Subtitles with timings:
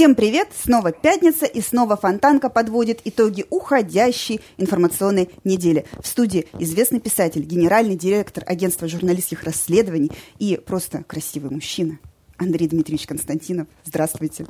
[0.00, 0.48] Всем привет!
[0.58, 5.84] Снова пятница и снова Фонтанка подводит итоги уходящей информационной недели.
[6.02, 11.98] В студии известный писатель, генеральный директор агентства журналистских расследований и просто красивый мужчина
[12.38, 13.66] Андрей Дмитриевич Константинов.
[13.84, 14.46] Здравствуйте.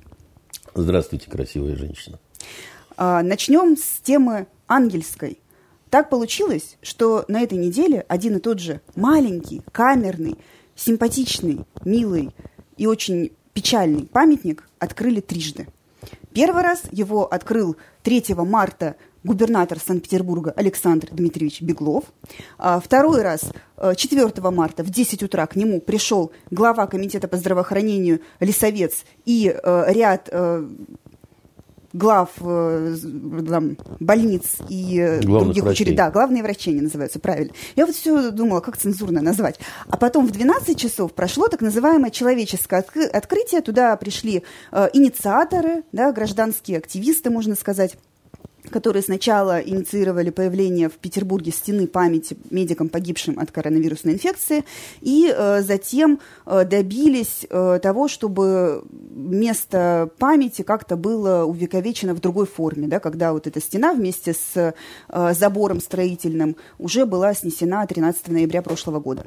[0.72, 2.20] Здравствуйте, красивая женщина.
[2.96, 5.40] А, начнем с темы ангельской.
[5.90, 10.36] Так получилось, что на этой неделе один и тот же маленький, камерный,
[10.76, 12.30] симпатичный, милый
[12.76, 15.68] и очень печальный памятник открыли трижды.
[16.32, 22.04] Первый раз его открыл 3 марта губернатор Санкт-Петербурга Александр Дмитриевич Беглов.
[22.58, 23.52] А второй раз
[23.94, 29.54] 4 э, марта в 10 утра к нему пришел глава комитета по здравоохранению Лисовец и
[29.54, 30.66] э, ряд э,
[31.92, 32.96] глав э,
[33.48, 35.94] там, больниц и э, Главных других врачей.
[35.94, 37.52] Да, главные врачи они называются, правильно.
[37.76, 39.58] Я вот все думала, как цензурно назвать.
[39.88, 43.60] А потом в 12 часов прошло так называемое человеческое открытие.
[43.60, 47.96] Туда пришли э, инициаторы, да, гражданские активисты, можно сказать,
[48.68, 54.64] которые сначала инициировали появление в Петербурге стены памяти медикам, погибшим от коронавирусной инфекции,
[55.00, 62.46] и э, затем э, добились э, того, чтобы место памяти как-то было увековечено в другой
[62.46, 64.74] форме, да, когда вот эта стена вместе с
[65.08, 69.26] э, забором строительным уже была снесена 13 ноября прошлого года.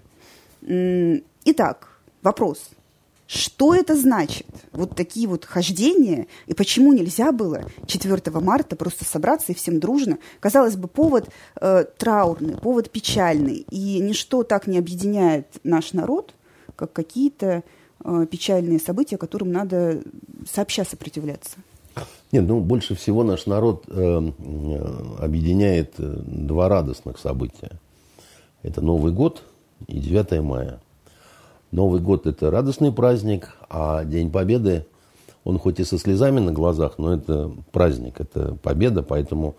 [1.46, 1.90] Итак,
[2.22, 2.70] вопрос–
[3.28, 4.48] что это значит?
[4.74, 10.18] Вот такие вот хождения, и почему нельзя было 4 марта просто собраться и всем дружно?
[10.40, 16.34] Казалось бы, повод э, траурный, повод печальный, и ничто так не объединяет наш народ,
[16.76, 17.64] как какие-то
[18.04, 20.04] э, печальные события, которым надо
[20.52, 21.58] сообща сопротивляться.
[22.32, 27.80] Нет, ну больше всего наш народ э, э объединяет э, два радостных события.
[28.64, 29.44] Это Новый год
[29.88, 30.80] и 9 мая.
[31.74, 34.86] Новый год– это радостный праздник, а День Победы,
[35.44, 39.56] он хоть и со слезами на глазах, но это праздник, это победа, поэтому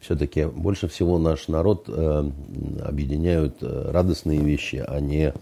[0.00, 2.30] все-таки больше всего наш народ э,
[2.82, 5.34] объединяют э, радостные вещи, а не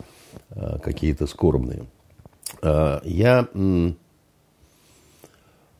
[0.51, 1.87] э, какие-то скорбные.
[2.61, 3.93] Э, я э,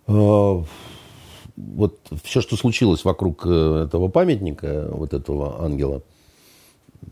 [0.07, 6.03] вот все, что случилось вокруг э, этого памятника, вот этого ангела,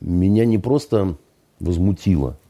[0.00, 1.16] меня не просто
[1.58, 2.38] возмутило–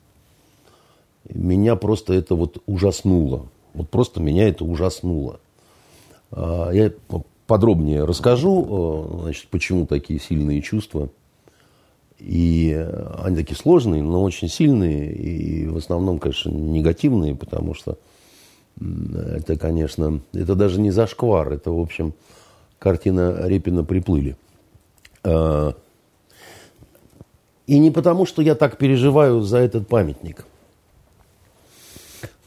[1.28, 3.46] меня просто это вот ужаснуло.
[3.72, 5.40] Вот просто меня это ужаснуло.
[6.30, 6.92] А, я
[7.46, 11.08] подробнее расскажу, э, значит, почему такие сильные чувства.
[12.18, 12.72] И
[13.18, 15.12] они такие сложные, но очень сильные.
[15.12, 17.98] И в основном, конечно, негативные, потому что
[18.80, 21.52] это, конечно, это даже не зашквар.
[21.52, 22.14] Это, в общем,
[22.78, 24.36] картина Репина «Приплыли».
[25.22, 25.74] А,
[27.66, 30.46] и не потому, что я так переживаю за этот памятник–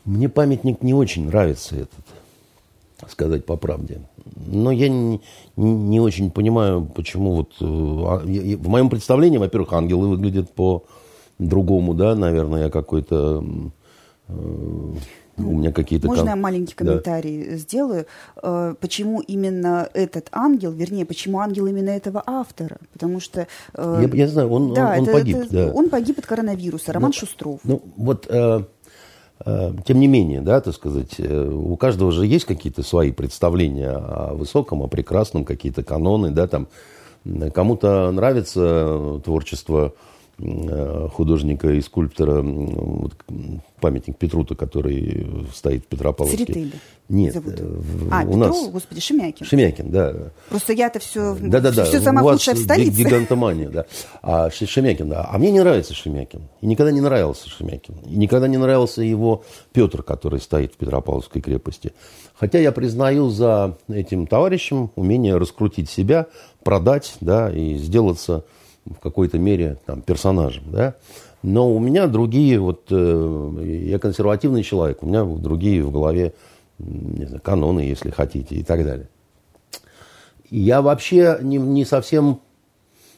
[0.07, 3.99] мне памятник не очень нравится этот, сказать по правде.
[4.47, 5.21] Но я не,
[5.57, 7.51] не очень понимаю, почему вот...
[7.59, 13.43] Э, а, в моем представлении, во-первых, ангелы выглядят по-другому, да, наверное, я какой-то...
[14.29, 14.93] Э,
[15.39, 16.07] у меня какие-то...
[16.07, 17.57] Можно я маленький комментарий да.
[17.57, 18.05] сделаю?
[18.41, 22.77] Э, почему именно этот ангел, вернее, почему ангел именно этого автора?
[22.93, 23.47] Потому что...
[23.75, 25.37] Я, я знаю, он, да, он, он это, погиб.
[25.37, 25.71] Это, да.
[25.73, 27.59] Он погиб от коронавируса, Роман ну, Шустров.
[27.65, 28.63] Ну, вот Э,
[29.43, 34.33] тем не менее, да, так сказать, э, у каждого же есть какие-то свои представления о
[34.33, 36.67] высоком, о прекрасном, какие-то каноны, да, там.
[37.53, 39.93] Кому-то нравится творчество
[41.13, 43.13] художника и скульптора, вот,
[43.79, 46.45] памятник Петрута, который стоит в Петропавловске.
[46.45, 46.71] Церетели
[47.09, 47.55] Нет, зовут.
[47.57, 47.63] Э,
[48.11, 48.69] а, у Петров, нас...
[48.69, 49.45] господи, Шемякин.
[49.45, 50.13] Шемякин, да.
[50.49, 51.85] Просто я-то все, да, да, да.
[51.85, 52.95] все сама лучшая в столице.
[52.95, 53.85] гигантомания, да.
[54.21, 55.27] А Шемякин, да.
[55.27, 56.41] А мне не нравится Шемякин.
[56.61, 57.95] И никогда не нравился Шемякин.
[58.05, 61.93] И никогда не нравился его Петр, который стоит в Петропавловской крепости.
[62.35, 66.27] Хотя я признаю за этим товарищем умение раскрутить себя,
[66.63, 68.43] продать, да, и сделаться
[68.95, 70.95] в какой-то мере там, персонажем, да.
[71.43, 76.33] Но у меня другие, вот э, я консервативный человек, у меня другие в голове
[76.79, 79.09] не знаю, каноны, если хотите, и так далее.
[80.49, 82.39] Я вообще не, не совсем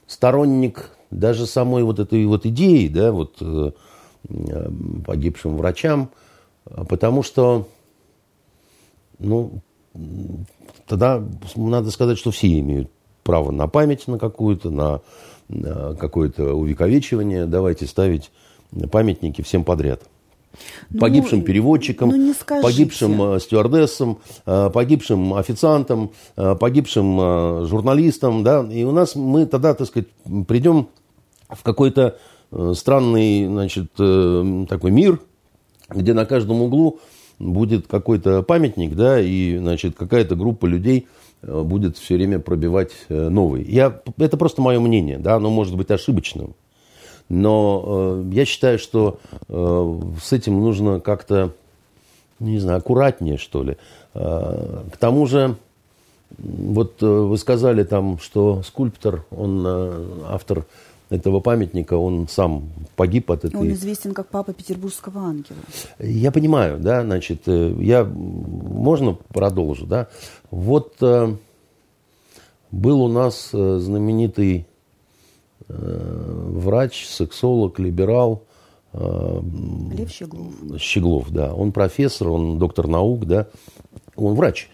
[0.07, 3.71] сторонник даже самой вот этой вот идеи, да, вот э,
[5.05, 6.09] погибшим врачам,
[6.87, 7.67] потому что,
[9.17, 9.61] ну,
[10.87, 11.23] тогда
[11.55, 12.89] надо сказать, что все имеют
[13.23, 15.01] право на память на какую-то, на
[15.49, 18.31] какое-то увековечивание, давайте ставить
[18.91, 20.03] памятники всем подряд.
[20.89, 28.43] Ну, погибшим переводчикам, ну, погибшим э, стюардессам, э, погибшим официантам, э, погибшим журналистам.
[28.43, 28.67] Да?
[28.71, 30.09] И у нас мы тогда, так сказать,
[30.47, 30.89] придем
[31.49, 32.17] в какой-то
[32.73, 35.19] странный значит, такой мир,
[35.89, 36.99] где на каждом углу
[37.39, 43.29] будет какой-то памятник, да, и, значит, какая-то группа людей э, будет все время пробивать э,
[43.29, 43.63] новый.
[43.63, 46.53] Я, это просто мое мнение, да, оно может быть ошибочным.
[47.29, 51.51] Но э, я считаю, что э, с этим нужно как-то,
[52.39, 53.77] не знаю, аккуратнее, что ли.
[54.15, 55.55] Э, к тому же,
[56.37, 60.65] вот э, вы сказали там, что скульптор, он э, автор
[61.09, 63.55] этого памятника, он сам погиб от этой...
[63.55, 65.57] Он известен как папа Петербургского ангела.
[65.99, 70.07] Я понимаю, да, значит, э, я, можно продолжу, да?
[70.51, 71.35] Вот э,
[72.71, 74.65] был у нас э, знаменитый
[75.67, 78.41] врач, сексолог, либерал.
[78.91, 80.51] Лев Щеглов.
[80.79, 81.53] Щеглов, да.
[81.53, 83.45] Он профессор, он доктор наук, да.
[84.15, 84.71] Он врач.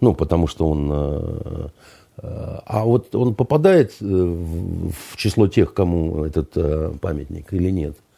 [0.00, 1.70] Ну, потому что он
[2.22, 7.96] а вот он попадает э, в число тех, кому этот э, памятник или нет–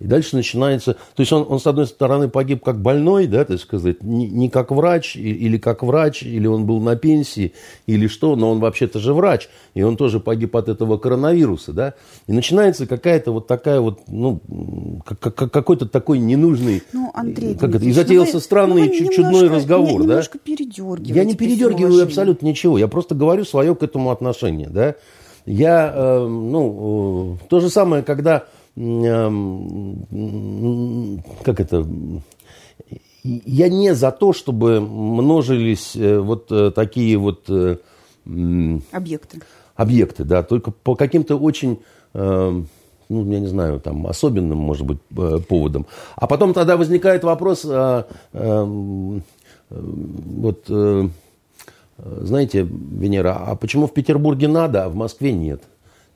[0.00, 0.94] и дальше начинается...
[0.94, 4.48] То есть он, он, с одной стороны, погиб как больной, да, так сказать, не, не
[4.48, 7.52] как врач, или как врач, или он был на пенсии,
[7.86, 11.94] или что, но он вообще-то же врач, и он тоже погиб от этого коронавируса, да.
[12.28, 14.40] И начинается какая-то вот такая вот, ну,
[15.04, 16.82] какой-то такой ненужный...
[16.92, 20.22] Ну, Андрей как это, и затеялся вы, странный, ну, чудной немножко, разговор, не, да.
[21.14, 24.94] Я не передергиваю абсолютно ничего, я просто говорю свое к этому отношение, да.
[25.44, 28.44] Я, э, ну, э, то же самое, когда
[31.42, 31.84] как это,
[33.24, 37.44] я не за то, чтобы множились э, вот э, такие вот...
[37.48, 37.78] Э,
[38.92, 39.40] объекты.
[39.74, 41.78] Объекты, да, только по каким-то очень
[42.14, 42.66] ну,
[43.10, 44.98] я не знаю, там, особенным, может быть,
[45.46, 45.86] поводом.
[46.16, 48.64] А потом тогда возникает вопрос, а, а,
[49.70, 50.64] вот,
[51.96, 55.62] знаете, Венера, а почему в Петербурге надо, а в Москве нет?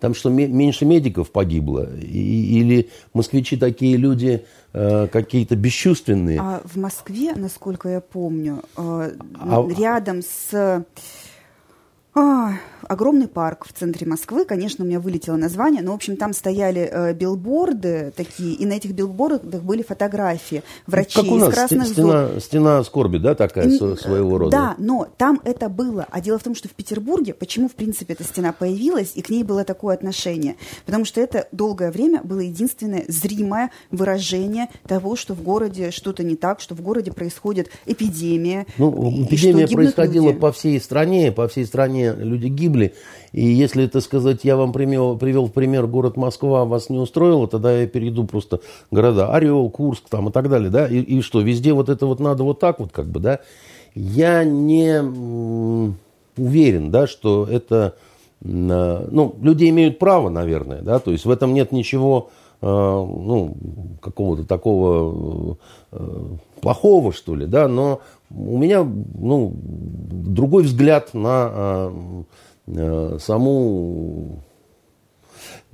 [0.03, 1.89] Там что, меньше медиков погибло?
[1.97, 6.41] И, или москвичи такие люди э, какие-то бесчувственные?
[6.41, 9.69] А в Москве, насколько я помню, э, а...
[9.79, 10.85] рядом с
[12.15, 12.53] а,
[12.93, 16.89] огромный парк в центре Москвы, конечно, у меня вылетело название, но, в общем, там стояли
[16.91, 21.87] э, билборды такие, и на этих билбордах были фотографии врачей как у нас, из красных
[21.89, 22.41] стена, зон.
[22.41, 24.51] Стена скорби, да, такая, и, своего рода?
[24.51, 26.07] Да, но там это было.
[26.11, 29.31] А дело в том, что в Петербурге, почему, в принципе, эта стена появилась, и к
[29.31, 30.57] ней было такое отношение?
[30.87, 36.37] Потому что это долгое время было единственное зримое выражение того, что в городе что-то не
[36.37, 38.67] так, что в городе происходит эпидемия.
[38.79, 40.39] Ну, эпидемия происходила люди.
[40.39, 42.82] по всей стране, по всей стране стране люди гибли.
[43.33, 47.49] И если, это сказать, я вам привел, привел в пример город Москва, вас не устроило,
[47.49, 51.41] тогда я перейду просто города Орел, Курск там и так далее, да, и, и что,
[51.41, 53.41] везде вот это вот надо вот так вот, как бы, да.
[53.95, 55.01] Я не
[56.37, 57.95] уверен, да, что это,
[58.41, 62.31] ну, люди имеют право, наверное, да, то есть в этом нет ничего,
[62.61, 63.57] э, ну,
[64.01, 65.59] какого-то такого
[65.93, 66.25] э,
[66.61, 68.01] плохого, что ли, да, но
[68.31, 72.23] у меня ну, другой взгляд на э, э,
[72.67, 74.43] саму...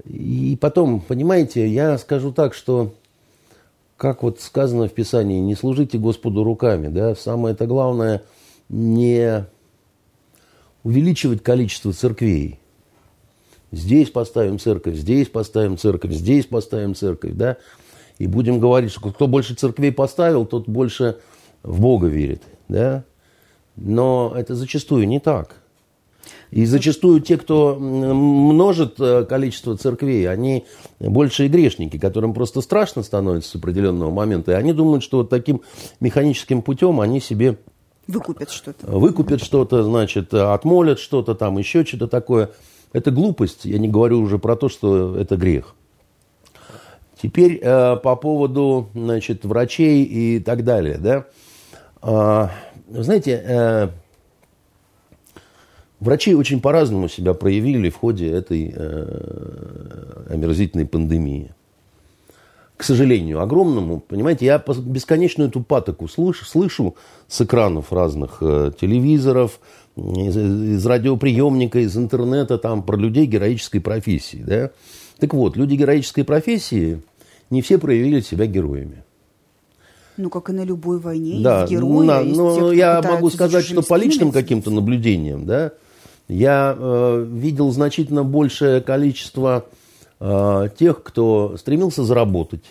[0.04, 2.94] И потом, понимаете, я скажу так, что,
[3.96, 8.22] как вот сказано в Писании, не служите Господу руками, да, самое это главное
[8.68, 9.44] не
[10.84, 12.60] увеличивать количество церквей.
[13.72, 17.58] Здесь поставим церковь, здесь поставим церковь, здесь поставим церковь, да,
[18.18, 21.18] и будем говорить, что кто больше церквей поставил, тот больше
[21.62, 23.04] в Бога верит, да?
[23.76, 25.56] Но это зачастую не так.
[26.50, 30.64] И зачастую те, кто множит э, количество церквей, они
[30.98, 34.52] большие грешники, которым просто страшно становится с определенного момента.
[34.52, 35.62] И они думают, что вот таким
[36.00, 37.58] механическим путем они себе
[38.06, 38.86] выкупят что-то.
[38.86, 42.50] Выкупят что-то, значит, отмолят что-то там, еще что-то такое.
[42.92, 43.66] Это глупость.
[43.66, 45.74] Я не говорю уже про то, что это грех.
[47.20, 51.26] Теперь э, по поводу, значит, врачей и так далее, да.
[52.00, 52.52] А,
[52.88, 53.88] знаете, э,
[56.00, 61.52] врачи очень по-разному себя проявили в ходе этой э, омерзительной пандемии.
[62.76, 66.94] К сожалению, огромному, понимаете, я бесконечную эту патоку слышу, слышу
[67.26, 69.58] с экранов разных э, телевизоров,
[69.96, 74.70] из, из радиоприемника, из интернета, там, про людей героической профессии, да.
[75.18, 77.02] Так вот, люди героической профессии
[77.50, 79.02] не все проявили себя героями.
[80.16, 83.30] Ну, как и на любой войне, да, есть герои, на, есть но те, я могу
[83.30, 85.72] сказать, что по личным каким-то наблюдениям, да,
[86.28, 89.64] я э, видел значительно большее количество
[90.20, 92.64] э, тех, кто стремился заработать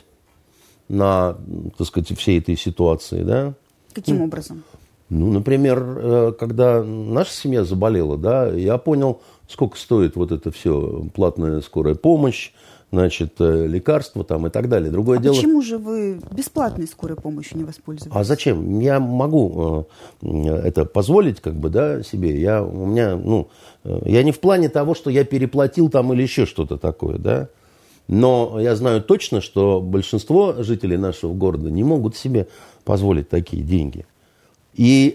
[0.88, 1.38] на,
[1.78, 3.54] так сказать, всей этой ситуации, да.
[3.94, 4.64] Каким ну, образом?
[5.10, 11.06] Ну, например, э, когда наша семья заболела, да, я понял, сколько стоит вот это все,
[11.16, 12.52] платная скорая помощь,
[12.92, 14.92] значит, э, лекарства там и так далее.
[14.92, 15.34] Другое а дело...
[15.34, 18.16] почему же вы бесплатной скорой помощью не воспользовались?
[18.16, 18.80] А зачем?
[18.80, 19.88] Я могу
[20.22, 20.28] э,
[20.64, 22.40] это позволить, как бы, да, себе.
[22.40, 23.50] Я, у меня, ну,
[23.84, 27.50] э, я не в плане того, что я переплатил там или еще что-то такое, да.
[28.08, 32.48] Но я знаю точно, что большинство жителей нашего города не могут себе
[32.86, 34.06] позволить такие деньги.
[34.76, 35.14] И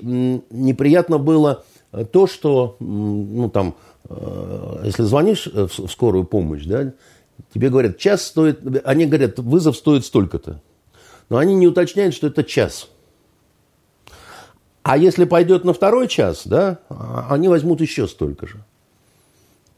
[0.50, 1.64] неприятно было
[2.11, 3.76] то, что, ну, там,
[4.85, 6.93] если звонишь в скорую помощь, да,
[7.52, 10.61] Тебе говорят, час стоит, они говорят, вызов стоит столько-то.
[11.28, 12.88] Но они не уточняют, что это час.
[14.82, 16.80] А если пойдет на второй час, да,
[17.28, 18.64] они возьмут еще столько же.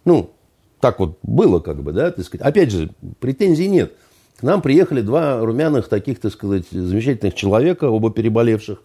[0.04, 0.30] Ну,
[0.80, 2.46] так вот было как бы, да, так сказать.
[2.46, 2.90] Опять же,
[3.20, 3.94] претензий нет.
[4.38, 8.82] К нам приехали два румяных таких, так сказать, замечательных человека, оба переболевших,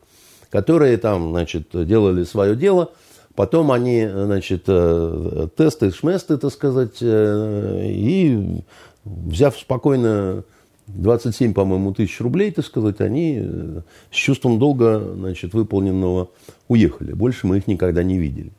[0.50, 2.92] которые там, значит, делали свое дело–
[3.36, 8.64] Потом они, значит, э, тесты, шместы, так сказать, э, и
[9.06, 10.44] взяв спокойно
[10.88, 13.82] 27, по-моему, тысяч рублей, так сказать, они э,
[14.12, 16.30] с чувством долга, значит, выполненного
[16.68, 17.14] уехали.
[17.14, 18.52] Больше мы их никогда не видели.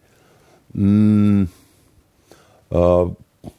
[2.71, 3.13] А,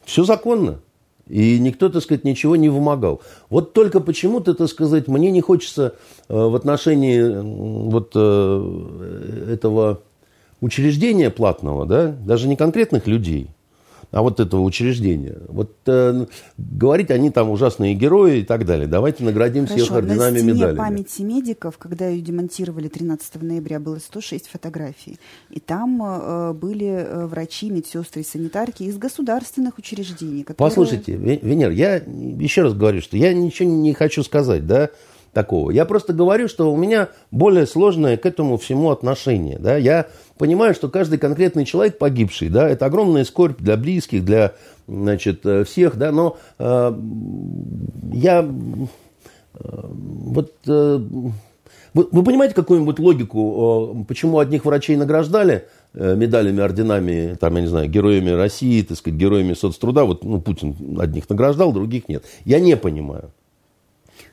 [0.05, 0.79] Все законно.
[1.27, 3.21] И никто, так сказать, ничего не вымогал.
[3.49, 5.95] Вот только почему-то, так сказать, мне не хочется
[6.27, 7.21] в отношении
[7.89, 10.01] вот этого
[10.61, 13.49] учреждения платного, да, даже не конкретных людей,
[14.11, 15.37] а вот этого учреждения.
[15.47, 16.25] Вот э,
[16.57, 18.87] говорить, они там ужасные герои и так далее.
[18.87, 20.77] Давайте наградим Хорошо, всех орденами и медалями.
[20.77, 25.17] памяти медиков, когда ее демонтировали 13 ноября, было 106 фотографий.
[25.49, 30.43] И там э, были э, врачи, медсестры и санитарки из государственных учреждений.
[30.43, 30.69] Которые...
[30.69, 34.89] Послушайте, Венер, я еще раз говорю, что я ничего не хочу сказать, да,
[35.33, 35.71] такого.
[35.71, 39.57] Я просто говорю, что у меня более сложное к этому всему отношение.
[39.59, 39.77] Да?
[39.77, 40.07] Я
[40.37, 44.53] понимаю, что каждый конкретный человек погибший, да, это огромная скорбь для близких, для
[44.87, 46.93] значит, э, всех, да, но э,
[48.13, 48.47] я э,
[49.53, 50.99] вот э,
[51.93, 57.67] вы, вы понимаете какую-нибудь логику, почему одних врачей награждали э, медалями, орденами, там, я не
[57.67, 62.23] знаю, героями России, так сказать, героями соцтруда, вот, ну, Путин одних награждал, других нет.
[62.45, 63.31] Я не понимаю.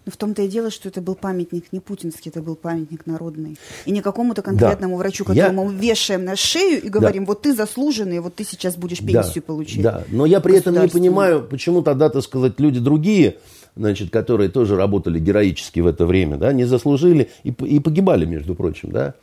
[0.08, 3.58] Но в том-то и дело, что это был памятник не путинский, это был памятник народный.
[3.84, 5.00] И не какому-то конкретному да.
[5.00, 5.76] врачу, которому я...
[5.76, 7.28] вешаем на шею и говорим, да.
[7.28, 9.42] вот ты заслуженный, вот ты сейчас будешь пенсию да.
[9.42, 9.82] получить.
[9.82, 13.36] Да, но я при этом не понимаю, почему тогда, так сказать, люди другие,
[13.76, 18.54] значит, которые тоже работали героически в это время, да, не заслужили и, и погибали, между
[18.54, 19.14] прочим, да.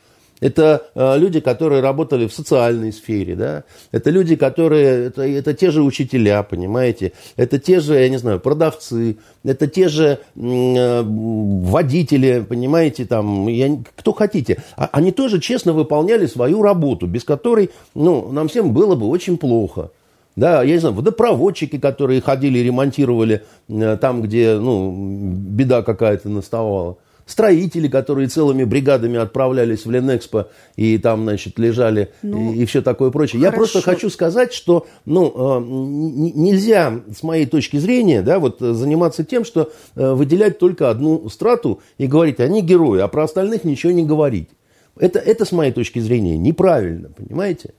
[0.41, 3.63] Это э, люди, которые работали в социальной сфере, да.
[3.91, 7.13] Это люди, которые, это, это те же учителя, понимаете.
[7.37, 9.17] Это те же, я не знаю, продавцы.
[9.45, 14.61] Это те же э, водители, понимаете, там, я, кто хотите.
[14.75, 19.37] А, они тоже честно выполняли свою работу, без которой, ну, нам всем было бы очень
[19.37, 19.91] плохо.
[20.35, 26.97] Да, я не знаю, водопроводчики, которые ходили, ремонтировали э, там, где, ну, беда какая-то наставала
[27.25, 32.81] строители, которые целыми бригадами отправлялись в Ленэкспо и там, значит, лежали ну, и, и все
[32.81, 33.39] такое прочее.
[33.39, 33.53] Хорошо.
[33.53, 39.23] Я просто хочу сказать, что, ну, э, нельзя, с моей точки зрения, да, вот заниматься
[39.23, 43.91] тем, что э, выделять только одну страту и говорить, они герои, а про остальных ничего
[43.91, 44.49] не говорить.
[44.97, 47.73] Это, это с моей точки зрения неправильно, понимаете?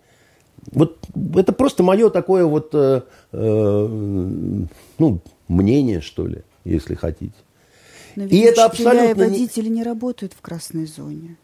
[0.72, 0.98] Вот
[1.36, 3.88] это просто мое такое вот, э, э,
[4.98, 7.32] ну, мнение, что ли, если хотите.
[8.16, 9.10] Но ведь и это абсолютно...
[9.10, 11.36] и водители не работают в красной зоне.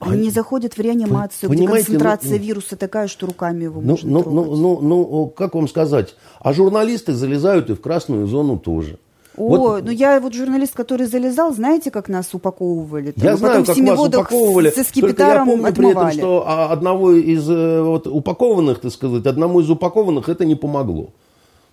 [0.00, 4.10] Они не заходят в реанимацию, где концентрация ну, вируса такая, что руками его ну, можно
[4.10, 4.50] ну, трогать.
[4.50, 6.16] Ну, ну, ну, как вам сказать?
[6.40, 8.98] А журналисты залезают и в красную зону тоже.
[9.36, 9.84] О, вот.
[9.84, 13.12] ну я вот журналист, который залезал, знаете, как нас упаковывали?
[13.12, 14.70] Там, я знаю, как вас упаковывали.
[14.70, 15.74] Со только я помню отмывали.
[15.74, 20.54] при этом, что одного из э, вот, упакованных, так сказать, одному из упакованных это не
[20.54, 21.10] помогло.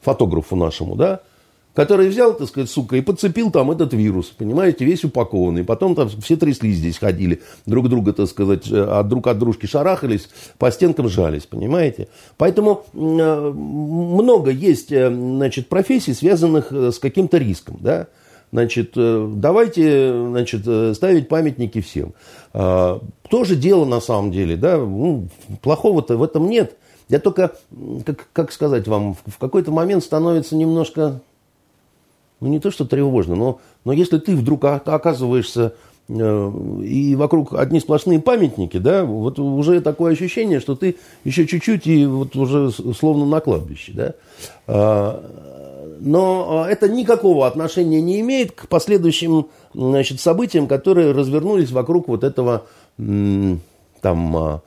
[0.01, 1.22] Фотографу нашему, да?
[1.73, 5.63] Который взял, так сказать, сука, и подцепил там этот вирус, понимаете, весь упакованный.
[5.63, 9.65] Потом там все трясли здесь, ходили, друг друга, так сказать, э, от друг от дружки
[9.65, 12.07] шарахались, по стенкам жались, понимаете.
[12.38, 18.07] Поэтому э, много есть, э, значит, профессий, связанных с каким-то риском, да.
[18.51, 22.15] Значит, давайте, значит, ставить памятники всем.
[22.51, 22.99] А,
[23.29, 25.27] тоже дело на самом деле, да, ну,
[25.61, 26.75] плохого-то в этом нет.
[27.09, 27.53] Я только,
[28.05, 31.21] как, как сказать вам, в какой-то момент становится немножко
[32.39, 35.74] ну не то, что тревожно, но, но если ты вдруг оказываешься
[36.08, 36.51] э,
[36.84, 42.05] и вокруг одни сплошные памятники, да, вот уже такое ощущение, что ты еще чуть-чуть и
[42.05, 44.13] вот уже словно на кладбище, да.
[44.67, 45.24] А,
[46.00, 52.65] но это никакого отношения не имеет к последующим значит, событиям, которые развернулись вокруг вот этого
[52.98, 54.62] там а,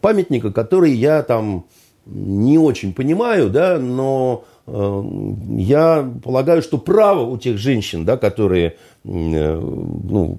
[0.00, 1.64] памятника, который я там
[2.06, 9.60] не очень понимаю, да, но я полагаю, что право у тех женщин, да, которые э,
[9.60, 10.38] ну,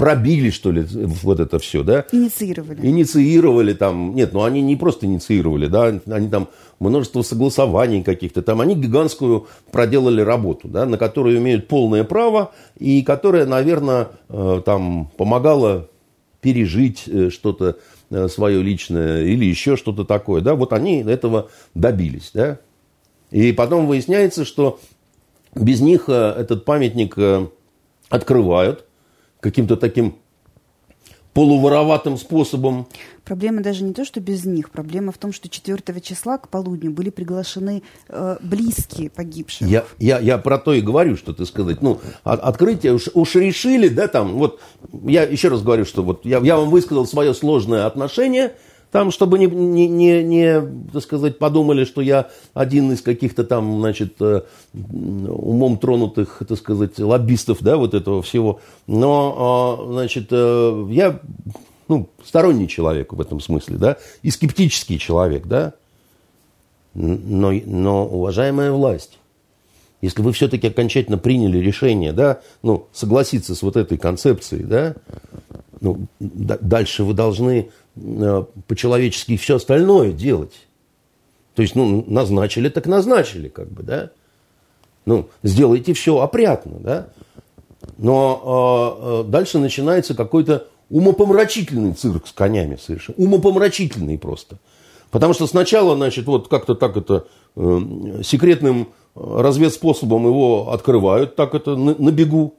[0.00, 2.06] пробили, что ли, вот это все, да?
[2.10, 2.86] Инициировали.
[2.86, 6.48] Инициировали там, нет, ну они не просто инициировали, да, они там
[6.78, 13.02] множество согласований каких-то там, они гигантскую проделали работу, да, на которую имеют полное право и
[13.02, 15.88] которая, наверное, э, там помогала
[16.40, 17.76] пережить э, что-то
[18.28, 22.58] свое личное или еще что-то такое, да, вот они этого добились, да.
[23.30, 24.80] И потом выясняется, что
[25.54, 27.16] без них этот памятник
[28.08, 28.84] открывают,
[29.40, 30.16] каким-то таким
[31.40, 32.86] полувороватым способом.
[33.24, 34.68] Проблема даже не то, что без них.
[34.68, 39.66] Проблема в том, что 4 числа к полудню были приглашены э, близкие погибших.
[39.66, 41.80] Я, я, я про то и говорю, что ты сказать.
[41.80, 44.60] Ну, от, открытие уж, уж решили, да, там, вот,
[45.04, 48.52] я еще раз говорю, что вот я, я вам высказал свое сложное отношение–
[48.90, 50.60] там, чтобы не, не, не, не,
[50.92, 54.42] так сказать, подумали, что я один из каких-то там, значит, э,
[54.72, 58.60] умом тронутых, так сказать, лоббистов, да, вот этого всего.
[58.86, 61.20] Но, а, значит, э, я,
[61.88, 65.74] ну, сторонний человек в этом смысле, да, и скептический человек, да.
[66.94, 69.18] Но, но уважаемая власть,
[70.02, 74.96] если вы все-таки окончательно приняли решение, да, ну, согласиться с вот этой концепцией, да,
[75.80, 80.54] ну, дальше вы должны по-человечески все остальное делать.
[81.54, 84.10] То есть, ну, назначили, так назначили, как бы, да.
[85.04, 87.08] Ну, сделайте все опрятно, да.
[87.98, 93.16] Но э, дальше начинается какой-то умопомрачительный цирк с конями совершенно.
[93.18, 94.58] Умопомрачительный просто.
[95.10, 97.80] Потому что сначала, значит, вот как-то так это э,
[98.22, 102.54] секретным разведспособом его открывают, так это на, на бегу.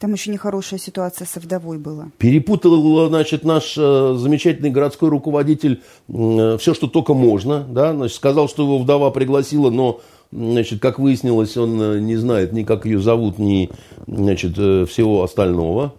[0.00, 2.08] Там еще нехорошая ситуация со вдовой была.
[2.16, 7.66] Перепутал, значит, наш э, замечательный городской руководитель э, все, что только можно.
[7.68, 7.92] Да?
[7.92, 10.00] Значит, сказал, что его вдова пригласила, но,
[10.32, 13.68] значит, как выяснилось, он э, не знает ни как ее зовут, ни
[14.06, 15.92] значит, всего остального.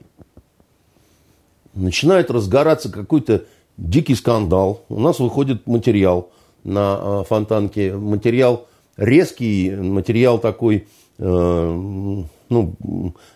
[1.76, 3.44] Начинает разгораться какой-то
[3.78, 4.84] дикий скандал.
[4.90, 6.32] У нас выходит материал
[6.64, 7.94] на фонтанке.
[7.94, 8.66] Материал
[8.98, 10.88] резкий, материал такой...
[11.20, 12.76] Э, ну,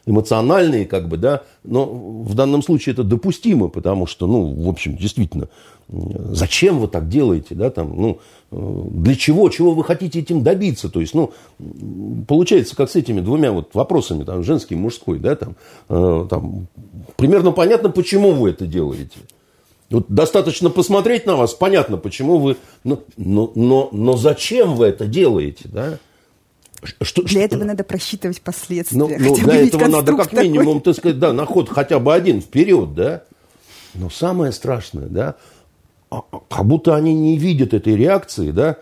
[0.05, 4.95] эмоциональные, как бы, да, но в данном случае это допустимо, потому что, ну, в общем,
[4.95, 5.47] действительно,
[5.87, 8.19] зачем вы так делаете, да, там, ну,
[8.51, 11.31] для чего, чего вы хотите этим добиться, то есть, ну,
[12.27, 15.55] получается, как с этими двумя вот вопросами, там, женский, мужской, да, там,
[15.89, 16.67] э, там,
[17.15, 19.17] примерно понятно, почему вы это делаете.
[19.89, 25.05] Вот достаточно посмотреть на вас, понятно, почему вы, но, но, но, но зачем вы это
[25.05, 25.99] делаете, да?
[27.01, 27.39] Что, для что?
[27.39, 28.97] этого надо просчитывать последствия.
[28.97, 32.41] Ну, ну для этого надо как минимум, так сказать, да, на ход хотя бы один
[32.41, 33.23] вперед, да.
[33.93, 35.35] Но самое страшное, да,
[36.09, 38.77] а, а, как будто они не видят этой реакции, да.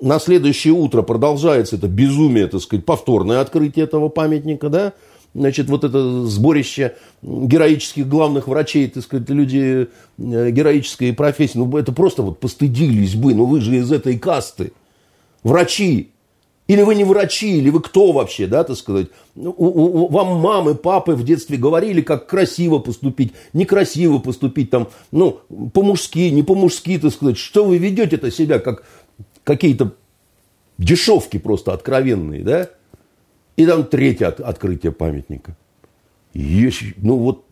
[0.00, 4.92] На следующее утро продолжается это безумие, так сказать, повторное открытие этого памятника, да.
[5.32, 9.88] Значит, вот это сборище героических главных врачей, так сказать, люди
[10.18, 14.72] э, героической профессии, ну, это просто вот постыдились бы, ну, вы же из этой касты.
[15.44, 16.10] Врачи,
[16.70, 19.08] или вы не врачи, или вы кто вообще, да, так сказать.
[19.34, 25.40] У, у, вам мамы, папы в детстве говорили, как красиво поступить, некрасиво поступить, там, ну,
[25.74, 27.38] по-мужски, не по-мужски, так сказать.
[27.38, 28.84] Что вы ведете-то себя, как
[29.42, 29.96] какие-то
[30.78, 32.70] дешевки просто откровенные, да?
[33.56, 35.56] И там третье от, открытие памятника.
[36.34, 37.46] Есть, ну вот,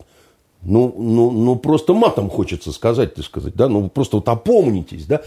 [0.61, 5.23] ну, ну, ну просто матом хочется сказать, так сказать, да, ну просто вот опомнитесь, да.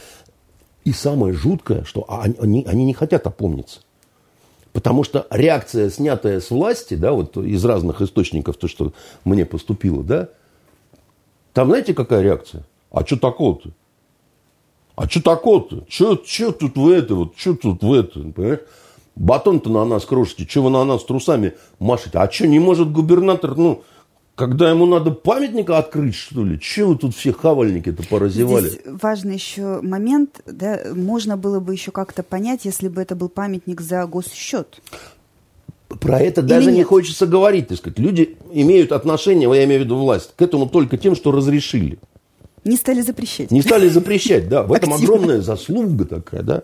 [0.84, 3.80] И самое жуткое, что они, они не хотят опомниться.
[4.72, 8.92] Потому что реакция, снятая с власти, да, вот из разных источников, то, что
[9.24, 10.30] мне поступило, да,
[11.52, 12.64] там знаете, какая реакция?
[12.90, 13.70] А что такого-то?
[14.96, 15.84] А что такого-то?
[15.88, 16.16] Что
[16.52, 18.60] тут вы это, вот, что тут вы это?
[19.14, 22.18] Батон-то на нас крошите, что вы на нас трусами машете?
[22.18, 23.82] А что, не может губернатор, ну,
[24.42, 26.58] когда ему надо памятника открыть, что ли?
[26.58, 28.70] Чего вы тут все хавальники-то поразевали?
[28.70, 30.40] Здесь важный еще момент.
[30.46, 34.80] Да, можно было бы еще как-то понять, если бы это был памятник за госсчет.
[35.88, 36.78] Про это Или даже нет?
[36.78, 38.00] не хочется говорить, так сказать.
[38.00, 42.00] Люди имеют отношение, я имею в виду власть, к этому только тем, что разрешили.
[42.64, 43.52] Не стали запрещать.
[43.52, 44.64] Не стали запрещать, да.
[44.64, 46.62] В этом огромная заслуга такая, да.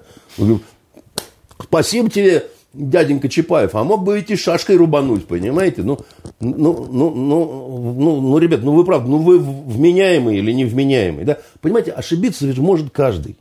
[1.62, 5.82] Спасибо тебе, дяденька Чапаев, а мог бы ведь и шашкой рубануть, понимаете?
[5.82, 5.98] Ну,
[6.40, 11.38] ну, ну, ну, ну, ну, ребят, ну вы правда, ну вы вменяемый или невменяемый, да?
[11.60, 13.36] Понимаете, ошибиться ведь может каждый.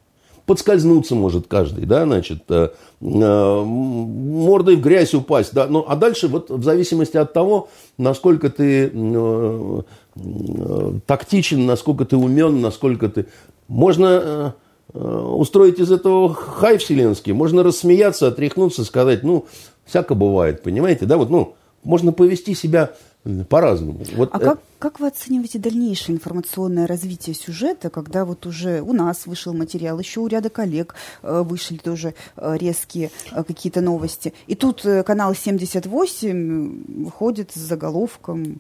[0.46, 2.70] Подскользнуться может каждый, да, значит, э,
[3.02, 8.50] э, мордой в грязь упасть, да, ну, а дальше вот в зависимости от того, насколько
[8.50, 9.82] ты э,
[10.16, 13.26] э, тактичен, насколько ты умен, насколько ты
[13.68, 14.52] Можно э,
[14.94, 19.46] устроить из этого хай вселенский, можно рассмеяться, отряхнуться, сказать, ну,
[19.86, 22.92] всяко бывает, понимаете, да, вот, ну, можно повести себя
[23.50, 24.00] по-разному.
[24.16, 29.26] Вот а как, как вы оцениваете дальнейшее информационное развитие сюжета, когда вот уже у нас
[29.26, 34.56] вышел материал, еще у ряда коллег э, вышли тоже э, резкие э, какие-то новости, и
[34.56, 38.60] тут э, канал 78 выходит с заголовком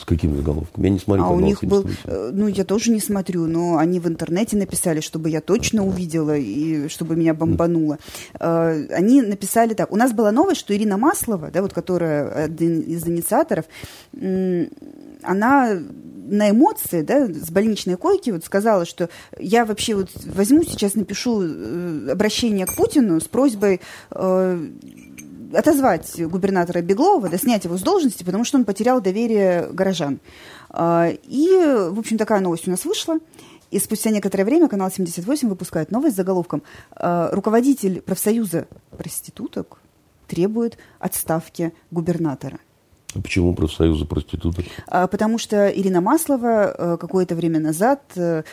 [0.00, 0.82] с каким заголовком?
[0.82, 1.24] Я не смотрю.
[1.24, 5.00] А у них был, э, ну я тоже не смотрю, но они в интернете написали,
[5.00, 7.98] чтобы я точно увидела и чтобы меня бомбануло.
[8.38, 9.92] Э, они написали так.
[9.92, 13.66] У нас была новость, что Ирина Маслова, да, вот которая один из инициаторов,
[15.22, 15.78] она
[16.30, 19.08] на эмоции, да, с больничной койки вот сказала, что
[19.38, 23.80] я вообще вот возьму сейчас напишу э, обращение к Путину с просьбой
[25.52, 30.20] отозвать губернатора Беглова, да, снять его с должности, потому что он потерял доверие горожан.
[30.70, 31.48] А, и,
[31.90, 33.18] в общем, такая новость у нас вышла.
[33.70, 39.78] И спустя некоторое время канал 78 выпускает новость с заголовком а, «Руководитель профсоюза проституток
[40.26, 42.58] требует отставки губернатора».
[43.14, 44.64] А почему профсоюза проституток?
[44.86, 48.02] Потому что Ирина Маслова какое-то время назад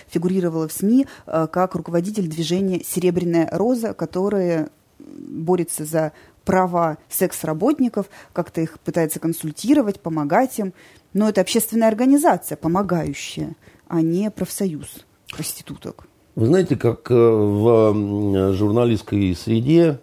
[0.07, 6.11] фигурировала в СМИ как руководитель движения «Серебряная роза», которое борется за
[6.47, 10.73] права секс-работников, как-то их пытается консультировать, помогать им.
[11.13, 13.55] Но это общественная организация, помогающая,
[13.87, 16.07] а не профсоюз проституток.
[16.35, 19.99] Вы знаете, как э, в журналистской среде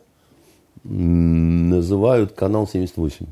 [0.84, 3.26] называют канал 78?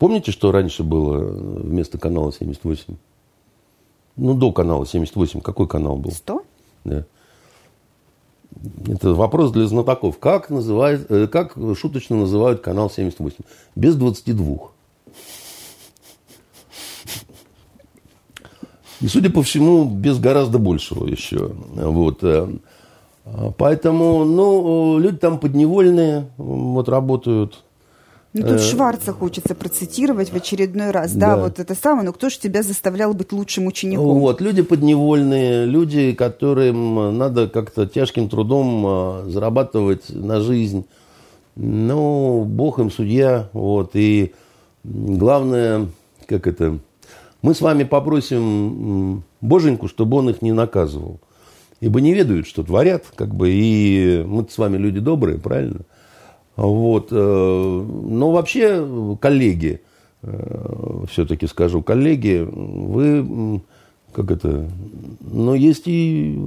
[0.00, 2.96] Помните, что раньше было вместо канала 78?
[4.16, 5.40] Ну, до канала 78.
[5.42, 6.10] Какой канал был?
[6.10, 6.42] 100?
[6.84, 7.06] Да.
[8.86, 10.18] Это вопрос для знатоков.
[10.18, 13.36] Как, называют, э, как шуточно называют канал 78?
[13.74, 14.72] Без 22.
[19.00, 21.52] И, судя по всему, без гораздо большего еще.
[21.74, 22.18] Вот.
[22.22, 22.48] Э,
[23.58, 27.64] поэтому, ну, люди там подневольные, вот работают.
[28.34, 31.12] Ну, тут э, Шварца хочется процитировать в очередной раз.
[31.12, 34.18] Да, да вот это самое, но кто же тебя заставлял быть лучшим учеником?
[34.18, 40.86] Вот, люди подневольные, люди, которым надо как-то тяжким трудом а, зарабатывать на жизнь.
[41.56, 44.32] Ну, Бог им судья, вот, и
[44.84, 45.88] главное,
[46.26, 46.78] как это,
[47.42, 51.20] мы с вами попросим Боженьку, чтобы он их не наказывал.
[51.80, 55.80] Ибо не ведают, что творят, как бы, и мы с вами люди добрые, правильно?
[56.56, 57.08] Вот.
[57.10, 59.80] Э, но вообще, коллеги,
[60.22, 63.62] э, все-таки скажу, коллеги, вы,
[64.12, 64.68] как это,
[65.20, 66.38] но есть и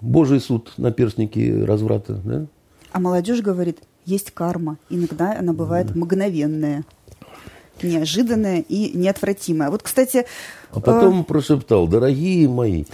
[0.00, 2.46] Божий суд на перстнике разврата, да?
[2.92, 4.78] А молодежь говорит, есть карма.
[4.88, 6.84] Иногда она бывает мгновенная,
[7.82, 9.70] неожиданная и неотвратимая.
[9.70, 10.24] Вот, кстати...
[10.70, 11.24] А потом э...
[11.24, 12.84] прошептал, дорогие мои,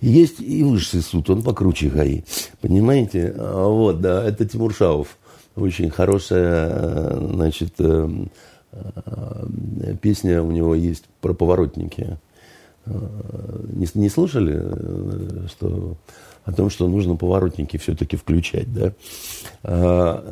[0.00, 2.22] есть и высший суд, он покруче ГАИ.
[2.60, 3.34] Понимаете?
[3.36, 5.18] А вот, да, это Тимур Шаов
[5.56, 8.08] очень хорошая, э, значит, э,
[8.72, 12.18] э, песня у него есть про поворотники.
[12.86, 14.58] Не, не слушали,
[15.48, 15.96] что
[16.44, 20.22] о том, что нужно поворотники все-таки включать, да?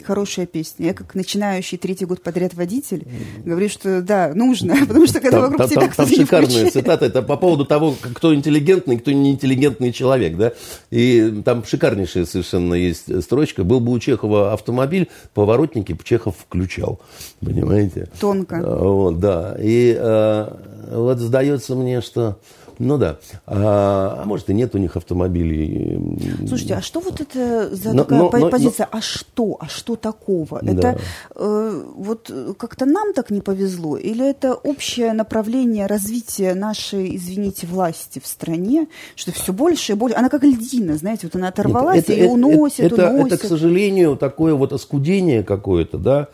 [0.00, 0.86] А, хорошая песня.
[0.86, 3.06] Я как начинающий третий год подряд водитель
[3.44, 7.22] говорю, что да, нужно, потому что когда там, вокруг там, тебя Там шикарная цитата, это
[7.22, 10.52] по поводу того, кто интеллигентный, кто неинтеллигентный человек, да,
[10.90, 13.64] и там шикарнейшая совершенно есть строчка.
[13.64, 17.00] Был бы у Чехова автомобиль, поворотники Чехов включал,
[17.40, 18.08] понимаете?
[18.20, 18.62] Тонко.
[18.62, 20.48] Вот, да, и э,
[20.92, 22.38] вот сдается мне, что
[22.78, 23.18] ну да.
[23.46, 25.98] А, а может и нет у них автомобилей.
[26.46, 28.88] Слушайте, а что вот это за но, такая но, но, позиция?
[28.92, 28.98] Но...
[28.98, 29.56] А что?
[29.60, 30.60] А что такого?
[30.62, 30.72] Да.
[30.72, 31.00] Это
[31.34, 33.96] э, вот как-то нам так не повезло?
[33.96, 40.16] Или это общее направление развития нашей, извините, власти в стране, что все больше и больше...
[40.16, 43.32] Она как льдина, знаете, вот она оторвалась это, и уносит, это, уносит.
[43.32, 46.28] Это, к сожалению, такое вот оскудение какое-то, да,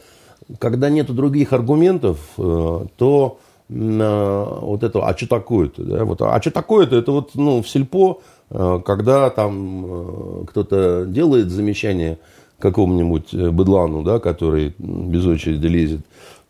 [0.59, 3.38] когда нету других аргументов, э, то
[3.71, 8.21] вот это, а что такое-то, да, вот, а что такое-то, это вот, ну, в сельпо,
[8.51, 12.19] э, когда там э, кто-то делает замечание
[12.59, 16.01] какому-нибудь э, быдлану, да, который без очереди лезет,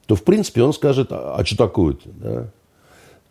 [0.07, 2.47] то, в принципе, он скажет, а что такое-то, да.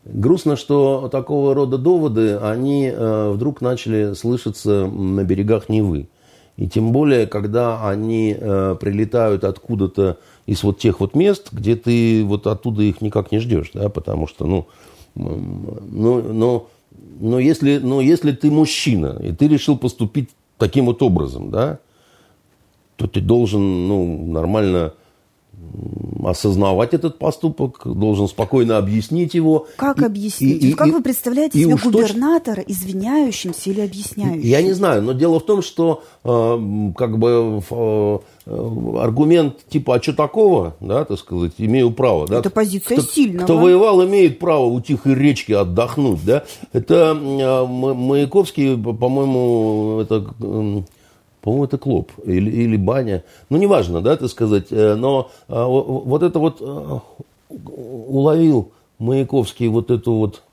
[0.05, 6.07] Грустно, что такого рода доводы, они вдруг начали слышаться на берегах Невы.
[6.55, 10.17] И тем более, когда они прилетают откуда-то
[10.49, 14.27] из вот тех вот мест, где ты вот оттуда их никак не ждешь, да, потому
[14.27, 14.67] что, ну,
[15.15, 16.67] ну, ну,
[17.19, 21.79] но если, но если ты мужчина, и ты решил поступить таким вот образом, да,
[22.95, 24.93] то ты должен, ну, нормально
[26.23, 29.67] осознавать этот поступок, должен спокойно объяснить его.
[29.75, 30.63] Как и, объяснить?
[30.63, 32.71] И, и, как и, вы представляете себе губернатора точно...
[32.71, 34.41] извиняющимся или объясняющим?
[34.41, 40.01] Я не знаю, но дело в том, что э, как бы э, аргумент типа «а
[40.01, 42.27] что такого?» да, так сказать, имею право.
[42.27, 42.39] Да?
[42.39, 43.43] Это позиция кто, сильного.
[43.43, 46.25] Кто воевал, имеет право у тихой речки отдохнуть.
[46.25, 46.43] Да?
[46.73, 50.21] Это э, Маяковский, по-моему, это
[51.41, 53.23] по-моему, это клуб или, или баня.
[53.49, 54.67] Ну, неважно, да, так сказать.
[54.71, 56.99] Э, но а, вот это вот э,
[57.49, 60.43] уловил Маяковский вот эту вот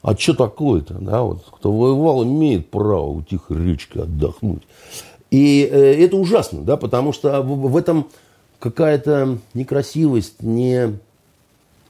[0.00, 4.62] а что такое-то, да, вот, кто воевал, имеет право у тихой речки отдохнуть.
[5.30, 8.08] И э, это ужасно, да, потому что в, этом
[8.58, 10.98] какая-то некрасивость, не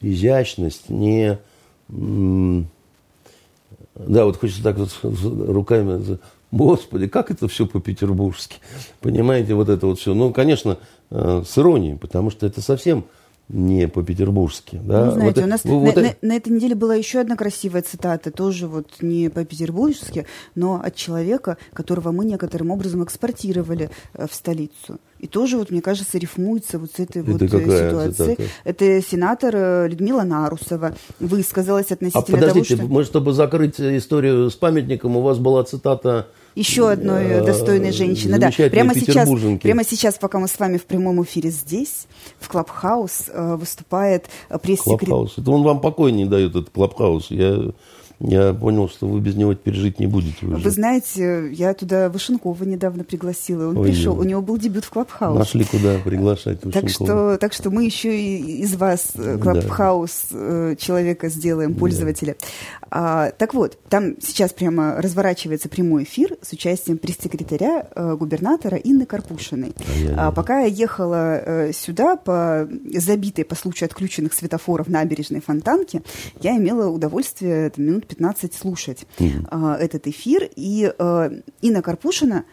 [0.00, 1.38] изящность, не...
[3.94, 6.18] Да, вот хочется так вот руками
[6.50, 8.56] Господи, как это все по-петербургски?
[9.00, 10.14] Понимаете, вот это вот все.
[10.14, 10.78] Ну, конечно,
[11.10, 13.04] э, с иронией, потому что это совсем
[13.48, 14.80] не по-петербургски.
[14.84, 15.06] Да?
[15.06, 17.82] Ну, знаете, вот, у нас вот, на, на, на этой неделе была еще одна красивая
[17.82, 24.34] цитата, тоже вот не по-петербургски, но от человека, которого мы некоторым образом экспортировали э, в
[24.34, 24.98] столицу.
[25.18, 28.36] И тоже, вот, мне кажется, рифмуется вот с этой Это вот э, ситуацией.
[28.36, 28.50] Цитата?
[28.64, 32.94] Это сенатор э, Людмила Нарусова высказалась относительно а подождите, того, что...
[32.94, 38.38] мы, чтобы закрыть историю с памятником, у вас была цитата еще одной э, достойной женщины.
[38.38, 39.28] Да, прямо сейчас,
[39.60, 42.06] прямо сейчас, пока мы с вами в прямом эфире здесь,
[42.40, 45.08] в Clubhouse, э, выступает пресс-секретарь.
[45.08, 45.38] Clubhouse.
[45.38, 47.30] Это он вам покой не дает, этот Clubhouse.
[47.30, 47.72] Я
[48.20, 50.56] я понял, что вы без него пережить не будете уже.
[50.56, 53.68] Вы знаете, я туда Вышенкова недавно пригласила.
[53.68, 55.38] Он Ой, пришел, у него был дебют в Clubhouse.
[55.38, 56.82] Нашли куда приглашать Вышенкова.
[56.82, 60.38] Так что, так что мы еще и из вас э, Clubhouse да.
[60.38, 62.36] Э, человека сделаем, пользователя.
[62.40, 62.46] Да.
[62.90, 69.04] А, так вот, там сейчас прямо разворачивается прямой эфир с участием пресс-секретаря э, губернатора Инны
[69.04, 69.74] Карпушиной.
[70.16, 76.02] А, пока я ехала э, сюда по забитой по случаю отключенных светофоров набережной Фонтанки,
[76.40, 79.76] я имела удовольствие там, минут 15 слушать mm-hmm.
[79.76, 80.48] этот эфир.
[80.56, 82.44] И э, Инна Карпушина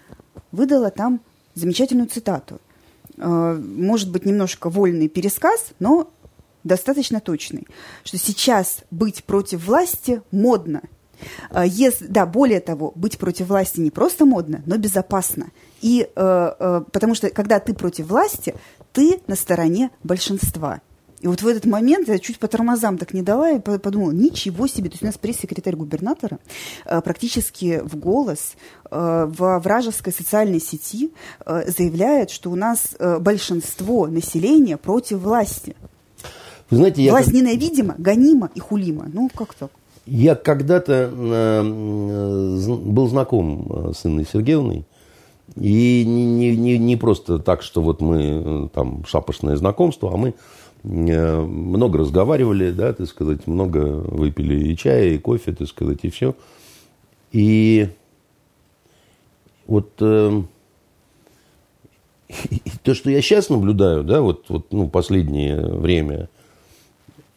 [0.51, 1.21] выдала там
[1.55, 2.61] замечательную цитату.
[3.17, 6.11] Э, может быть, немножко вольный пересказ, но
[6.63, 7.67] достаточно точный,
[8.03, 10.81] что сейчас быть против власти модно.
[11.65, 15.47] Если, да, более того, быть против власти не просто модно, но безопасно.
[15.85, 18.55] И, э, э, потому что когда ты против власти,
[18.91, 20.81] ты на стороне большинства.
[21.21, 24.67] И вот в этот момент я чуть по тормозам так не дала и подумала, ничего
[24.67, 24.89] себе.
[24.89, 26.39] То есть у нас пресс-секретарь губернатора
[26.85, 28.55] э, практически в голос
[28.91, 31.11] э, в вражеской социальной сети
[31.45, 35.75] э, заявляет, что у нас большинство населения против власти.
[36.69, 39.09] Вы знаете, я Власть ненавидима, гонима и хулима.
[39.11, 39.71] Ну, как так?
[40.05, 41.11] Я когда-то
[41.63, 44.85] был знаком с Инной Сергеевной,
[45.55, 50.33] и не, не, не, просто так, что вот мы там шапошное знакомство, а мы
[50.85, 56.35] много разговаривали, да, так сказать, много выпили и чая, и кофе, так сказать, и все.
[57.31, 57.89] И
[59.67, 60.41] вот э,
[62.49, 66.29] и то, что я сейчас наблюдаю, да, вот, вот ну, последнее время,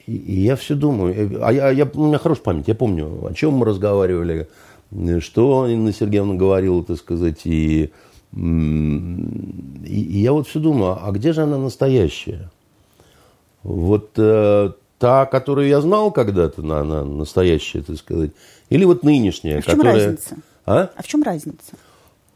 [0.06, 3.32] и, я все думаю, э, а я, я, у меня хорошая память, я помню, о
[3.34, 4.48] чем мы разговаривали,
[5.20, 7.90] что Инна Сергеевна говорила, так сказать, и,
[8.34, 8.40] и,
[9.84, 12.50] и я вот все думаю, а где же она настоящая?
[13.68, 18.30] Вот э, та, которую я знал когда-то, она, она настоящая, так сказать,
[18.70, 19.94] или вот нынешняя, а в чем которая...
[19.94, 20.36] разница?
[20.64, 20.90] А?
[20.96, 21.76] а в чем разница?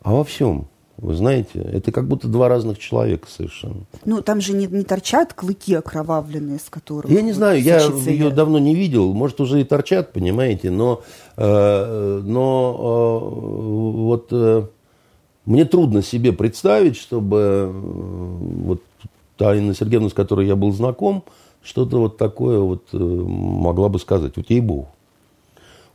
[0.03, 0.69] А во всем.
[0.99, 3.81] Вы знаете, это как будто два разных человека совершенно.
[4.05, 7.11] Ну, там же не, не торчат клыки окровавленные, с которых...
[7.11, 9.15] Я не знаю, я ее давно не видел.
[9.15, 11.03] Может, уже и торчат, понимаете, но,
[11.39, 14.67] э, но э, вот э,
[15.47, 18.83] мне трудно себе представить, чтобы э, вот
[19.37, 21.25] та Инна Сергеевна, с которой я был знаком,
[21.63, 24.37] что-то вот такое вот э, могла бы сказать.
[24.37, 24.89] Вот ей-богу.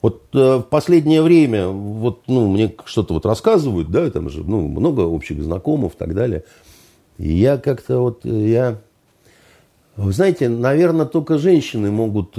[0.01, 4.67] Вот э, в последнее время, вот, ну, мне что-то вот рассказывают, да, там же, ну,
[4.67, 6.43] много общих знакомых и так далее.
[7.17, 8.77] И я как-то вот, э, я,
[9.95, 12.37] вы знаете, наверное, только женщины могут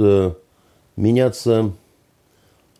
[0.96, 1.72] меняться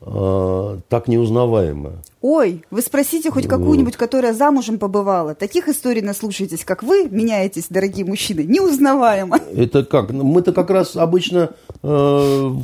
[0.01, 1.93] э, так неузнаваемо.
[2.21, 5.35] Ой, вы спросите хоть какую-нибудь, которая замужем побывала.
[5.35, 9.39] Таких историй наслушаетесь, как вы меняетесь, дорогие мужчины, неузнаваемо.
[9.55, 10.11] Это как?
[10.11, 11.51] Ну, мы-то как раз обычно
[11.83, 12.55] э,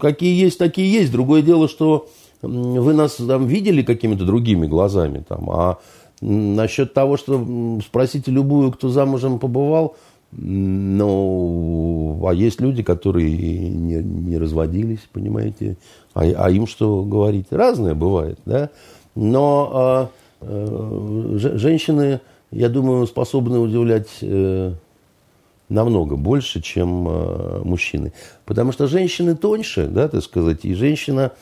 [0.00, 1.12] какие есть, такие есть.
[1.12, 2.08] Другое дело, что
[2.42, 5.24] вы нас там видели какими-то другими глазами.
[5.28, 5.78] Там, а
[6.20, 9.96] насчет того, что спросите любую, кто замужем побывал,
[10.30, 13.30] ну, а есть люди, которые
[13.70, 15.78] не, не разводились, понимаете,
[16.18, 17.46] а, а им что говорить?
[17.50, 18.70] Разное бывает, да.
[19.14, 24.72] Но а, а, женщины, я думаю, способны удивлять э,
[25.68, 28.12] намного больше, чем э, мужчины.
[28.44, 31.32] Потому что женщины тоньше, да, так сказать, и женщина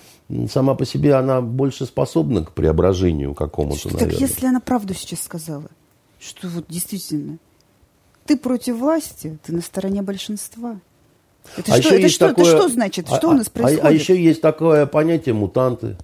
[0.51, 5.69] сама по себе, она больше способна к преображению какому-то, Так если она правду сейчас сказала,
[6.19, 7.39] что вот действительно,
[8.27, 10.81] ты против власти, ты на стороне большинства.
[11.57, 13.07] Это, а что, это, что, такое, это что значит?
[13.07, 13.85] Что а, у нас происходит?
[13.85, 15.97] А, а еще есть такое понятие мутанты.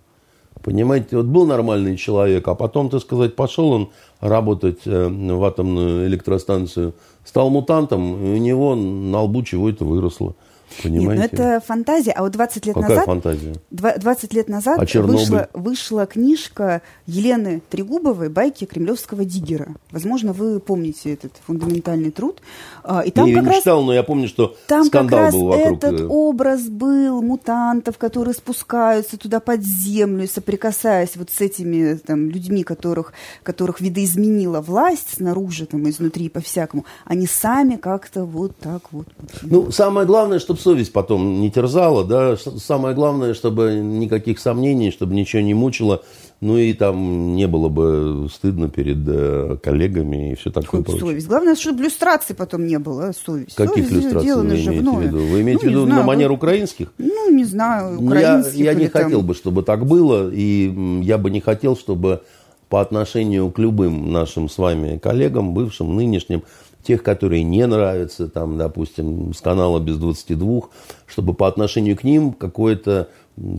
[0.63, 6.07] Понимаете, вот был нормальный человек, а потом, так сказать, пошел он работать э, в атомную
[6.07, 10.35] электростанцию, стал мутантом, и у него на лбу чего-то выросло.
[10.83, 11.23] Понимаете?
[11.23, 12.13] Нет, ну это фантазия.
[12.13, 13.07] А вот 20 лет Какая назад...
[13.07, 13.55] фантазия?
[13.71, 19.75] 20 лет назад а вышла, вышла книжка Елены Трегубовой «Байки кремлевского диггера».
[19.91, 22.41] Возможно, вы помните этот фундаментальный труд.
[22.85, 25.19] А, и там я как не раз, читал, но я помню, что там скандал как
[25.19, 25.79] раз был вокруг.
[25.79, 32.29] этот э, образ был мутантов, которые спускаются туда под землю, соприкасаясь вот с этими там,
[32.29, 36.85] людьми, которых, которых видоизменила власть снаружи, там, изнутри, по-всякому.
[37.05, 39.07] Они сами как-то вот так вот.
[39.43, 45.15] Ну, самое главное, чтобы совесть потом не терзала, да, самое главное, чтобы никаких сомнений, чтобы
[45.15, 46.03] ничего не мучило,
[46.41, 51.01] ну и там не было бы стыдно перед э, коллегами и все такое Хоть прочее.
[51.01, 51.29] Совесть.
[51.29, 53.55] Главное, чтобы иллюстраций потом не было, а совесть.
[53.55, 55.19] Каких совесть иллюстраций вы имеете в виду?
[55.19, 56.93] Вы имеете ну, в виду на манер украинских?
[56.99, 58.57] Ну, не знаю, украинских.
[58.57, 59.05] Я, я не там...
[59.05, 62.23] хотел бы, чтобы так было, и я бы не хотел, чтобы
[62.69, 66.43] по отношению к любым нашим с вами коллегам, бывшим, нынешним,
[66.83, 70.63] тех, которые не нравятся, там, допустим, с канала без 22,
[71.07, 73.09] чтобы по отношению к ним какое-то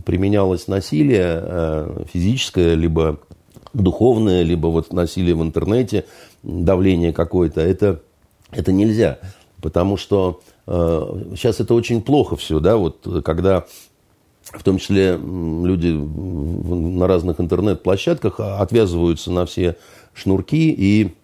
[0.04, 3.18] применялось насилие э, физическое, либо
[3.72, 6.04] духовное, либо вот насилие в интернете,
[6.42, 8.00] давление какое-то, это,
[8.52, 9.18] это нельзя.
[9.60, 13.64] Потому что э, сейчас это очень плохо все, да, вот когда
[14.42, 19.76] в том числе люди на разных интернет-площадках отвязываются на все
[20.12, 21.14] шнурки и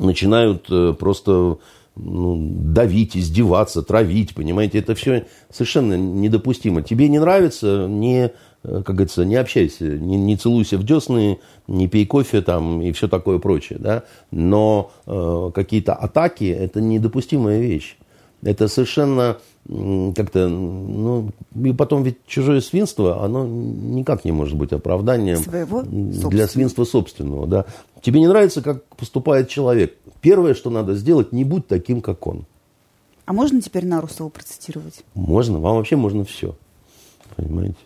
[0.00, 1.58] начинают э, просто
[1.96, 6.82] ну, давить, издеваться, травить, понимаете, это все совершенно недопустимо.
[6.82, 8.32] Тебе не нравится, не,
[8.62, 12.92] э, как говорится, не общайся, не, не целуйся в десны, не пей кофе там и
[12.92, 17.96] все такое прочее, да, но э, какие-то атаки– это недопустимая вещь.
[18.42, 19.36] Это совершенно
[20.16, 21.30] как-то, ну,
[21.62, 27.46] и потом ведь чужое свинство, оно никак не может быть оправданием Своего для свинства собственного,
[27.46, 27.66] да.
[28.02, 29.96] Тебе не нравится, как поступает человек.
[30.20, 32.46] Первое, что надо сделать, не будь таким, как он.
[33.26, 35.04] А можно теперь Нарусову процитировать?
[35.14, 36.56] Можно, вам вообще можно все,
[37.36, 37.76] понимаете.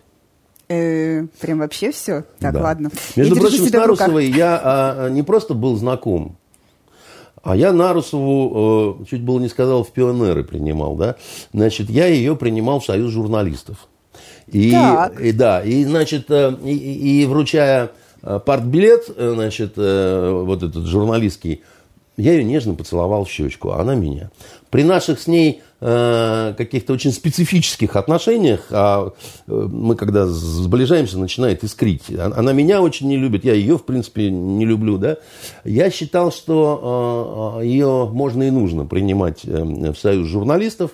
[0.69, 2.25] Э, прям вообще все?
[2.39, 2.63] Так, да.
[2.63, 2.91] ладно.
[3.17, 6.37] Между прочим, с Нарусовой я а, не просто был знаком,
[7.43, 11.17] а я Нарусову, э, чуть было не сказал, в пионеры принимал, да.
[11.53, 13.89] Значит, я ее принимал в Союз журналистов.
[14.47, 15.21] И, так.
[15.21, 17.91] и да, и, значит, э, и, и вручая
[18.45, 21.63] партбилет, значит, вот этот журналистский,
[22.17, 24.31] я ее нежно поцеловал в щечку, а она меня.
[24.71, 29.13] При наших с ней э, каких-то очень специфических отношениях, а
[29.47, 32.05] э, мы когда сближаемся, начинает искрить.
[32.17, 34.99] Она меня очень не любит, я ее, в принципе, не люблю.
[34.99, 35.17] Да?
[35.65, 40.93] Я считал, что э, ее можно и нужно принимать э, в союз журналистов,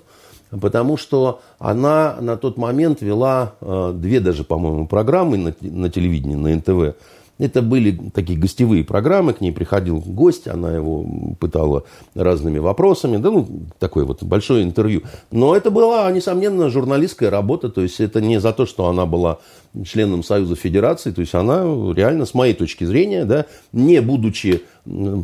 [0.51, 6.35] потому что она на тот момент вела э, две даже, по-моему, программы на, на телевидении,
[6.35, 6.97] на НТВ–
[7.41, 11.05] это были такие гостевые программы, к ней приходил гость, она его
[11.39, 13.49] пытала разными вопросами, да, ну,
[13.79, 15.03] такое вот большое интервью.
[15.31, 19.39] Но это была, несомненно, журналистская работа, то есть это не за то, что она была
[19.85, 21.63] членом Союза Федерации, то есть она
[21.95, 24.63] реально, с моей точки зрения, да, не будучи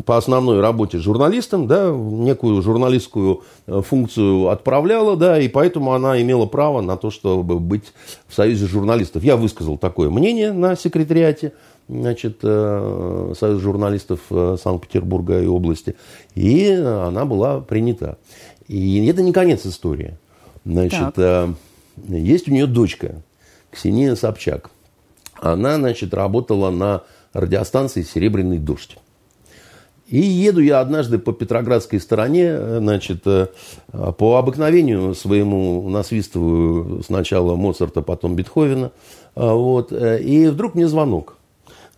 [0.05, 6.47] по основной работе журналистом, да, некую журналистскую э, функцию отправляла, да, и поэтому она имела
[6.47, 7.93] право на то, чтобы быть
[8.29, 9.25] в Союзе журналистов.
[9.25, 11.53] Я высказал такое мнение на секретариате,
[11.89, 15.97] значит, э, Союз журналистов э, Санкт-Петербурга и области,
[16.35, 18.19] и она была принята.
[18.69, 20.17] И это не конец истории.
[20.65, 21.19] Значит, так.
[21.19, 21.49] Э,
[22.09, 23.23] есть у нее дочка,
[23.71, 24.71] Ксения Собчак.
[25.41, 28.97] Она, значит, работала на радиостанции «Серебряный дождь».
[30.09, 38.37] И еду я однажды по Петроградской стороне, значит, по обыкновению своему насвистываю сначала Моцарта, потом
[38.37, 38.93] Бетховена.
[39.35, 41.36] Вот, и вдруг мне звонок.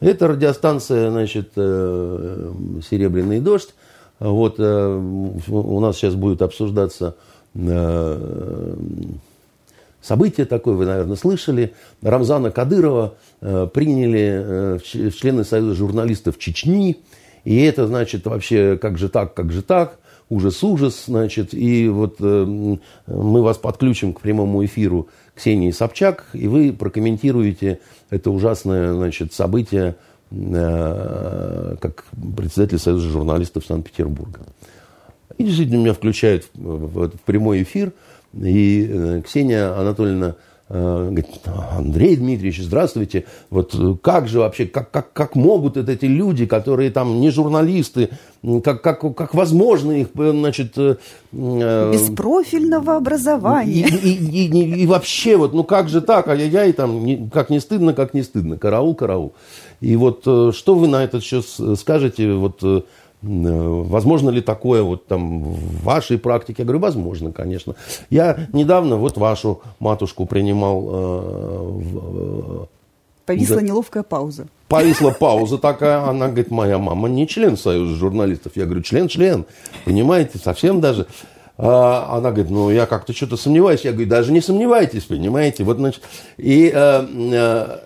[0.01, 2.53] Это радиостанция, значит, э,
[2.89, 3.75] «Серебряный дождь».
[4.21, 4.97] Вот э,
[5.49, 7.17] у нас сейчас будет обсуждаться
[7.55, 8.75] э,
[10.01, 11.75] событие такое, вы, наверное, слышали.
[12.03, 16.99] Рамзана Кадырова приняли в члены Союза журналистов Чечни.
[17.45, 21.55] И это, значит, вообще как же так, как же так, ужас-ужас, значит.
[21.55, 27.78] И вот мы вас подключим к прямому эфиру Ксении Собчак, и вы прокомментируете
[28.11, 29.95] это ужасное значит, событие
[30.32, 32.05] э, как
[32.36, 34.41] председатель Союза журналистов Санкт-Петербурга.
[35.36, 37.93] И действительно меня включают в, в прямой эфир.
[38.34, 40.34] И э, Ксения Анатольевна
[40.69, 41.27] говорит,
[41.73, 43.25] Андрей Дмитриевич, здравствуйте.
[43.49, 47.31] Вот э, как же вообще, как, как, как могут это эти люди, которые там не
[47.31, 48.11] журналисты,
[48.62, 50.75] как, как, как возможно их, э, значит...
[51.33, 53.89] Без профильного образования.
[53.89, 57.61] И, и, и, и вообще, вот, ну как же так, ай-яй-яй, там, не, как не
[57.61, 59.33] стыдно, как не стыдно, караул, караул.
[59.81, 61.47] И вот что вы на этот счет
[61.79, 62.83] скажете, вот Э,
[63.23, 66.62] возможно ли такое вот там в вашей практике?
[66.62, 67.75] Я говорю, возможно, конечно.
[68.11, 70.89] Я недавно вот вашу матушку принимал.
[70.91, 72.64] Э,
[73.27, 74.47] Повисла да, неловкая пауза.
[74.69, 76.03] Повисла пауза такая.
[76.09, 78.53] Она говорит, моя мама не член Союза журналистов.
[78.55, 79.47] Я говорю, член-член.
[79.85, 81.07] Понимаете, совсем даже.
[81.59, 83.81] А она говорит, ну я как-то что-то сомневаюсь.
[83.81, 85.64] Я говорю, даже не сомневайтесь, понимаете.
[85.64, 86.03] Вот, значит,
[86.37, 87.79] и э, э,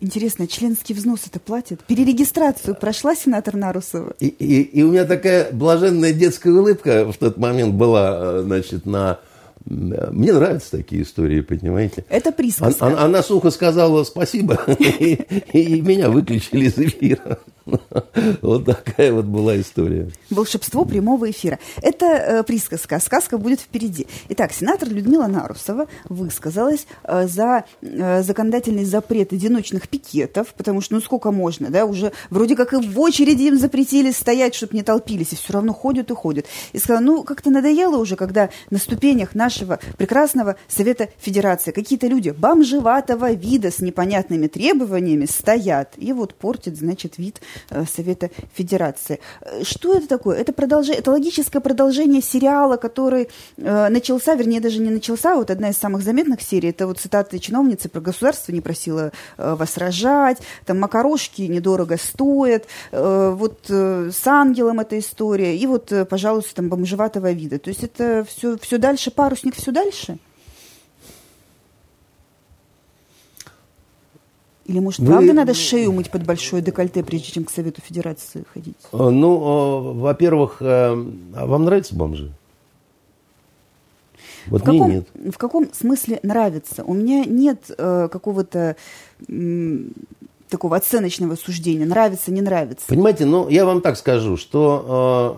[0.00, 1.82] Интересно, членский взнос это платит?
[1.84, 4.14] Перерегистрацию прошла сенатор Нарусова?
[4.18, 8.86] И, и, и у меня такая блаженная детская улыбка в тот момент была, э, значит,
[8.86, 9.18] на...
[9.66, 12.06] Мне нравятся такие истории, понимаете?
[12.08, 12.86] Это присказка.
[12.86, 15.18] Она, она сухо сказала спасибо, и,
[15.52, 17.38] и меня выключили из эфира.
[18.42, 20.10] Вот такая вот была история.
[20.30, 21.58] Волшебство прямого эфира.
[21.82, 24.06] Это э, присказка, сказка будет впереди.
[24.28, 31.00] Итак, сенатор Людмила Нарусова высказалась э, за э, законодательный запрет одиночных пикетов, потому что ну
[31.00, 35.32] сколько можно, да, уже вроде как и в очереди им запретили стоять, чтобы не толпились,
[35.32, 36.46] и все равно ходят и ходят.
[36.72, 42.30] И сказала, ну как-то надоело уже, когда на ступенях нашего прекрасного Совета Федерации какие-то люди
[42.30, 47.40] бомжеватого вида с непонятными требованиями стоят и вот портят, значит, вид
[47.86, 49.20] Совета Федерации.
[49.40, 50.38] Э, что это такое?
[50.38, 50.88] Это, продолж...
[50.88, 56.02] это логическое продолжение сериала, который э, начался, вернее, даже не начался, вот одна из самых
[56.02, 61.42] заметных серий, это вот цитаты чиновницы про государство не просила э, вас рожать, там макарошки
[61.42, 67.32] недорого стоят, э, вот э, с ангелом эта история, и вот, э, пожалуйста, там бомжеватого
[67.32, 67.58] вида.
[67.58, 70.18] То есть это все, все дальше, парусник все дальше?
[74.66, 75.06] Или, может, Вы...
[75.06, 78.76] правда надо шею мыть под большое декольте, прежде чем к Совету Федерации ходить?
[78.92, 80.64] Э, ну, э, во-первых, э,
[81.34, 82.32] а вам нравятся бомжи?
[84.46, 85.08] Вот в мне каком, нет.
[85.34, 86.84] В каком смысле нравится?
[86.84, 88.76] У меня нет э, какого-то
[90.48, 91.86] такого оценочного суждения.
[91.86, 92.84] Нравится, не нравится.
[92.88, 95.36] Понимаете, ну, я вам так скажу, что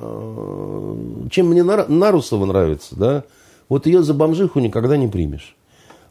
[1.27, 3.25] э, чем мне Нарусова нравится, да,
[3.69, 5.55] вот ее за бомжиху никогда не примешь.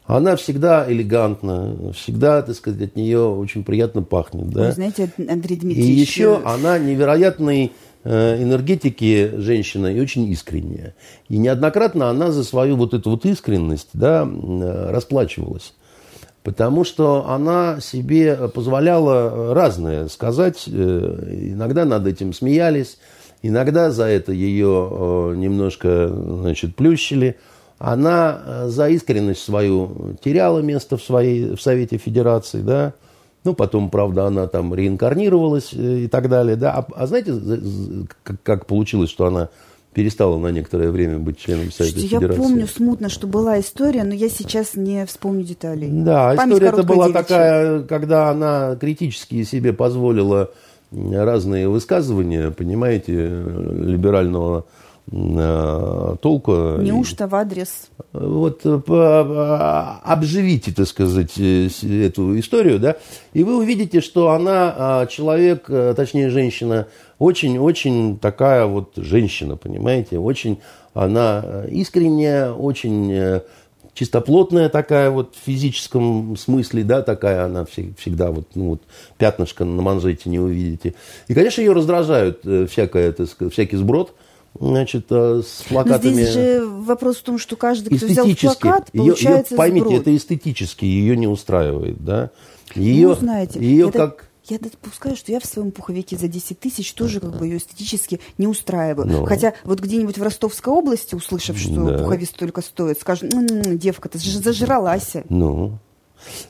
[0.04, 4.50] Она всегда элегантна, всегда, так сказать, от нее очень приятно пахнет.
[4.50, 4.66] Да?
[4.66, 5.96] Вы знаете, Андрей Дмитриевич...
[5.96, 7.72] И еще она невероятной
[8.02, 10.94] э, энергетики женщина и очень искренняя.
[11.28, 14.28] И неоднократно она за свою вот эту вот искренность да,
[14.90, 15.72] расплачивалась.
[16.42, 20.64] Потому что она себе позволяла разное сказать.
[20.66, 22.98] Э, иногда над этим смеялись,
[23.40, 27.36] иногда за это ее э, немножко значит, плющили–
[27.82, 32.94] она э, за искренность свою теряла место в, своей, в Совете Федерации, да,
[33.42, 36.74] ну, потом, правда, она там реинкарнировалась э, и так далее, да.
[36.74, 37.34] А, а знаете,
[38.22, 39.48] как, как получилось, что она
[39.94, 42.40] перестала на некоторое время быть членом Совета Слушайте, Федерации.
[42.40, 45.88] Я помню смутно, что была история, но я сейчас не вспомню деталей.
[45.90, 47.22] Да, Память история это была девичья.
[47.22, 50.52] такая, когда она критически себе позволила
[50.92, 56.76] разные высказывания, понимаете, либерального Э, толку.
[56.78, 57.90] Неужто в адрес?
[58.12, 62.96] Вот э, по, обживите, так сказать, э, эту историю, да,
[63.32, 66.86] и вы увидите, что она человек, точнее женщина,
[67.18, 70.60] очень-очень такая вот женщина, понимаете, очень
[70.94, 73.40] она искренняя, очень
[73.94, 78.82] чистоплотная такая вот в физическом смысле, да, такая она всегда вот, ну вот,
[79.18, 80.94] пятнышко на манжете не увидите.
[81.28, 84.14] И, конечно, ее раздражают всякое, так сказать, всякий сброд,
[84.58, 86.10] значит, э, с плакатами.
[86.10, 89.86] Но здесь же вопрос в том, что каждый, кто взял плакат, получается ее, ее, Поймите,
[89.86, 90.00] сброд.
[90.02, 92.30] это эстетически ее не устраивает, да?
[92.74, 93.98] Ее, ну, знаете, ее это...
[93.98, 97.58] как я допускаю, что я в своем пуховике за 10 тысяч тоже как бы ее
[97.58, 99.06] эстетически не устраиваю.
[99.06, 99.20] Но.
[99.20, 99.24] Ну.
[99.24, 101.98] Хотя вот где-нибудь в Ростовской области, услышав, что да.
[101.98, 103.30] пуховик столько стоит, скажут,
[103.78, 105.14] девка, ты же зажралась.
[105.28, 105.78] Ну,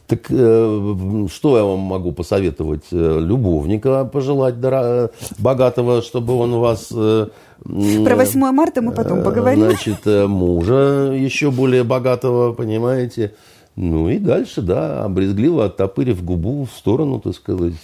[0.06, 2.84] так э, что я вам могу посоветовать?
[2.92, 6.88] Э, любовника пожелать дора- богатого, чтобы он вас...
[6.94, 7.28] Э,
[7.64, 9.64] Про 8 марта мы потом э, поговорим.
[9.64, 13.34] Значит, э, мужа еще более богатого, понимаете?
[13.76, 17.74] Ну и дальше, да, обрезгливо оттопырив губу в сторону, так сказать,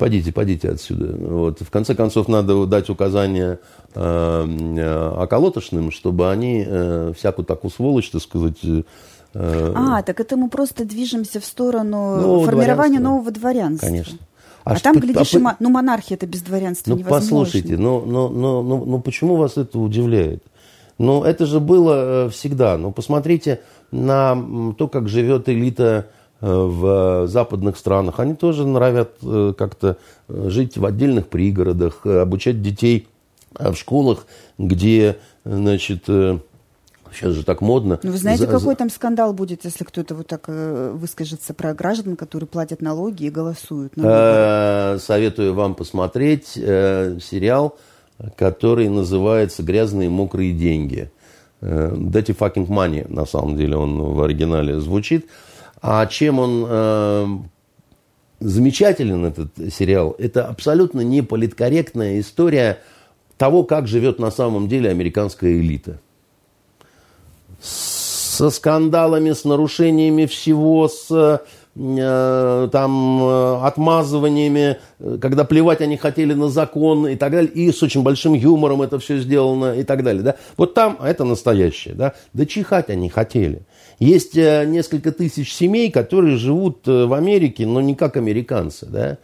[0.00, 1.14] Пойдите, пойдите отсюда.
[1.14, 1.60] Вот.
[1.60, 3.58] В конце концов, надо дать указания
[3.94, 8.82] э, околотошным, чтобы они э, всякую такую сволочь, так сказать, э,
[9.34, 13.02] а, так это мы просто движемся в сторону нового формирования дворянства.
[13.02, 13.86] нового дворянства.
[13.86, 14.18] Конечно.
[14.64, 17.44] А, а там, глядишь, а, ну монархия это без дворянства ну, невозможно.
[17.44, 20.42] Послушайте, ну, ну, ну, ну, ну почему вас это удивляет?
[20.98, 22.76] Ну, это же было э, всегда.
[22.76, 24.36] Ну, посмотрите на
[24.76, 26.08] то, как живет элита
[26.42, 28.20] э, в западных странах.
[28.20, 29.96] Они тоже нравят э, как-то
[30.28, 33.08] жить в отдельных пригородах, обучать детей
[33.58, 34.26] в школах,
[34.58, 35.16] где,
[35.46, 36.04] значит,
[37.12, 37.98] Сейчас же так модно.
[38.02, 41.74] Ну, вы знаете, за, какой там скандал будет, если кто-то вот так э, выскажется про
[41.74, 43.92] граждан, которые платят налоги и голосуют?
[43.96, 47.76] Э, советую вам посмотреть э, сериал,
[48.36, 51.10] который называется «Грязные мокрые деньги».
[51.60, 55.26] Dirty fucking money, на самом деле, он в оригинале звучит.
[55.82, 57.50] А чем он
[58.40, 62.78] замечателен, этот сериал, это абсолютно не политкорректная история
[63.36, 66.00] того, как живет на самом деле американская элита–
[67.60, 74.78] со скандалами, с нарушениями всего, с э, там э, отмазываниями,
[75.20, 78.98] когда плевать они хотели на закон и так далее, и с очень большим юмором это
[78.98, 80.22] все сделано и так далее.
[80.22, 80.36] Да?
[80.56, 81.94] Вот там это настоящее.
[81.94, 82.14] Да?
[82.32, 83.62] да чихать они хотели.
[83.98, 88.86] Есть э, несколько тысяч семей, которые живут в Америке, но не как американцы.
[88.86, 89.18] Да?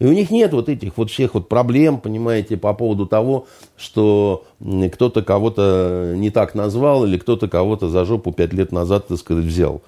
[0.00, 4.44] И у них нет вот этих вот всех вот проблем, понимаете, по поводу того, что
[4.92, 9.44] кто-то кого-то не так назвал или кто-то кого-то за жопу пять лет назад, так сказать,
[9.44, 9.82] взял.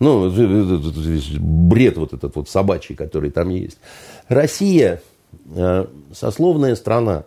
[0.00, 3.78] Ну, бред вот этот вот собачий, который там есть.
[4.28, 5.02] Россия
[5.54, 7.24] э, сословная страна.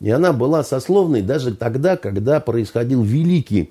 [0.00, 3.70] И она была сословной даже тогда, когда происходил великий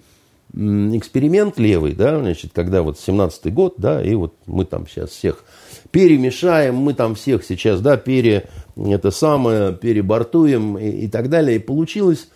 [0.54, 5.44] эксперимент левый, да, значит, когда вот 17-й год, да, и вот мы там сейчас всех
[5.92, 11.58] перемешаем, мы там всех сейчас, да, пере, это самое, перебортуем и, и так далее.
[11.58, 12.30] И получилось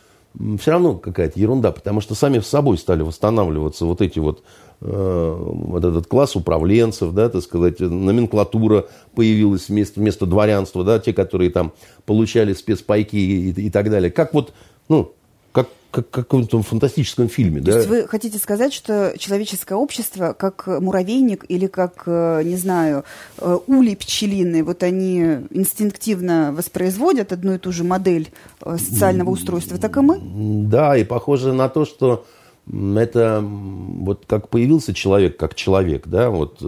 [0.60, 4.44] все равно какая-то ерунда, потому что сами с собой стали восстанавливаться вот эти вот,
[4.82, 11.14] э, вот этот класс управленцев, да, так сказать, номенклатура появилась вместо, вместо дворянства, да, те,
[11.14, 11.74] которые там
[12.06, 14.10] получали спецпайки и, и так далее.
[14.10, 14.54] Как вот,
[14.88, 15.14] ну,
[15.92, 17.60] как, в каком-то фантастическом фильме.
[17.60, 17.78] То да?
[17.78, 23.04] есть вы хотите сказать, что человеческое общество, как муравейник или как, э, не знаю,
[23.38, 25.20] э, улей пчелиный, вот они
[25.52, 28.32] инстинктивно воспроизводят одну и ту же модель
[28.62, 30.20] э, социального устройства, так и мы?
[30.68, 32.26] Да, и похоже на то, что
[32.72, 36.60] это вот как появился человек как человек, да, вот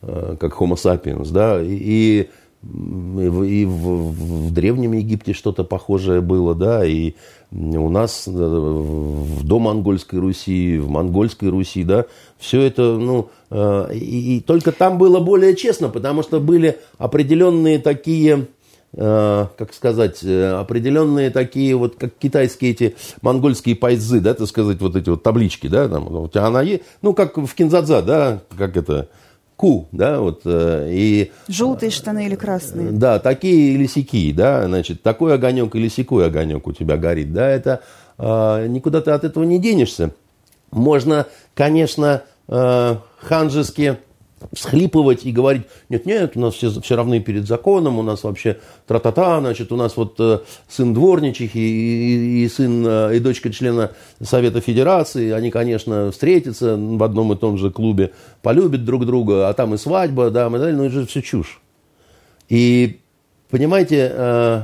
[0.00, 2.30] как Homo sapiens, да, и и
[2.62, 7.14] в, в Древнем Египте что-то похожее было, да, и
[7.50, 12.06] у нас э, в домонгольской Руси, в монгольской Руси, да,
[12.38, 17.78] все это, ну, э, и, и только там было более честно, потому что были определенные
[17.78, 18.48] такие,
[18.92, 24.96] э, как сказать, определенные такие вот, как китайские эти монгольские пайзы, да, так сказать, вот
[24.96, 28.76] эти вот таблички, да, там, у тебя она есть, ну, как в Кинзадза, да, как
[28.76, 29.08] это,
[29.58, 31.32] ку, да, вот, э, и...
[31.48, 32.92] Желтые штаны или красные?
[32.92, 37.50] Да, такие или сякие, да, значит, такой огонек или секой огонек у тебя горит, да,
[37.50, 37.80] это
[38.18, 40.12] э, никуда ты от этого не денешься.
[40.70, 43.98] Можно, конечно, э, ханжески
[44.52, 48.58] всхлипывать и говорить, нет, нет, у нас все, все равны перед законом, у нас вообще
[48.86, 53.50] тра-та-та, значит, у нас вот э, сын дворничихи и, и, и сын э, и дочка
[53.50, 58.12] члена Совета Федерации, они, конечно, встретятся в одном и том же клубе,
[58.42, 61.60] полюбят друг друга, а там и свадьба, да, и далее, но это же все чушь.
[62.48, 63.00] И,
[63.50, 64.62] понимаете, э,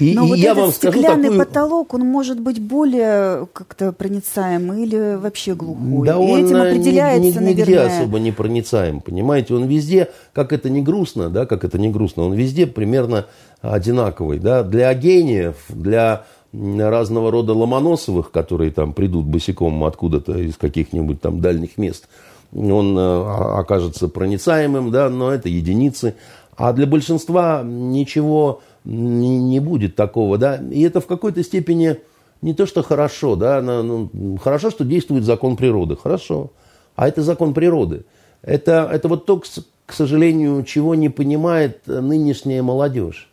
[0.00, 1.38] и, Но и вот я этот вам стеклянный такую...
[1.46, 6.06] потолок, он может быть более как-то проницаемый или вообще глухой.
[6.06, 8.00] Да и он этим определяется, ни, ни, нигде наверное...
[8.00, 9.54] особо не проницаем, понимаете?
[9.54, 13.26] Он везде, как это не грустно, да, как это не грустно, он везде примерно
[13.60, 14.62] одинаковый, да.
[14.62, 21.76] Для гениев, для разного рода ломоносовых, которые там придут босиком откуда-то из каких-нибудь там дальних
[21.76, 22.08] мест,
[22.54, 26.14] он э, окажется проницаемым, да, но это единицы.
[26.56, 30.56] А для большинства ничего не, не будет такого, да.
[30.70, 31.98] И это в какой-то степени
[32.40, 36.52] не то, что хорошо, да, но, ну, хорошо, что действует закон природы, хорошо.
[36.94, 38.04] А это закон природы.
[38.42, 39.42] Это, это вот то,
[39.86, 43.28] к сожалению, чего не понимает нынешняя молодежь.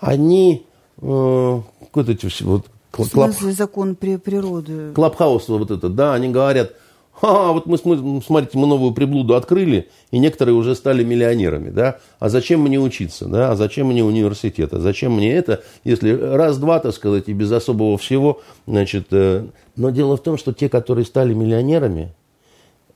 [0.00, 0.66] Они,
[0.98, 4.92] э, вот эти вот, клаб, закон при, природы?
[4.94, 6.72] Клабхаус вот этот, да, они говорят–
[7.24, 11.98] а, вот мы, мы, смотрите, мы новую приблуду открыли, и некоторые уже стали миллионерами, да?
[12.18, 13.50] А зачем мне учиться, да?
[13.50, 14.72] А зачем мне университет?
[14.74, 19.06] А зачем мне это, если раз-два, так сказать, и без особого всего, значит...
[19.10, 19.46] Э...
[19.76, 22.12] Но дело в том, что те, которые стали миллионерами,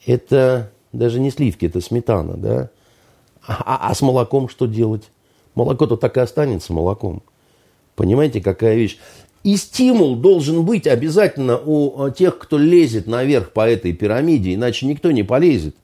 [0.06, 2.70] это даже не сливки, это сметана, да?
[3.46, 5.10] А, а, а с молоком что делать?
[5.54, 7.22] Молоко-то так и останется молоком.
[7.96, 8.98] Понимаете, какая вещь?
[9.45, 15.11] И стимул должен быть обязательно у тех, кто лезет наверх по этой пирамиде, иначе никто
[15.11, 15.76] не полезет.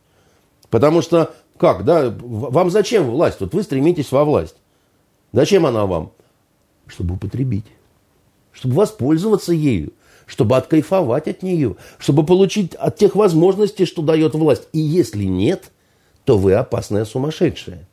[0.71, 2.13] Потому что Как, да?
[2.21, 3.41] Вам зачем власть?
[3.41, 4.57] Вот вы стремитесь во власть.
[5.33, 6.13] Зачем она вам?
[6.87, 7.67] Чтобы употребить.
[8.53, 9.93] Чтобы воспользоваться ею.
[10.27, 11.77] Чтобы откайфовать от нее.
[11.99, 14.69] Чтобы получить от тех возможностей, что дает власть.
[14.73, 15.71] И если нет,
[16.25, 17.87] то вы опасная сумасшедшая.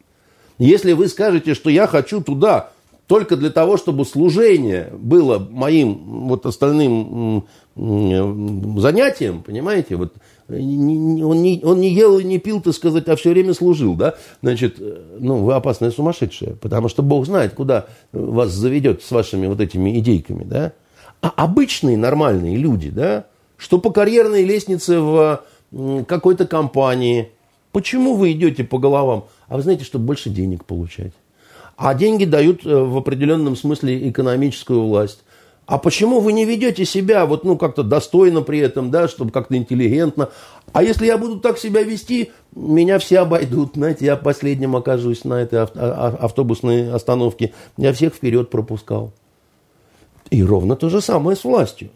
[0.58, 2.71] Если вы скажете, что я хочу туда
[3.12, 7.46] только для того, чтобы служение было моим вот остальным
[7.76, 10.14] занятием, понимаете, вот
[10.48, 14.16] он не, он не ел и не пил, так сказать, а все время служил, да,
[14.42, 14.78] значит,
[15.20, 20.00] ну, вы опасная сумасшедшая, потому что Бог знает, куда вас заведет с вашими вот этими
[20.00, 20.72] идейками, да.
[21.20, 23.26] А обычные нормальные люди, да,
[23.58, 25.44] что по карьерной лестнице в
[26.08, 27.28] какой-то компании,
[27.74, 29.26] почему вы идете по головам?
[29.50, 31.12] А вы знаете, чтобы больше денег получать.
[31.78, 35.24] А деньги дают э, в определенном смысле экономическую власть.
[35.66, 39.56] А почему вы не ведете себя вот, ну, как-то достойно при этом, да, чтобы как-то
[39.56, 40.30] интеллигентно?
[40.74, 45.36] А если я буду так себя вести, меня все обойдут, знаете, я последним окажусь на
[45.36, 47.54] этой а, а, автобусной остановке.
[47.78, 49.14] Я всех вперед пропускал.
[50.30, 51.90] И ровно то же самое с властью.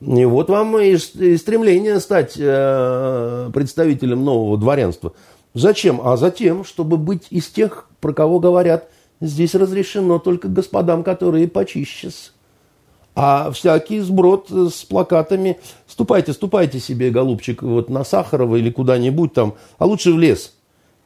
[0.00, 5.12] И вот вам и стремление стать э, представителем нового дворянства–
[5.54, 6.00] Зачем?
[6.02, 8.90] А затем, чтобы быть из тех, про кого говорят,
[9.22, 12.10] здесь разрешено только господам, которые почище.
[13.14, 19.54] А всякий сброд с плакатами, ступайте, ступайте себе, голубчик, вот на Сахарова или куда-нибудь там,
[19.78, 20.52] а лучше в лес.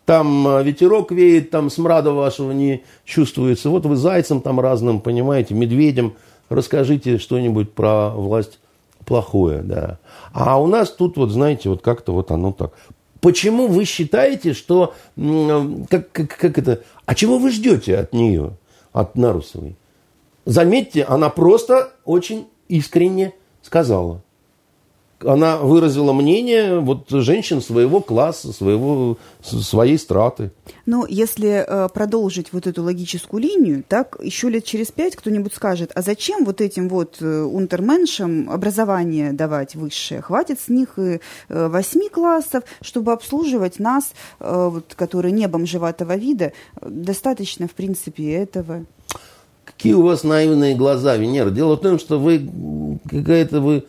[0.07, 3.70] Там а, ветерок веет, там смрада вашего не чувствуется.
[3.70, 6.14] Вот вы зайцем там разным, понимаете, медведем,
[6.49, 8.59] расскажите что-нибудь про власть
[9.07, 9.99] плохое, да.
[10.32, 12.72] А у нас тут вот, знаете, вот как-то вот оно так.
[13.20, 14.94] Почему вы считаете, что...
[15.16, 16.82] Как, как, как это...
[17.06, 18.56] А чего вы ждете от нее,
[18.92, 19.76] от Нарусовой?
[20.44, 24.22] Заметьте, она просто очень искренне сказала
[25.24, 30.52] она выразила мнение вот женщин своего класса, своего, своей страты.
[30.86, 35.90] Ну, если э, продолжить вот эту логическую линию, так еще лет через пять кто-нибудь скажет,
[35.94, 40.22] а зачем вот этим вот э, унтерменшам образование давать высшее?
[40.22, 46.16] Хватит с них и э, восьми классов, чтобы обслуживать нас, э, вот, которые не бомжеватого
[46.16, 46.52] вида.
[46.80, 48.84] Достаточно, в принципе, этого.
[49.64, 51.50] Какие у вас наивные глаза, Венера.
[51.50, 52.48] Дело в том, что вы
[53.08, 53.84] какая-то вы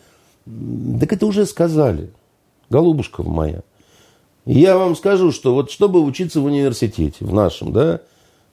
[1.00, 2.10] так это уже сказали,
[2.68, 3.62] голубушка моя.
[4.44, 8.00] я вам скажу, что вот чтобы учиться в университете, в нашем, да,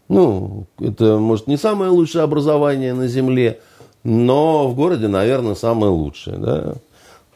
[0.10, 3.60] ну, это, может, не самое лучшее образование на Земле,
[4.04, 6.76] но в городе, наверное, самое лучшее, да.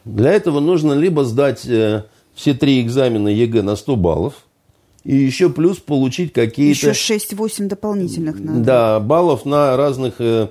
[0.05, 4.33] Для этого нужно либо сдать э, все три экзамена ЕГЭ на 100 баллов,
[5.03, 6.89] и еще плюс получить какие-то...
[6.89, 8.59] Еще 6-8 дополнительных надо.
[8.59, 10.49] Да, баллов на разных э,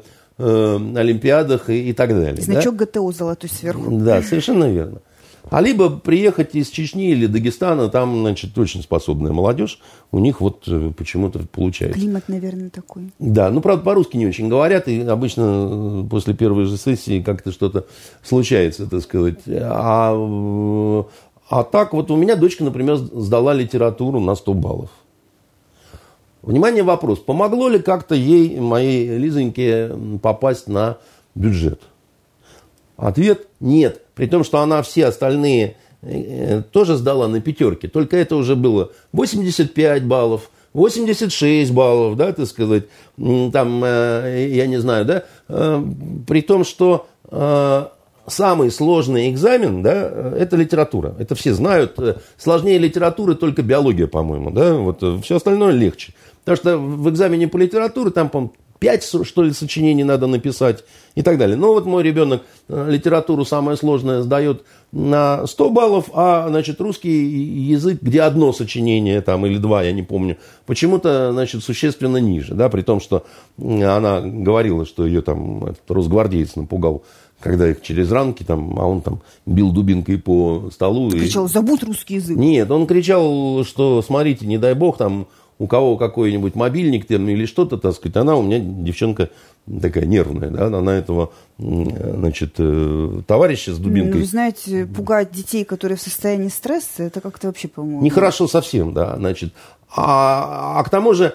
[0.96, 2.42] Олимпиадах и, и так далее.
[2.42, 2.84] Значок да?
[2.86, 3.90] ГТО золотой сверху.
[3.90, 5.00] Да, совершенно верно.
[5.48, 9.80] А либо приехать из Чечни или Дагестана, там, значит, очень способная молодежь,
[10.12, 11.98] у них вот э, почему-то получается.
[11.98, 13.10] Климат, наверное, такой.
[13.18, 17.52] Да, ну, правда, по-русски не очень говорят, и обычно э, после первой же сессии как-то
[17.52, 17.86] что-то
[18.22, 19.40] случается, так сказать.
[19.48, 21.02] А, э,
[21.48, 24.90] а так вот у меня дочка, например, сдала литературу на 100 баллов.
[26.42, 27.18] Внимание, вопрос.
[27.18, 30.98] Помогло ли как-то ей, моей Лизоньке, попасть на
[31.34, 31.80] бюджет?
[32.96, 34.02] Ответ– нет.
[34.14, 37.88] При том, что она все остальные э, тоже сдала на пятерки.
[37.88, 42.84] Только это уже было 85 баллов, 86 баллов, да, так сказать,
[43.16, 45.82] там, э, я не знаю, да, э,
[46.26, 47.06] при том, что
[48.30, 51.14] самый сложный экзамен, да, это литература.
[51.18, 51.98] Это все знают.
[52.38, 56.14] Сложнее литературы только биология, по-моему, да, вот все остальное легче.
[56.44, 58.50] Потому что в экзамене по литературе там, по
[58.80, 61.56] 5, что ли, сочинений надо написать и так далее.
[61.56, 67.10] Но вот мой ребенок э, литературу самое сложное сдает на 100 баллов, а, значит, русский
[67.10, 72.70] язык, где одно сочинение там или два, я не помню, почему-то, значит, существенно ниже, да,
[72.70, 73.26] при том, что
[73.58, 77.04] она говорила, что ее там этот росгвардеец напугал
[77.40, 81.10] когда их через ранки, там, а он там бил дубинкой по столу.
[81.10, 82.36] Кричал, забудь русский язык.
[82.36, 85.26] Нет, он кричал, что смотрите, не дай бог, там
[85.60, 89.28] у кого какой-нибудь мобильник там, или что-то, так сказать, она у меня девчонка
[89.80, 94.14] такая нервная, да, она этого, значит, э, товарища с дубинкой.
[94.14, 98.00] Ну, вы знаете, пугать детей, которые в состоянии стресса, это как-то вообще, по-моему...
[98.00, 99.52] Нехорошо совсем, да, значит.
[99.94, 101.34] А, а к тому же,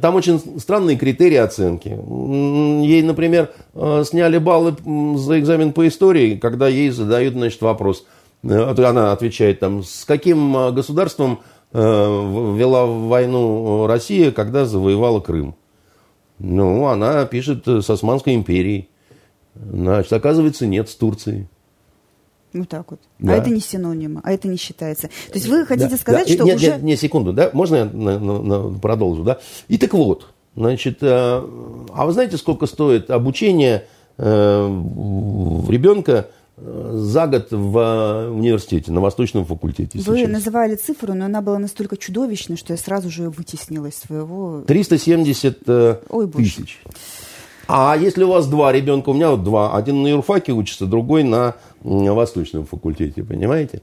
[0.00, 1.88] там очень странные критерии оценки.
[1.88, 4.76] Ей, например, э, сняли баллы
[5.18, 8.06] за экзамен по истории, когда ей задают, значит, вопрос.
[8.42, 11.40] Э, она отвечает там, с каким государством
[11.76, 11.80] Э,
[12.56, 15.56] вела войну Россия, когда завоевала Крым.
[16.38, 18.88] Ну, она пишет с Османской империей.
[19.56, 21.48] Значит, оказывается, нет с Турцией.
[22.54, 23.00] Вот так вот.
[23.20, 23.32] А да.
[23.34, 25.08] А это не синонима, а это не считается.
[25.08, 26.34] То есть вы хотите да, сказать, да.
[26.34, 26.66] что нет, уже...
[26.66, 27.50] Нет, нет, секунду, да?
[27.52, 29.40] Можно я на, на, на, продолжу, да?
[29.66, 33.86] И так вот, значит, э, а вы знаете, сколько стоит обучение
[34.18, 34.24] э,
[35.68, 39.98] ребенка э, за год в университете, на Восточном факультете.
[39.98, 40.30] Вы сейчас.
[40.30, 44.60] называли цифру, но она была настолько чудовищной, что я сразу же вытеснила из своего...
[44.60, 46.80] 370 э, Ой, тысяч.
[47.66, 51.24] А если у вас два ребенка, у меня вот два, один на юрфаке учится, другой
[51.24, 53.82] на Восточном факультете, понимаете?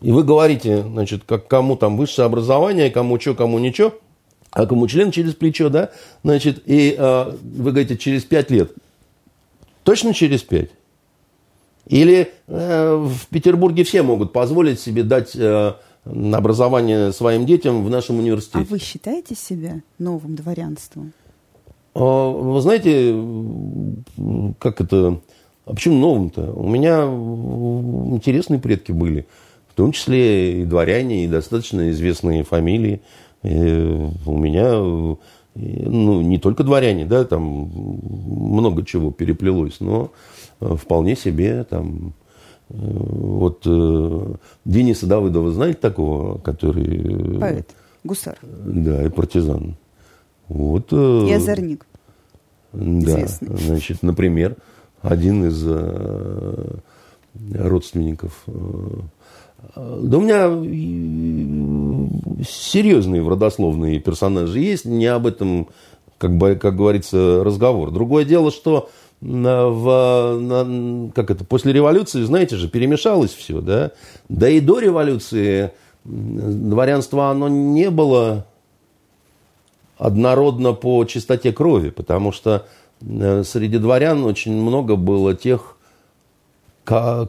[0.00, 3.94] И вы говорите, значит, как кому там высшее образование, кому что, кому ничего,
[4.50, 5.90] а кому член через плечо, да,
[6.24, 8.72] значит, и э, вы говорите, через пять лет.
[9.84, 10.70] Точно через пять?
[11.86, 15.74] Или э, в Петербурге все могут позволить себе дать э,
[16.04, 18.66] образование своим детям в нашем университете?
[18.68, 21.12] А вы считаете себя новым дворянством?
[21.94, 23.14] А, вы знаете,
[24.58, 25.20] как это...
[25.64, 26.52] А почему новым-то?
[26.52, 27.02] У меня
[28.14, 29.26] интересные предки были.
[29.68, 33.00] В том числе и дворяне, и достаточно известные фамилии.
[33.42, 33.48] И
[34.26, 34.72] у меня
[35.54, 40.12] ну, не только дворяне, да, там много чего переплелось, но
[40.60, 42.14] вполне себе там
[42.68, 44.34] вот э,
[44.64, 47.38] Дениса Давыдова, знаете такого, который...
[47.38, 47.70] Поэт,
[48.02, 48.38] гусар.
[48.42, 49.76] Да, и партизан.
[50.48, 51.86] Вот, э, и озорник.
[52.72, 53.56] Да, Известный.
[53.58, 54.56] значит, например,
[55.02, 56.74] один из э,
[57.54, 58.42] родственников.
[58.46, 58.52] Э,
[59.76, 60.48] да у меня
[62.44, 65.68] серьезные родословные персонажи есть, не об этом,
[66.18, 67.90] как, бы, как говорится, разговор.
[67.90, 68.90] Другое дело, что
[69.20, 73.92] в, на, как это, после революции, знаете же, перемешалось все, да.
[74.28, 75.70] Да и до революции
[76.04, 78.46] дворянство, оно не было
[79.96, 82.81] однородно по чистоте крови, потому что э,
[83.44, 85.76] среди дворян очень много было тех,
[86.84, 87.28] кто,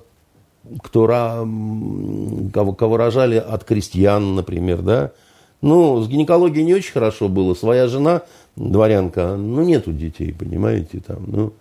[2.53, 5.11] кого, кого рожали от крестьян, например, да.
[5.61, 7.53] Ну, с гинекологией не очень хорошо было.
[7.53, 8.23] Своя жена,
[8.55, 11.53] дворянка, ну, нету детей, понимаете, там, ну,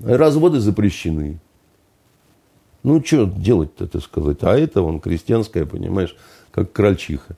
[0.00, 1.38] разводы запрещены.
[2.82, 4.38] Ну, что делать-то, так сказать?
[4.42, 6.16] А это, он, крестьянская, понимаешь,
[6.50, 7.36] как крольчиха.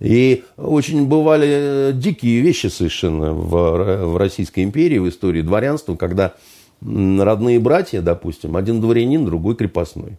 [0.00, 6.34] И очень бывали э, дикие вещи совершенно в, в Российской империи, в истории дворянства, когда
[6.80, 10.16] родные братья, допустим, один дворянин, другой крепостной.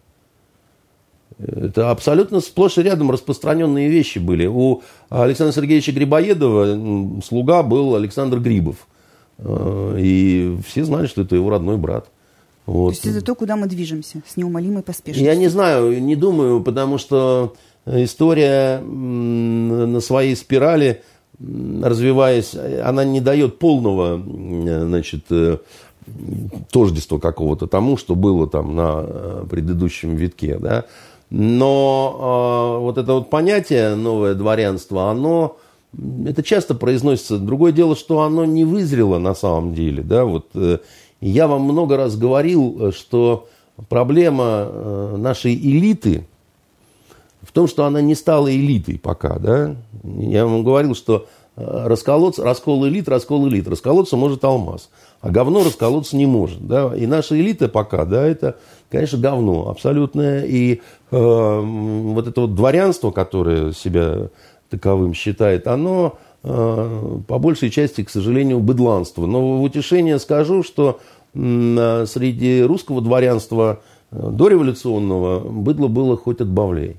[1.38, 4.46] Это абсолютно сплошь и рядом распространенные вещи были.
[4.46, 8.86] У Александра Сергеевича Грибоедова слуга был Александр Грибов.
[9.38, 12.08] Э, и все знали, что это его родной брат.
[12.66, 12.90] Вот.
[12.90, 15.24] То есть это то, куда мы движемся, с неумолимой поспешностью.
[15.24, 17.54] Я не знаю, не думаю, потому что
[17.86, 21.02] история на своей спирали,
[21.38, 22.54] развиваясь,
[22.84, 25.58] она не дает полного значит, э,
[26.70, 30.58] тождества какого-то тому, что было там на э, предыдущем витке.
[30.58, 30.84] Да?
[31.30, 35.56] Но э, вот это вот понятие новое дворянство, оно
[36.26, 37.38] это часто произносится.
[37.38, 40.02] Другое дело, что оно не вызрело на самом деле.
[40.02, 40.24] Да?
[40.24, 40.78] Вот, э,
[41.20, 43.48] я вам много раз говорил, что
[43.88, 46.26] проблема э, нашей элиты–
[47.52, 49.76] в том, что она не стала элитой пока, да.
[50.02, 51.26] Я вам говорил, что
[51.56, 53.68] э, расколоться, раскол элит, раскол элит.
[53.68, 54.88] Расколоться может алмаз,
[55.20, 56.96] а говно расколоться не может, да.
[56.96, 58.56] И наша элита пока, да, это,
[58.90, 60.46] конечно, говно абсолютное.
[60.46, 60.80] И
[61.10, 64.30] э, вот это вот дворянство, которое себя
[64.70, 69.26] таковым считает, оно э, по большей части, к сожалению, быдланство.
[69.26, 71.00] Но в утешение скажу, что
[71.34, 76.96] э, среди русского дворянства э, дореволюционного быдло было хоть отбавляй.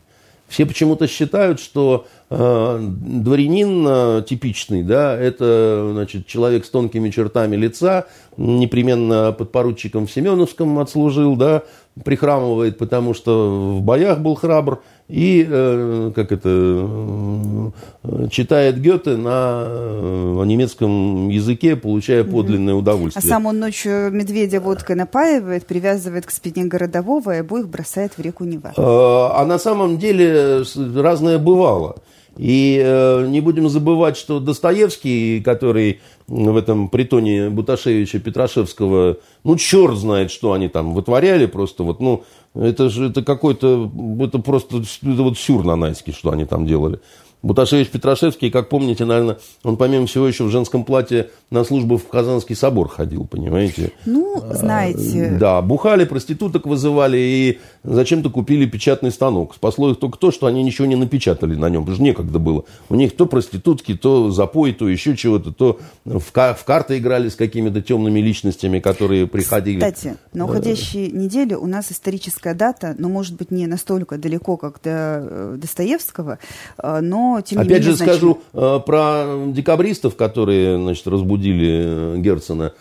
[0.53, 7.55] Все почему-то считают, что э, дворянин э, типичный, да, это значит, человек с тонкими чертами
[7.55, 8.05] лица,
[8.37, 11.63] непременно под поручиком в Семеновском отслужил, да,
[12.03, 19.65] прихрамывает, потому что в боях был храбр, и, э, как это, э, читает Гёте на
[19.67, 23.23] э, немецком языке, получая подлинное удовольствие.
[23.23, 28.21] А сам он ночью медведя водкой напаивает, привязывает к спине городового и обоих бросает в
[28.21, 28.73] реку Нева.
[28.75, 30.63] А на самом деле
[30.95, 31.97] разное бывало.
[32.37, 39.97] И э, не будем забывать, что Достоевский, который в этом притоне Буташевича Петрашевского, ну, черт
[39.97, 42.23] знает, что они там вытворяли, просто вот, ну,
[42.55, 46.99] это же это какой-то, это просто это вот сюр нанайский, что они там делали.
[47.43, 52.07] Буташевич Петрашевский, как помните, наверное, он помимо всего еще в женском платье на службу в
[52.07, 53.91] Казанский собор ходил, понимаете?
[54.05, 55.33] Ну, знаете...
[55.35, 59.55] А, да, бухали, проституток вызывали и зачем-то купили печатный станок.
[59.55, 62.63] Спасло их только то, что они ничего не напечатали на нем, потому что некогда было.
[62.87, 67.27] У них то проститутки, то запой, то еще чего-то, то в, ка- в карты играли
[67.27, 69.79] с какими-то темными личностями, которые приходили.
[69.79, 74.79] Кстати, на уходящей неделе у нас историческая дата, но, может быть, не настолько далеко, как
[74.81, 76.39] до э, Достоевского,
[76.77, 77.01] э,
[77.35, 78.15] но тем не Опять менее же значимо.
[78.15, 82.73] скажу э, про декабристов, которые значит, разбудили Герцена.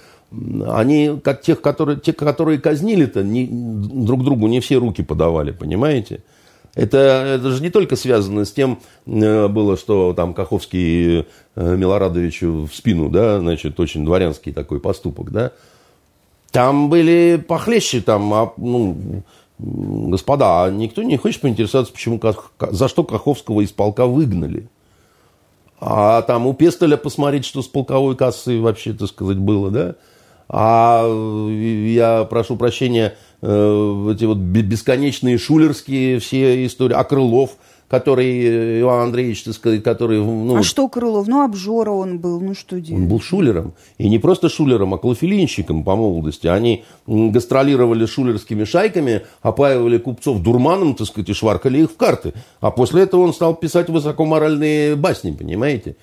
[0.68, 6.22] Они, как тех, которые, те, которые казнили-то, не, друг другу не все руки подавали, понимаете?
[6.74, 11.24] Это, это же не только связано с тем, э, было, что там Каховский э,
[11.76, 15.52] Милорадовичу в спину, да, значит, очень дворянский такой поступок, да.
[16.50, 19.22] Там были похлеще, там, а, ну,
[19.58, 22.20] господа, а никто не хочет поинтересоваться, почему,
[22.70, 24.68] за что Каховского из полка выгнали.
[25.80, 29.94] А там у Пестеля посмотреть, что с полковой кассой вообще, так сказать, было, да?
[30.48, 37.56] А э, я прошу прощения, э, эти вот бе- бесконечные шулерские все истории, а Крылов,
[37.92, 41.28] который, э, Иван Андреевич, так сказать, который, ну, А что Крылов?
[41.28, 43.04] Ну, обжора он был, ну что он делать?
[43.04, 43.74] был шулером.
[43.98, 46.46] И не просто шулером, а клофелинщиком по молодости.
[46.46, 52.32] Они гастролировали шулерскими шайками, опаивали купцов дурманом, так сказать, и шваркали их в карты.
[52.62, 55.96] А после этого он стал писать высокоморальные басни, понимаете?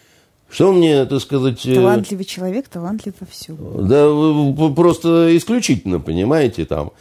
[0.47, 1.65] Что мне, так сказать...
[1.65, 3.57] э, Талантливый человек, талантлив во всем.
[3.87, 6.91] Да просто исключительно, понимаете, там.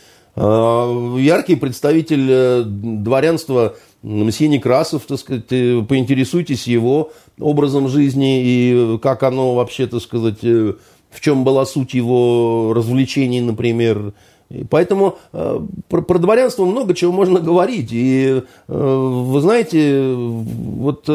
[0.40, 9.22] А, Яркий представитель э, дворянства мсье Некрасов, так сказать, поинтересуйтесь его образом жизни и как
[9.22, 10.74] оно вообще, так сказать, э,
[11.10, 14.12] в чем была суть его развлечений, например.
[14.50, 17.90] И поэтому э, про, про дворянство много чего можно говорить.
[17.92, 21.08] И э, вы знаете, вот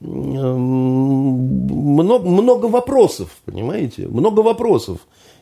[0.00, 4.08] много, много вопросов, понимаете?
[4.08, 4.98] Много вопросов.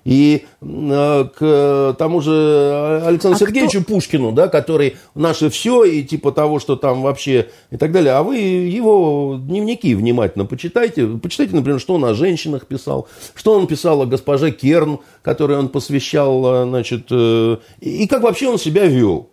[0.08, 6.32] И э, к тому же Александру А Сергеевичу Пушкину, да, который наше все и типа
[6.32, 8.14] того, что там вообще и так далее.
[8.14, 11.06] А вы его дневники внимательно почитайте.
[11.06, 15.68] Почитайте, например, что он о женщинах писал, что он писал о госпоже Керн, которой он
[15.68, 19.28] посвящал, э, значит, э, и, как вообще он себя вел.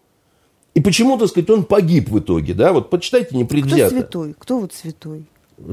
[0.74, 2.74] И почему, так сказать, он погиб в итоге, да?
[2.74, 3.92] Вот почитайте Кто непредвзято.
[3.92, 4.36] святой?
[4.38, 5.26] Кто вот святой?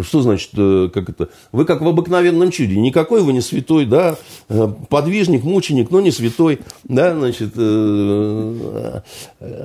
[0.03, 1.29] Что значит, э, как это?
[1.51, 2.79] Вы как в обыкновенном чуде.
[2.79, 4.17] Никакой вы не святой, да,
[4.49, 7.53] э, подвижник, мученик, но не святой, да, значит.
[7.57, 9.01] э,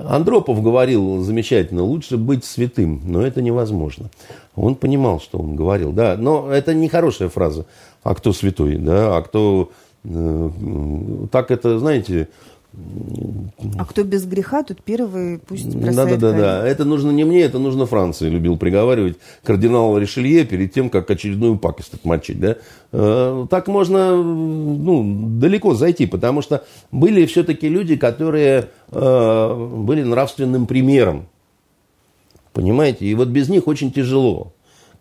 [0.08, 4.10] Андропов говорил замечательно, лучше быть святым, но это невозможно.
[4.56, 7.68] Он понимал, что он говорил, да, но это не хорошая фраза.
[8.02, 9.72] А кто святой, да, а кто...
[11.32, 12.30] Так это, знаете,
[13.78, 16.68] А кто без греха, тут первый пусть бросает да, да.
[16.68, 21.58] Это нужно не мне, это нужно Франции, любил приговаривать кардинал Ришелье перед тем, как очередную
[21.58, 22.40] пакость отмочить.
[22.40, 22.58] Да?
[22.92, 30.68] Э, Так можно ну, далеко зайти, потому что были все-таки люди, которые э, были нравственным
[30.68, 31.28] примером.
[32.54, 33.06] Понимаете?
[33.06, 34.54] И вот без них очень тяжело.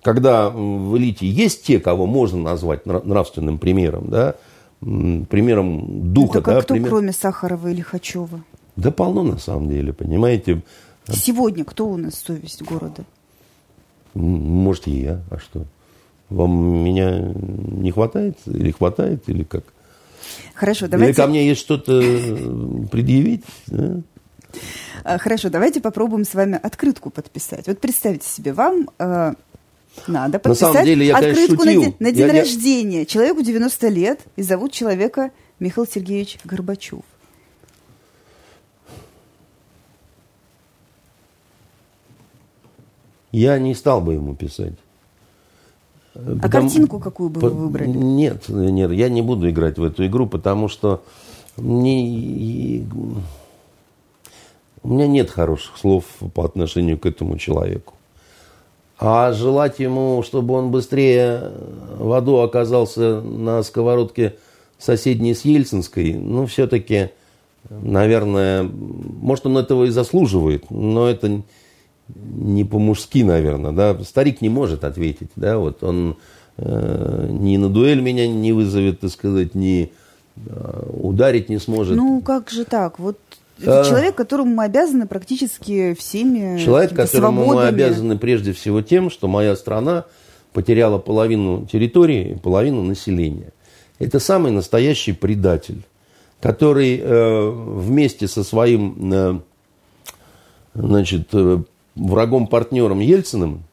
[0.02, 4.36] Когда в элите есть те, кого можно назвать нра- нравственным примером, да,
[4.80, 8.42] примером духа, а да, кто, пример- кроме Сахарова или Хачева?
[8.76, 10.62] да полно на самом деле, понимаете.
[11.08, 13.04] Сегодня кто у нас совесть города?
[14.14, 15.64] Может, и я, а что?
[16.30, 18.36] Вам меня не хватает?
[18.46, 19.64] Или хватает, или как?
[20.54, 22.00] Хорошо, Или давайте, ко мне есть что-то
[22.90, 23.44] предъявить?
[23.68, 24.00] да?
[25.04, 27.68] а, хорошо, давайте попробуем с вами открытку подписать.
[27.68, 29.34] Вот представьте себе, вам э,
[30.06, 31.82] надо На подписать самом деле, я, конечно, открытку на шутил.
[31.84, 33.06] день, на день Я- я- рождения.
[33.06, 37.02] Человеку 90 лет, и зовут человека Михаил Сергеевич Горбачев.
[43.32, 44.74] Я не стал бы ему писать.
[46.14, 47.88] А картинку какую бы вы выбрали?
[47.88, 51.02] Нет, нет, я не буду играть в эту игру, потому что
[51.58, 52.86] мне...
[54.82, 57.92] у меня нет хороших слов по отношению к этому человеку.
[58.98, 61.52] А желать ему, чтобы он быстрее
[61.98, 64.36] в аду оказался на сковородке
[64.78, 67.10] соседней с Ельцинской, ну, все-таки,
[67.68, 71.42] наверное, может, он этого и заслуживает, но это
[72.14, 74.02] не по-мужски, наверное, да.
[74.04, 76.16] Старик не может ответить, да, вот он
[76.56, 79.92] э, ни на дуэль меня не вызовет, так сказать, ни
[80.36, 81.96] э, ударить не сможет.
[81.96, 82.98] Ну, как же так?
[82.98, 83.18] Вот
[83.58, 83.84] это А.
[83.84, 87.68] человек, которому мы обязаны практически всеми Человек, которому мы свободами.
[87.68, 90.04] обязаны прежде всего тем, что моя страна
[90.52, 93.52] потеряла половину территории и половину населения.
[93.98, 95.82] Это самый настоящий предатель,
[96.40, 99.38] который э, вместе со своим э,
[100.74, 101.62] значит, э,
[101.94, 103.64] врагом-партнером Ельциным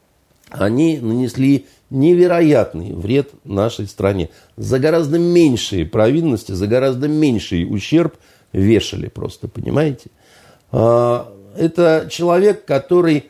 [0.50, 4.30] они нанесли невероятный вред нашей стране.
[4.56, 8.16] За гораздо меньшие провинности, за гораздо меньший ущерб
[8.54, 10.10] вешали просто, понимаете?
[10.72, 13.26] А, это человек, который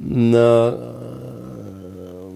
[0.00, 2.30] а,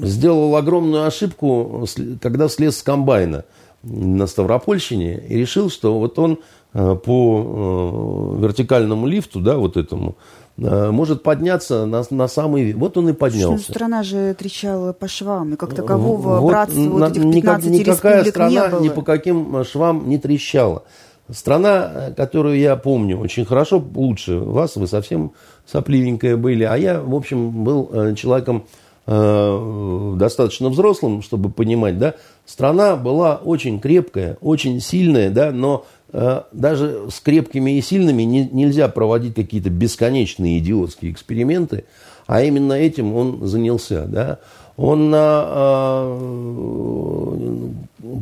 [0.00, 1.86] сделал огромную ошибку,
[2.20, 3.44] когда слез с комбайна
[3.82, 6.40] на Ставропольщине и решил, что вот он
[6.72, 10.16] а, по вертикальному лифту, да, вот этому,
[10.58, 12.72] может подняться на, на самый...
[12.72, 13.62] Вот он и поднялся.
[13.62, 17.70] Что, страна же трещала по швам, и как такового вот, братства на, вот этих 15
[17.70, 20.84] Никакая страна ни по каким швам не трещала.
[21.30, 25.32] Страна, которую я помню очень хорошо, лучше вас, вы совсем
[25.66, 28.64] сопливенькая были, а я, в общем, был э, человеком
[29.06, 32.14] э, достаточно взрослым, чтобы понимать, да,
[32.44, 38.48] страна была очень крепкая, очень сильная, да, но э, даже с крепкими и сильными не,
[38.48, 41.86] нельзя проводить какие-то бесконечные идиотские эксперименты,
[42.28, 44.38] а именно этим он занялся, да.
[44.76, 46.18] Он а,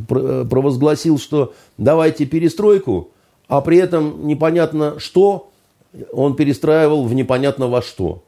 [0.07, 3.09] провозгласил, что давайте перестройку,
[3.47, 5.51] а при этом непонятно что
[6.11, 8.23] он перестраивал в непонятно во что.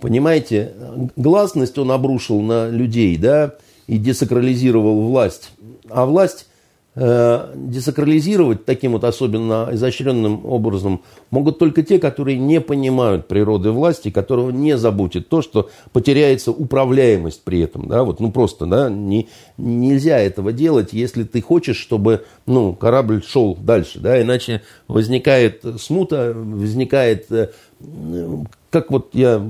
[0.00, 0.72] Понимаете,
[1.16, 3.54] гласность он обрушил на людей, да,
[3.86, 5.50] и десакрализировал власть.
[5.88, 6.46] А власть
[6.94, 14.50] десакрализировать таким вот особенно изощренным образом могут только те, которые не понимают природы власти, которого
[14.50, 17.88] не заботит то, что потеряется управляемость при этом.
[17.88, 18.04] Да?
[18.04, 23.56] Вот, ну просто да, не, нельзя этого делать, если ты хочешь, чтобы ну, корабль шел
[23.56, 23.98] дальше.
[23.98, 24.20] Да?
[24.20, 27.48] Иначе возникает смута, возникает э,
[28.68, 29.42] как вот я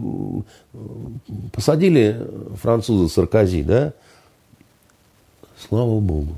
[1.52, 2.24] посадили
[2.60, 3.94] француза Саркози, да,
[5.68, 6.34] слава богу.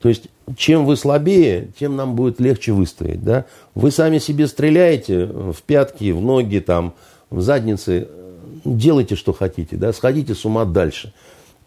[0.00, 3.22] То есть, чем вы слабее, тем нам будет легче выстоять.
[3.22, 3.46] Да?
[3.74, 6.94] Вы сами себе стреляете в пятки, в ноги, там,
[7.30, 8.08] в задницы.
[8.64, 9.76] Делайте, что хотите.
[9.76, 9.92] Да?
[9.92, 11.12] Сходите с ума дальше.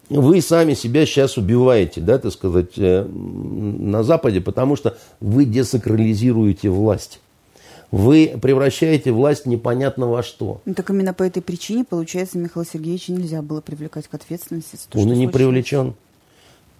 [0.08, 6.68] Вы сами себя сейчас убиваете, да, так сказать, э, на Западе, потому что вы десакрализируете
[6.68, 7.20] власть.
[7.90, 10.60] Вы превращаете власть непонятно во что.
[10.64, 14.78] Ну, так именно по этой причине, получается, Михаила Сергеевича нельзя было привлекать к ответственности.
[14.90, 15.94] То, Он и не привлечен.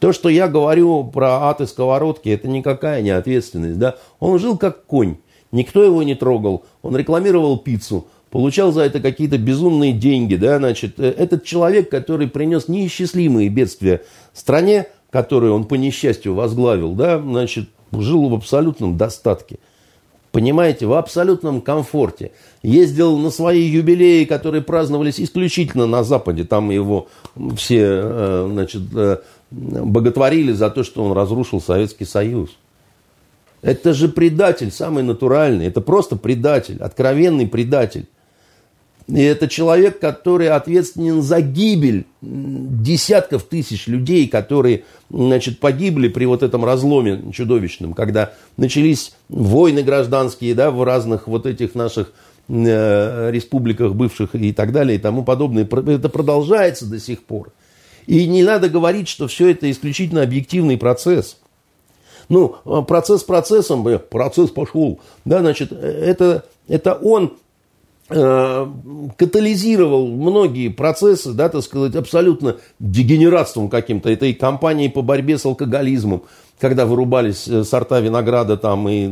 [0.03, 3.79] То, что я говорю про ад и сковородки, это никакая не ответственность.
[3.79, 3.99] Да?
[4.19, 5.19] Он жил как конь.
[5.53, 6.65] Никто его не трогал.
[6.83, 8.09] Он рекламировал пиццу.
[8.29, 10.35] Получал за это какие-то безумные деньги.
[10.35, 10.59] Да?
[10.59, 17.21] Значит, э, этот человек, который принес неисчислимые бедствия стране, которую он по несчастью возглавил, да,
[17.21, 19.61] значит, жил в абсолютном достатке.
[20.33, 22.33] Понимаете, в абсолютном комфорте.
[22.65, 26.43] Ездил на свои юбилеи, которые праздновались исключительно на Западе.
[26.43, 27.07] Там его
[27.55, 29.19] все э, значит, э,
[29.53, 32.51] боготворили за то, что он разрушил Советский Союз.
[33.61, 35.67] Это же предатель, самый натуральный.
[35.67, 38.09] Это просто предатель, откровенный предатель.
[39.09, 46.43] И это человек, который ответственен за гибель десятков тысяч людей, которые значит, погибли при вот
[46.43, 52.13] этом разломе чудовищном, когда начались войны гражданские да, в разных вот этих наших
[52.49, 55.65] э, республиках бывших и так далее и тому подобное.
[55.65, 57.53] Это продолжается до сих пор.
[58.07, 61.37] И не надо говорить, что все это исключительно объективный процесс.
[62.29, 65.01] Ну, а процесс процессом, процесс пошел.
[65.25, 67.35] Да, значит, это, это он
[68.09, 68.67] э,
[69.17, 76.23] катализировал многие процессы, да, так сказать, абсолютно дегенератством каким-то этой кампании по борьбе с алкоголизмом,
[76.59, 79.03] когда вырубались э, сорта винограда там и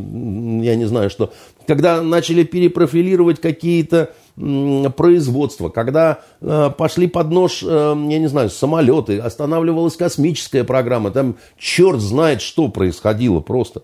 [0.63, 1.33] я не знаю что,
[1.67, 9.19] когда начали перепрофилировать какие-то производства, когда э, пошли под нож, э, я не знаю, самолеты,
[9.19, 13.83] останавливалась космическая программа, там черт знает, что происходило просто.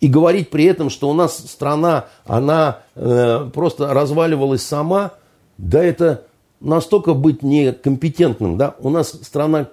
[0.00, 5.12] И говорить при этом, что у нас страна, она э, просто разваливалась сама,
[5.58, 6.24] да это
[6.60, 9.68] настолько быть некомпетентным, да, у нас страна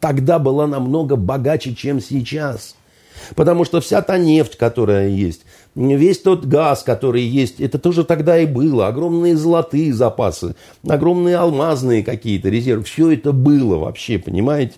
[0.00, 2.74] тогда была намного богаче, чем сейчас.
[3.36, 8.38] Потому что вся та нефть, которая есть, весь тот газ, который есть, это тоже тогда
[8.38, 8.86] и было.
[8.86, 10.54] Огромные золотые запасы,
[10.86, 12.84] огромные алмазные какие-то резервы.
[12.84, 14.74] Все это было вообще, понимаете?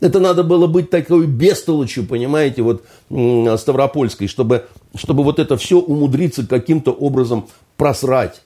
[0.00, 4.66] Это надо было быть такой бестолочью, понимаете, вот Ставропольской, чтобы,
[4.96, 8.42] чтобы вот это все умудриться каким-то образом просрать.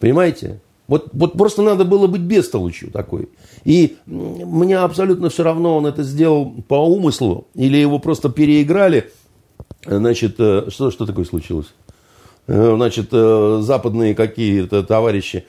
[0.00, 0.60] Понимаете?
[0.88, 3.28] Вот, вот просто надо было быть бестолочью такой.
[3.64, 9.10] И мне абсолютно все равно, он это сделал по умыслу, или его просто переиграли.
[9.84, 11.74] Значит, э, что, что такое случилось?
[12.46, 15.44] Э, значит, э, западные какие-то товарищи.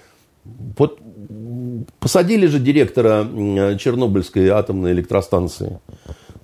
[0.77, 0.99] Вот
[1.99, 3.25] посадили же директора
[3.77, 5.79] Чернобыльской атомной электростанции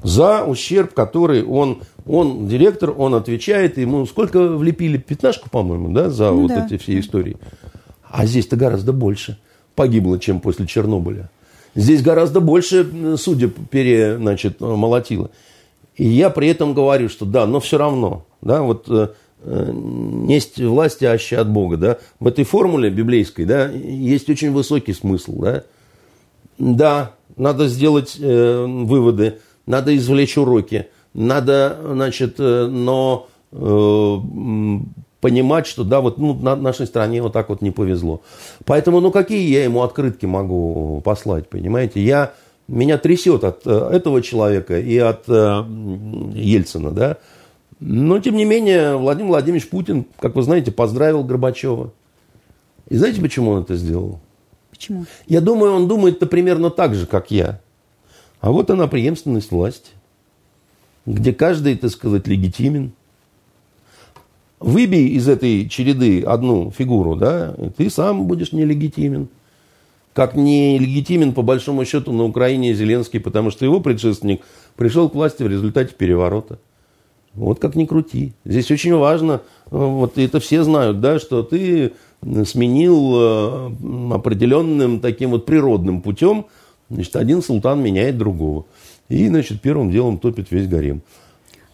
[0.01, 6.31] за ущерб, который он, он директор, он отвечает, ему сколько влепили, пятнашку, по-моему, да, за
[6.31, 6.65] ну, вот да.
[6.65, 7.37] эти все истории.
[8.09, 9.37] А здесь-то гораздо больше.
[9.75, 11.29] погибло, чем после Чернобыля.
[11.75, 15.31] Здесь гораздо больше судеб пере, значит, молотило.
[15.99, 19.09] И я при этом говорю, что да, но все равно, да, вот э,
[19.43, 24.93] э несть власти аще от Бога, да, в этой формуле библейской, да, есть очень высокий
[24.93, 25.63] смысл, да.
[26.57, 34.17] Да, надо сделать э, выводы, надо извлечь уроки, надо, значит, э, но э,
[35.19, 38.21] понимать, что да, вот ну, на нашей стране вот так вот не повезло.
[38.63, 42.01] Поэтому, ну, какие я ему открытки могу послать, понимаете?
[42.01, 42.31] Я
[42.69, 45.63] меня трясет от э, этого человека и от э,
[46.35, 47.17] Ельцина, да.
[47.79, 51.91] Но, тем не менее, Владимир Владимирович Путин, как вы знаете, поздравил Горбачева.
[52.89, 54.19] И знаете, почему он это сделал?
[54.69, 55.05] Почему?
[55.27, 57.59] Я думаю, он думает-то примерно так же, как я.
[58.41, 59.91] А вот она преемственность власти,
[61.05, 62.91] где каждый, так сказать, легитимен.
[64.59, 69.29] Выбей из этой череды одну фигуру, да, и ты сам будешь нелегитимен
[70.13, 74.41] как нелегитимен, по большому счету, на Украине Зеленский, потому что его предшественник
[74.75, 76.59] пришел к власти в результате переворота.
[77.33, 78.33] Вот как ни крути.
[78.43, 79.39] Здесь очень важно, э,
[79.71, 81.93] вот это все знают, да, что ты
[82.45, 86.47] сменил э, определенным таким вот природным путем,
[86.89, 88.65] значит, один султан меняет другого.
[89.09, 91.01] И, значит, первым делом топит весь гарем.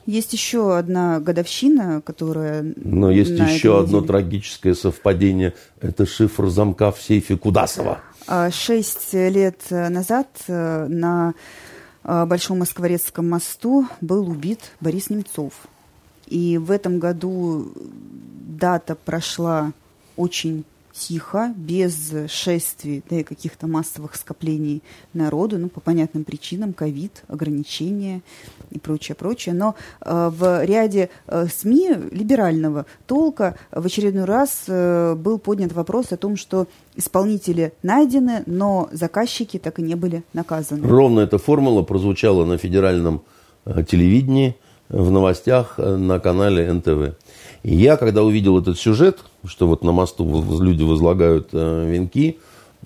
[0.05, 2.63] Есть еще одна годовщина, которая...
[2.75, 5.53] Но есть еще одно трагическое совпадение.
[5.81, 7.99] Это шифр замка в сейфе Кудасова.
[8.27, 11.35] А, шесть лет назад э, на
[12.03, 15.53] э, Большом Москворецком мосту был убит Борис Немцов.
[16.25, 19.73] И в этом году дата прошла
[20.15, 20.65] очень
[20.95, 24.81] тихо, без шествий, да и каких-то массовых скоплений
[25.13, 28.21] народу, ну, по понятным причинам, ковид, ограничения
[28.71, 29.53] и прочее, прочее.
[29.53, 36.11] Но э, в ряде э, СМИ либерального толка в очередной раз э, был поднят вопрос
[36.11, 40.87] о том, что исполнители найдены, но заказчики так и не были наказаны.
[40.87, 43.21] Ровно эта формула прозвучала на федеральном
[43.65, 44.55] э, телевидении,
[44.89, 47.15] в новостях э, на канале НТВ.
[47.63, 50.25] И я, когда увидел этот сюжет, что вот на мосту
[50.61, 52.37] люди возлагают э, венки,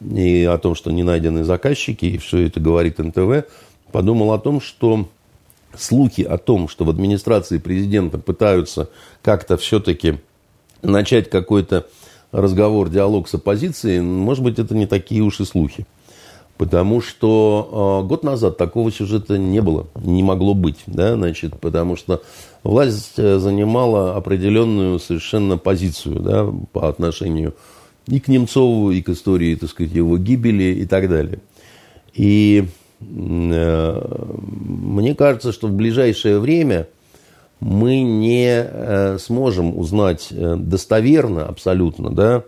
[0.01, 3.49] и о том, что не найдены заказчики, и все это говорит НТВ,
[3.91, 5.07] подумал о том, что
[5.77, 8.89] слухи о том, что в администрации президента пытаются
[9.21, 10.19] как-то все-таки
[10.81, 11.87] начать какой-то
[12.31, 15.85] разговор, диалог с оппозицией, может быть, это не такие уж и слухи.
[16.59, 21.95] Потому что э, год назад такого сюжета не было, не могло быть, да, значит, потому
[21.95, 22.21] что
[22.63, 27.55] власть э, занимала определенную совершенно позицию, да, по отношению
[28.07, 31.39] и к Немцову, и к истории, так сказать, его гибели и так далее.
[32.13, 32.65] И
[32.99, 34.25] э,
[34.59, 36.89] мне кажется, что в ближайшее время
[37.61, 42.43] мы не э, сможем узнать достоверно, абсолютно, да,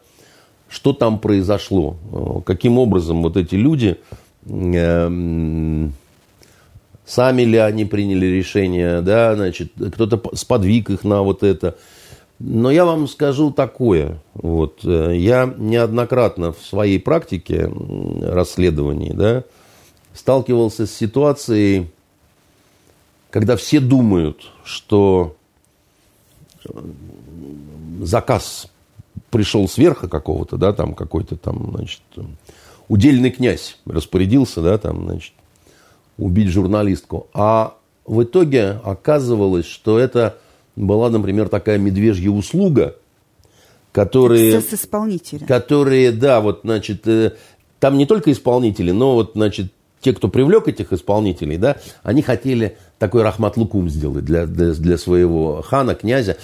[0.71, 3.97] что там произошло, э, каким образом вот эти люди,
[4.45, 5.89] э,
[7.05, 11.77] сами ли они приняли решение, да, значит, кто-то сподвиг их на вот это.
[12.39, 17.69] Но я вам скажу такое, вот, э, я неоднократно в своей практике
[18.21, 19.43] расследований, да,
[20.13, 21.87] сталкивался с ситуацией,
[23.29, 25.35] когда все думают, что
[28.01, 28.70] заказ
[29.31, 32.01] пришел сверху какого-то, да, там какой-то там, значит,
[32.87, 35.33] удельный князь распорядился, да, там, значит,
[36.17, 37.27] убить журналистку.
[37.33, 40.37] А в итоге оказывалось, что это
[40.75, 42.95] была, например, такая медвежья услуга,
[43.91, 44.61] которые...
[44.61, 45.45] С исполнителя.
[45.45, 47.33] Которые, да, вот, значит, э,
[47.79, 52.77] там не только исполнители, но вот, значит, те, кто привлек этих исполнителей, да, они хотели
[52.99, 56.37] такой Рахмат Лукум сделать для, для, для своего хана, князя,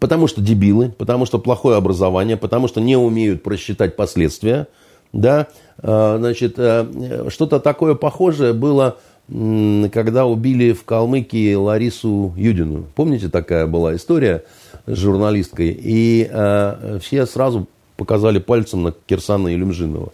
[0.00, 4.66] потому что дебилы, потому что плохое образование, потому что не умеют просчитать последствия,
[5.12, 5.46] да,
[5.78, 8.98] а, значит, э, что-то такое похожее было,
[9.28, 12.86] когда убили в Калмыкии Ларису Юдину.
[12.94, 14.44] Помните, такая была история
[14.86, 15.76] с журналисткой?
[15.80, 17.66] И э, все сразу
[17.96, 20.12] показали пальцем на Кирсана Илюмжинова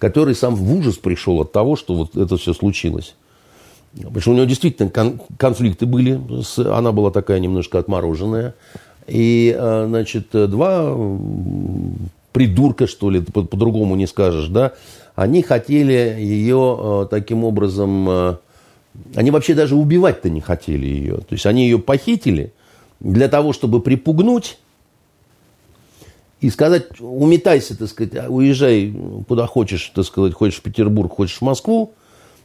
[0.00, 3.14] который сам в ужас пришел от того, что вот это все случилось.
[3.94, 6.20] Потому что у него действительно кон- конфликты были,
[6.58, 8.54] она была такая немножко отмороженная.
[9.06, 10.96] И, э, значит, два
[12.32, 14.72] придурка, что ли, по- по-другому не скажешь, да,
[15.16, 18.36] они хотели ее э, таким образом, э,
[19.16, 21.16] они вообще даже убивать-то не хотели ее.
[21.18, 22.52] То есть они ее похитили
[23.00, 24.58] для того, чтобы припугнуть
[26.40, 28.94] и сказать, уметайся, так сказать, а уезжай
[29.28, 31.92] куда хочешь, так сказать, хочешь в Петербург, хочешь в Москву,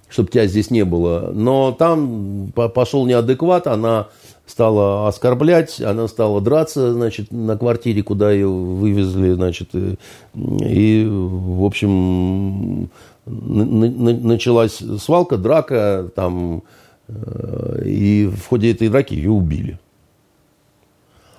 [0.10, 1.32] чтобы тебя здесь не было.
[1.34, 4.08] Но там пошел неадекват, она
[4.46, 9.98] стала оскорблять, она стала драться, значит, на квартире, куда ее вывезли, значит, и,
[10.36, 12.90] и в общем,
[13.26, 16.64] началась свалка, драка, там,
[17.08, 19.80] э, и в ходе этой драки ее убили.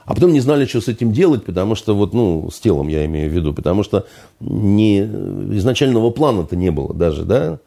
[0.07, 3.05] А потом не знали, что с этим делать, потому что вот, ну, с телом я
[3.07, 4.07] имею в виду, потому что
[4.41, 7.59] не, изначального плана-то не было даже, да.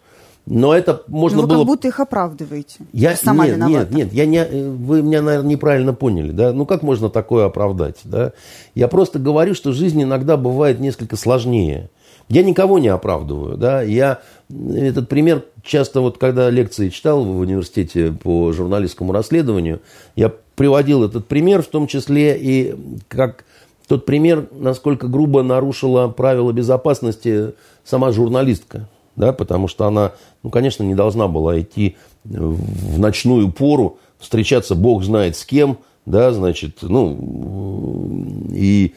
[0.46, 1.58] Но это можно Но вы было...
[1.60, 2.80] как будто их оправдываете.
[2.94, 3.16] Я...
[3.16, 3.94] Сама нет, виновата.
[3.94, 4.70] нет, нет, я не...
[4.70, 6.54] вы меня, наверное, неправильно поняли, да.
[6.54, 8.32] Ну, как можно такое оправдать, да?
[8.74, 11.90] Я просто говорю, что жизнь иногда бывает несколько сложнее.
[12.30, 13.82] Я никого не оправдываю, да.
[13.82, 19.82] Я этот пример часто вот, когда лекции читал в университете по журналистскому расследованию,
[20.16, 22.76] я приводил этот пример, в том числе и
[23.08, 23.46] как
[23.88, 27.54] тот пример, насколько грубо нарушила правила безопасности
[27.86, 28.90] сама журналистка.
[29.16, 30.12] Да, потому что она,
[30.44, 31.96] ну, конечно, не должна была идти
[32.26, 38.96] в ночную пору, встречаться бог знает с кем, да, значит, ну, и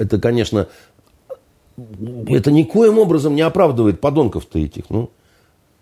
[0.00, 0.66] это, конечно,
[2.26, 5.08] это никоим образом не оправдывает подонков-то этих, ну,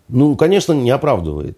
[0.07, 1.57] ну, конечно, не оправдывает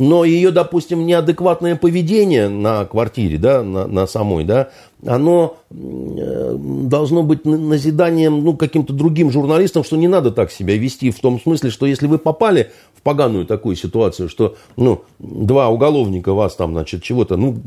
[0.00, 4.70] но ее, допустим, неадекватное поведение на квартире, да, на, на самой, да,
[5.06, 11.10] оно э, должно быть назиданием ну, каким-то другим журналистам, что не надо так себя вести
[11.10, 16.32] в том смысле, что если вы попали в поганую такую ситуацию, что ну, два уголовника
[16.32, 17.58] вас там, значит, чего-то, ну,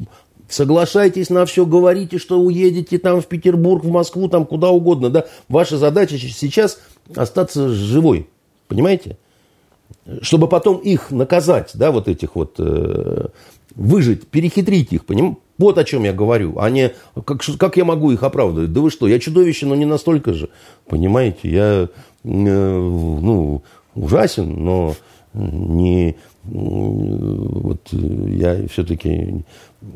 [0.50, 5.26] соглашайтесь на все, говорите, что уедете там в Петербург, в Москву, там куда угодно, да.
[5.50, 6.80] Ваша задача сейчас
[7.16, 8.28] остаться живой,
[8.68, 9.18] понимаете?
[10.22, 13.28] Чтобы потом их наказать, да, вот этих вот, э,
[13.76, 15.40] выжить, перехитрить их, поним?
[15.57, 16.94] Вот о чем я говорю, а не
[17.26, 18.74] как, как я могу их оправдывать?
[18.74, 20.49] Да вы что, я чудовище, но не настолько же,
[20.88, 21.88] понимаете, я, э,
[22.24, 23.64] ну,
[23.95, 24.95] ужасен, но
[25.34, 29.44] не, вот я все-таки...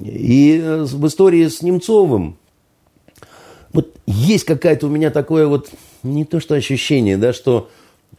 [0.01, 2.37] И в истории с Немцовым,
[3.73, 5.69] вот есть какая-то у меня такое вот,
[6.03, 7.69] не то что ощущение, да, что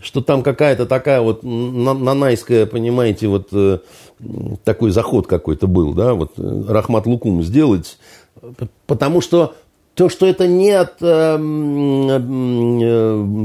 [0.01, 3.79] что там какая-то такая вот нанайская, понимаете, вот э,
[4.65, 7.99] такой заход какой-то был, да, вот э, Рахмат Лукум сделать,
[8.87, 9.55] потому что
[9.95, 11.39] то, что это не от э, э,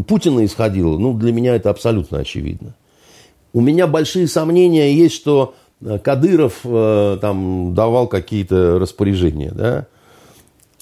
[0.08, 2.76] Путина исходило, ну, для меня это абсолютно очевидно.
[3.54, 5.56] У меня большие сомнения есть, что
[6.04, 9.88] Кадыров э, там давал какие-то распоряжения, да.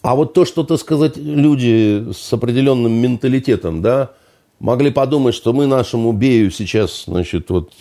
[0.01, 4.11] А вот то, что, так сказать, люди с определенным менталитетом, да,
[4.61, 7.71] могли подумать, что мы нашему Бею сейчас, значит, вот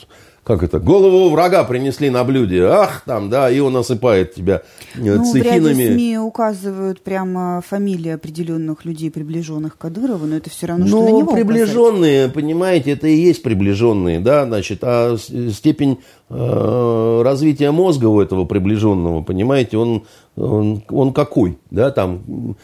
[0.42, 4.62] как это, голову врага принесли на блюде, ах, там, да, и он осыпает тебя
[4.94, 5.82] э, ну, цехинами.
[5.82, 10.96] Ряде СМИ указывают прямо фамилии определенных людей, приближенных к Кадырову, но это все равно, что
[10.96, 12.34] ну, на него приближенные, указать.
[12.34, 16.00] понимаете, это и есть приближенные, да, значит, а степень
[16.30, 20.04] э, развития мозга у этого приближенного, понимаете, он,
[20.36, 22.56] он, он какой, да, там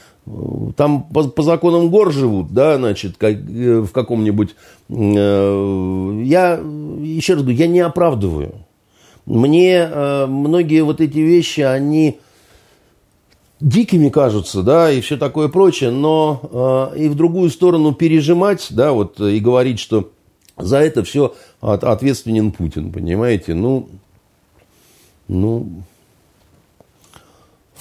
[0.76, 4.56] там по, по законам гор живут, да, значит, как, э, в каком-нибудь...
[4.88, 8.54] Э, я, еще раз говорю, я не оправдываю.
[9.24, 12.18] Мне э, многие вот эти вещи, они
[13.60, 18.92] дикими кажутся, да, и все такое прочее, но э, и в другую сторону пережимать, да,
[18.92, 20.10] вот, и говорить, что
[20.56, 23.88] за это все от, ответственен Путин, понимаете, ну,
[25.28, 25.68] ну,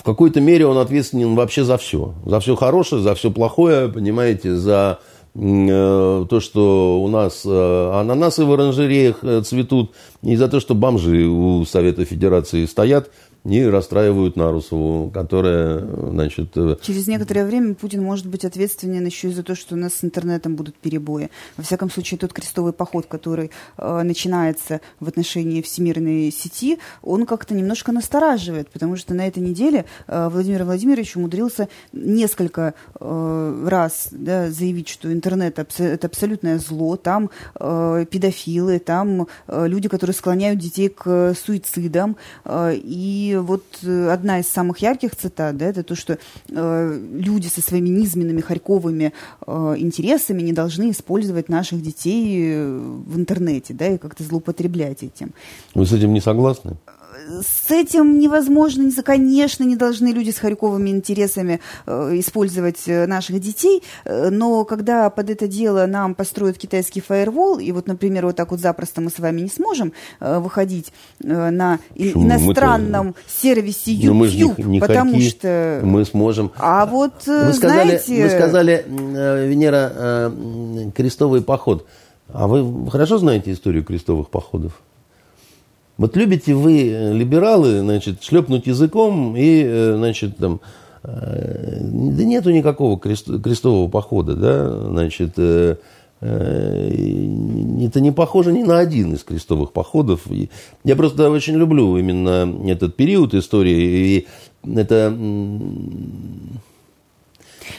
[0.06, 2.14] какой-то мере он ответственен вообще за все.
[2.26, 5.00] За все хорошее, за все плохое, понимаете, за
[5.34, 9.92] э, то, что у нас э, ананасы в оранжереях э, цветут,
[10.22, 13.10] и за то, что бомжи у Совета Федерации стоят
[13.46, 15.80] и расстраивают Нарусову, которая,
[16.12, 16.50] значит...
[16.56, 19.94] Э, Через некоторое время Путин может быть ответственен еще и за то, что у нас
[19.94, 21.30] с интернетом будут перебои.
[21.56, 27.54] Во всяком случае, тот крестовый поход, который э, начинается в отношении всемирной сети, он как-то
[27.54, 34.50] немножко настораживает, потому что на этой неделе э, Владимир Владимирович умудрился несколько э, раз да,
[34.50, 40.60] заявить, что интернет абс- это абсолютное зло, там э, педофилы, там э, люди, которые склоняют
[40.60, 45.96] детей к суицидам, э, и вот э, одна из самых ярких цитат, да, это то,
[45.96, 46.18] что
[46.50, 49.14] э, люди со своими низменными харьковыми
[49.46, 55.34] э, интересами не должны использовать наших детей э, в интернете, да, и как-то злоупотреблять этим.
[55.74, 56.78] Вы с этим не согласны?
[57.42, 63.84] С этим невозможно, конечно, не должны люди с харьковыми интересами э, использовать э, наших детей,
[64.04, 68.52] э, но когда под это дело нам построят китайский фаервол, и вот, например, вот так
[68.52, 72.26] вот запросто мы с вами не сможем выходить на Почему?
[72.26, 75.82] иностранном мы сервисе YouTube, ну, мы не, не потому хорьки, что...
[75.84, 76.52] Мы сможем...
[76.58, 78.24] А вот, вы сказали, знаете...
[78.24, 80.32] Вы сказали, Венера,
[80.96, 81.88] крестовый поход.
[82.30, 84.82] А вы хорошо знаете историю крестовых походов?
[85.98, 90.60] Вот любите вы, э, либералы, значит, шлепнуть языком и, э, значит, там,
[91.04, 95.38] э, да нету никакого крест, крестового похода, да, значит,
[96.22, 100.22] это не похоже ни на один из крестовых походов.
[100.84, 104.26] Я просто очень люблю именно этот период истории,
[104.66, 105.16] и это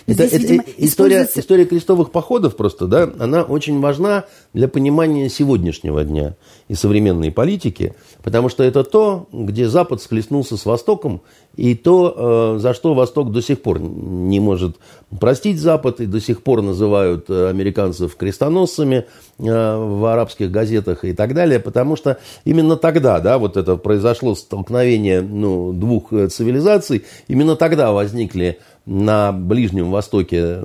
[0.06, 1.40] это, Здесь, это, видимо, история, используется...
[1.40, 6.36] история крестовых походов просто, да, она очень важна для понимания сегодняшнего дня
[6.68, 11.22] и современной политики, потому что это то, где Запад схлестнулся с Востоком,
[11.56, 14.76] и то, э, за что Восток до сих пор не может
[15.18, 19.06] простить Запад, и до сих пор называют э, американцев крестоносцами
[19.38, 24.34] э, в арабских газетах и так далее, потому что именно тогда, да, вот это произошло
[24.34, 30.58] столкновение ну, двух цивилизаций, именно тогда возникли на Ближнем Востоке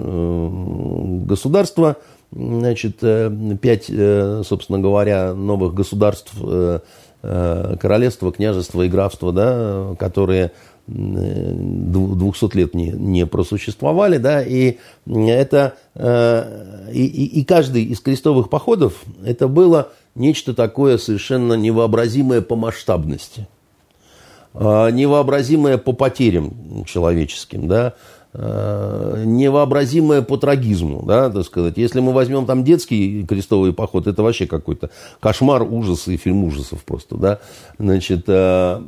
[1.25, 1.97] государства,
[2.31, 2.99] значит,
[3.61, 3.85] пять,
[4.47, 6.33] собственно говоря, новых государств,
[7.21, 10.51] королевства, княжества и графства, да, которые
[10.87, 14.77] 200 лет не, не просуществовали, да, и
[15.07, 22.55] это, э, и, и каждый из крестовых походов, это было нечто такое совершенно невообразимое по
[22.55, 23.47] масштабности,
[24.53, 27.93] невообразимое по потерям человеческим, да,
[28.33, 31.73] Э, невообразимое по трагизму, да, так сказать.
[31.75, 36.81] Если мы возьмем там детский крестовый поход, это вообще какой-то кошмар, ужас и фильм ужасов
[36.85, 37.39] просто, да.
[37.77, 38.81] Значит, э,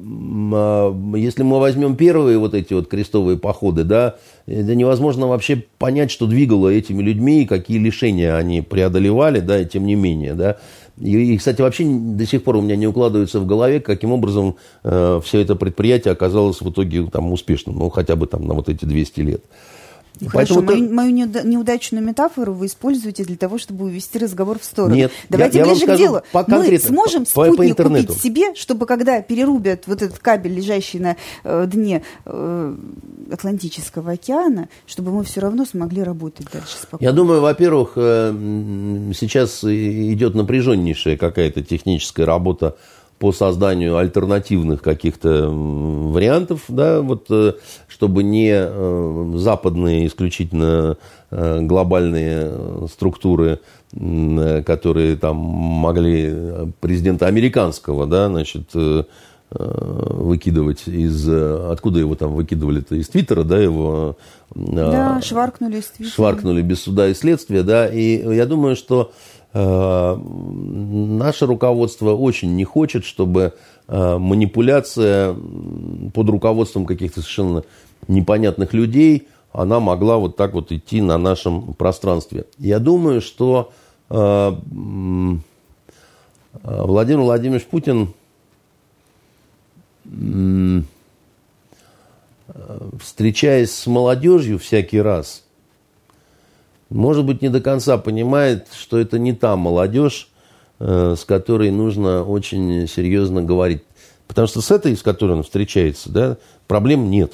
[1.17, 4.15] если мы возьмем первые вот эти вот крестовые походы, да,
[4.45, 9.85] это невозможно вообще понять, что двигало этими людьми, какие лишения они преодолевали, да, и тем
[9.85, 10.55] не менее, да.
[10.99, 15.21] И, кстати, вообще до сих пор у меня не укладывается в голове, каким образом э,
[15.23, 18.85] все это предприятие оказалось в итоге там, успешным, ну, хотя бы там на вот эти
[18.85, 19.43] 200 лет.
[20.27, 24.95] Хорошо, Поэтому мою, мою неудачную метафору вы используете для того, чтобы увести разговор в сторону.
[24.95, 26.21] Нет, Давайте я, я ближе к делу.
[26.31, 30.99] По Мы сможем по, спутник по купить себе, чтобы когда перерубят вот этот кабель, лежащий
[30.99, 32.75] на э, дне э,
[33.31, 37.09] Атлантического океана, чтобы мы все равно смогли работать дальше спокойно.
[37.09, 38.31] Я думаю, во-первых, э,
[39.15, 42.77] сейчас идет напряженнейшая какая-то техническая работа
[43.23, 47.53] по созданию альтернативных каких-то вариантов, да, вот, э,
[47.87, 50.97] чтобы не э, западные исключительно
[51.31, 52.51] э, глобальные
[52.91, 53.61] структуры,
[54.65, 56.33] которые там могли
[56.81, 58.71] президента американского, да, значит,
[59.51, 61.29] выкидывать из...
[61.29, 62.95] Откуда его там выкидывали-то?
[62.95, 64.17] Из Твиттера, да, его...
[64.53, 66.13] Да, шваркнули из Твиттера.
[66.13, 69.13] Шваркнули без суда и следствия, да, и я думаю, что
[69.53, 73.53] наше руководство очень не хочет, чтобы
[73.87, 75.35] э, манипуляция
[76.13, 77.63] под руководством каких-то совершенно
[78.07, 82.45] непонятных людей, она могла вот так вот идти на нашем пространстве.
[82.57, 83.71] Я думаю, что
[84.09, 84.51] э,
[86.63, 88.13] Владимир Владимирович Путин
[92.99, 95.42] встречаясь с молодежью всякий раз,
[96.93, 100.29] может быть, не до конца понимает, что это не та молодежь,
[100.79, 103.83] э, с которой нужно очень серьезно говорить.
[104.27, 106.37] Потому что с этой, с которой он встречается, да,
[106.67, 107.33] проблем нет.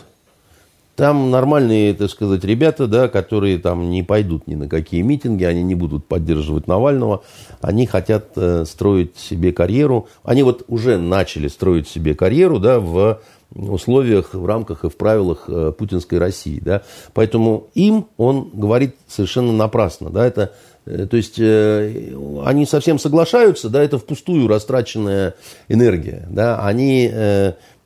[0.96, 5.64] Там нормальные, так сказать, ребята, да, которые там не пойдут ни на какие митинги, они
[5.64, 7.24] не будут поддерживать Навального,
[7.62, 10.08] они хотят э, строить себе карьеру.
[10.24, 13.22] Они вот уже начали строить себе карьеру, да, в
[13.56, 16.60] условиях, в рамках и в правилах э, путинской России.
[16.60, 16.84] Да?
[17.14, 20.10] Поэтому им он говорит совершенно напрасно.
[20.10, 20.26] Да?
[20.26, 20.54] Это,
[20.86, 22.14] э, то есть э,
[22.46, 25.36] они совсем соглашаются, да, это впустую растраченная
[25.68, 26.28] энергия.
[26.30, 26.64] Да?
[26.64, 27.12] Они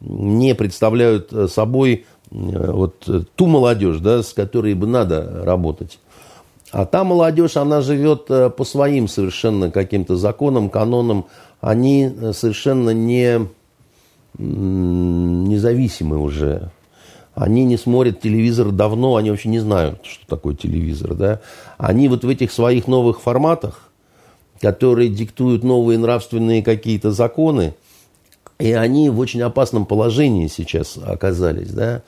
[0.01, 5.99] не представляют собой вот ту молодежь, да, с которой бы надо работать.
[6.71, 11.27] А та молодежь, она живет по своим совершенно каким-то законам, канонам.
[11.61, 13.47] Они совершенно не
[14.37, 16.71] независимы уже.
[17.35, 21.15] Они не смотрят телевизор давно, они вообще не знают, что такое телевизор.
[21.15, 21.41] Да?
[21.77, 23.89] Они вот в этих своих новых форматах,
[24.61, 27.73] которые диктуют новые нравственные какие-то законы,
[28.59, 32.03] и они в очень опасном положении сейчас оказались, да,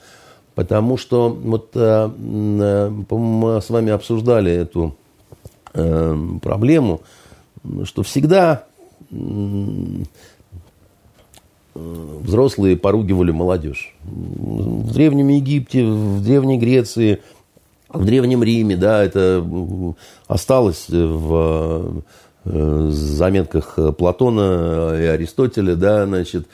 [0.54, 4.96] потому что вот э, э, мы с вами обсуждали эту
[5.74, 7.02] э, проблему,
[7.84, 8.64] что всегда
[11.76, 13.94] взрослые поругивали молодежь.
[14.04, 17.20] В Древнем Египте, в Древней Греции,
[17.88, 19.44] в Древнем Риме, да, это
[20.26, 22.02] осталось в
[22.44, 26.46] э, заметках Платона и Аристотеля, да, значит,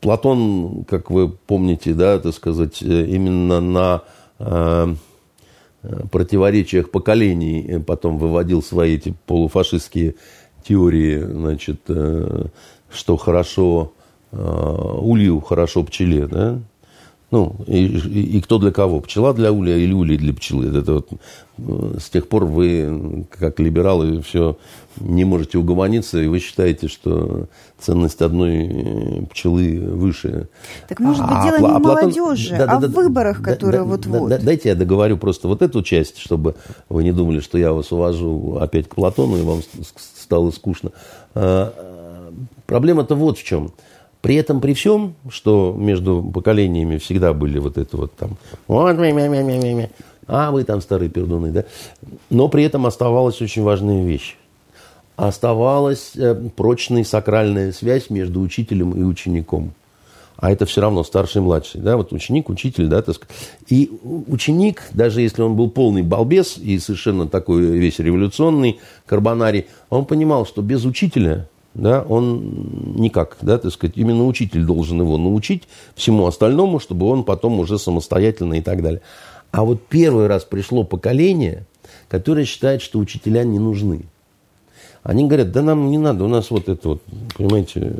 [0.00, 4.02] Платон, как вы помните, да, так сказать, именно на
[4.38, 4.94] э,
[6.10, 10.14] противоречиях поколений потом выводил свои эти полуфашистские
[10.66, 12.44] теории, значит, э,
[12.92, 13.92] что хорошо
[14.32, 16.58] э, улью, хорошо пчеле, да?
[17.30, 19.00] Ну, и, и, и кто для кого?
[19.00, 20.76] Пчела для улья или улья для пчелы?
[20.76, 21.08] Это вот,
[21.58, 24.56] э, с тех пор вы, как либералы, все
[24.98, 27.46] не можете угомониться, и вы считаете, что
[27.78, 30.48] ценность одной пчелы выше.
[30.88, 33.40] Так может быть, а, дело а, не в молодежи, да, да, а да, в выборах,
[33.40, 34.28] да, которые вот-вот.
[34.28, 36.56] Да, да, дайте я договорю просто вот эту часть, чтобы
[36.88, 39.60] вы не думали, что я вас увожу опять к Платону, и вам
[40.30, 40.92] стало скучно.
[41.34, 42.32] А,
[42.66, 43.72] проблема-то вот в чем–
[44.22, 48.36] при этом, при всем, что между поколениями всегда были вот это вот там,
[48.68, 49.90] вот, мя -мя -мя -мя -мя,
[50.26, 51.64] а вы там старые пердуны, да?
[52.28, 54.36] Но при этом оставалась очень важная вещь.
[55.16, 59.72] Оставалась э, прочная сакральная связь между учителем и учеником.
[60.40, 63.28] А это все равно старший и младший, да, вот ученик, учитель, да, так.
[63.68, 70.06] И ученик, даже если он был полный балбес и совершенно такой весь революционный, карбонарий, он
[70.06, 75.64] понимал, что без учителя да, он никак, да, так сказать, именно учитель должен его научить
[75.94, 79.02] всему остальному, чтобы он потом уже самостоятельно и так далее.
[79.52, 81.64] А вот первый раз пришло поколение,
[82.08, 84.06] которое считает, что учителя не нужны.
[85.02, 87.02] Они говорят, да нам не надо, у нас вот это вот,
[87.36, 87.94] понимаете,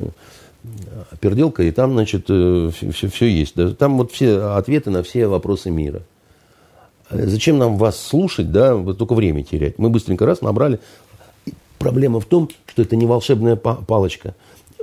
[1.20, 3.54] перделка, и там, значит, все, все, все есть.
[3.78, 6.02] Там вот все ответы на все вопросы мира.
[7.10, 9.78] Зачем нам вас слушать, да, вы только время терять.
[9.78, 10.78] Мы быстренько раз набрали
[11.80, 14.34] Проблема в том, что это не волшебная палочка.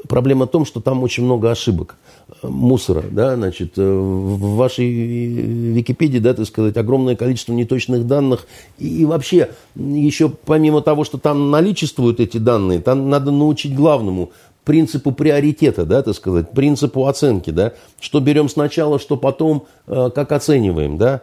[0.09, 1.95] Проблема в том, что там очень много ошибок,
[2.41, 8.47] э, мусора, да, значит, э, в вашей Википедии, да, так сказать, огромное количество неточных данных.
[8.79, 14.31] И вообще, еще помимо того, что там наличествуют эти данные, там надо научить главному
[14.67, 17.71] принципу приоритета, да, так сказать, принципу оценки, да,
[18.01, 21.21] что берем сначала, что потом, э, как оцениваем, да.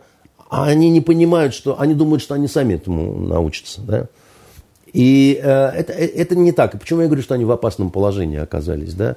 [0.49, 4.09] А они не понимают, что, они думают, что они сами этому научатся, да.
[4.95, 6.75] И э, это, э, это не так.
[6.75, 8.95] И почему я говорю, что они в опасном положении оказались?
[8.95, 9.17] Да?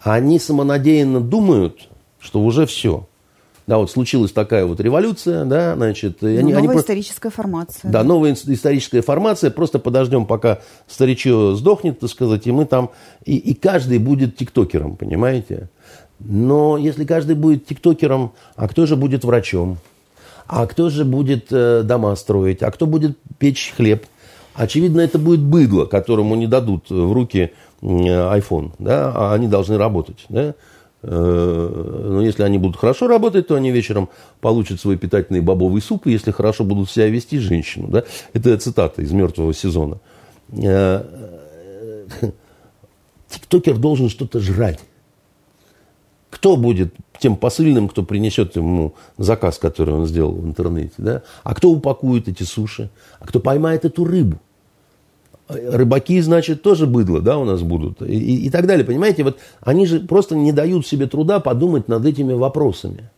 [0.00, 1.88] Они самонадеянно думают,
[2.18, 3.06] что уже все.
[3.68, 6.22] Да, вот случилась такая вот революция, да, значит...
[6.22, 7.90] Они, новая они историческая формация.
[7.90, 9.50] Да, новая историческая формация.
[9.50, 12.88] Просто подождем, пока старичок сдохнет, так сказать, и мы там...
[13.26, 15.68] И, и каждый будет тиктокером, понимаете?
[16.18, 19.76] Но если каждый будет тиктокером, а кто же будет врачом?
[20.46, 22.62] А кто же будет э, дома строить?
[22.62, 24.06] А кто будет печь хлеб?
[24.54, 30.24] Очевидно, это будет быдло, которому не дадут в руки iPhone, да, а они должны работать,
[30.30, 30.54] да.
[31.02, 34.08] Э, но если они будут хорошо работать, то они вечером
[34.40, 37.88] получат свой питательный бобовый суп, и если хорошо будут себя вести, женщину.
[37.88, 38.04] Да?
[38.32, 39.98] Это цитата из «Мертвого сезона».
[40.52, 41.04] Э,
[43.28, 44.80] тиктокер должен что-то жрать.
[46.30, 50.94] Кто будет тем посыльным, кто принесет ему заказ, который он сделал в интернете?
[50.98, 51.22] Да?
[51.42, 52.90] А кто упакует эти суши?
[53.18, 54.38] А кто поймает эту рыбу?
[55.48, 58.02] Рыбаки, значит, тоже быдло, да, у нас будут.
[58.02, 59.24] И, и так далее, понимаете?
[59.24, 63.10] Вот они же просто не дают себе труда подумать над этими вопросами.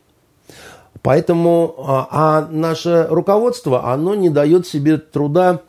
[1.02, 5.62] Поэтому, а, а наше руководство, оно не дает себе труда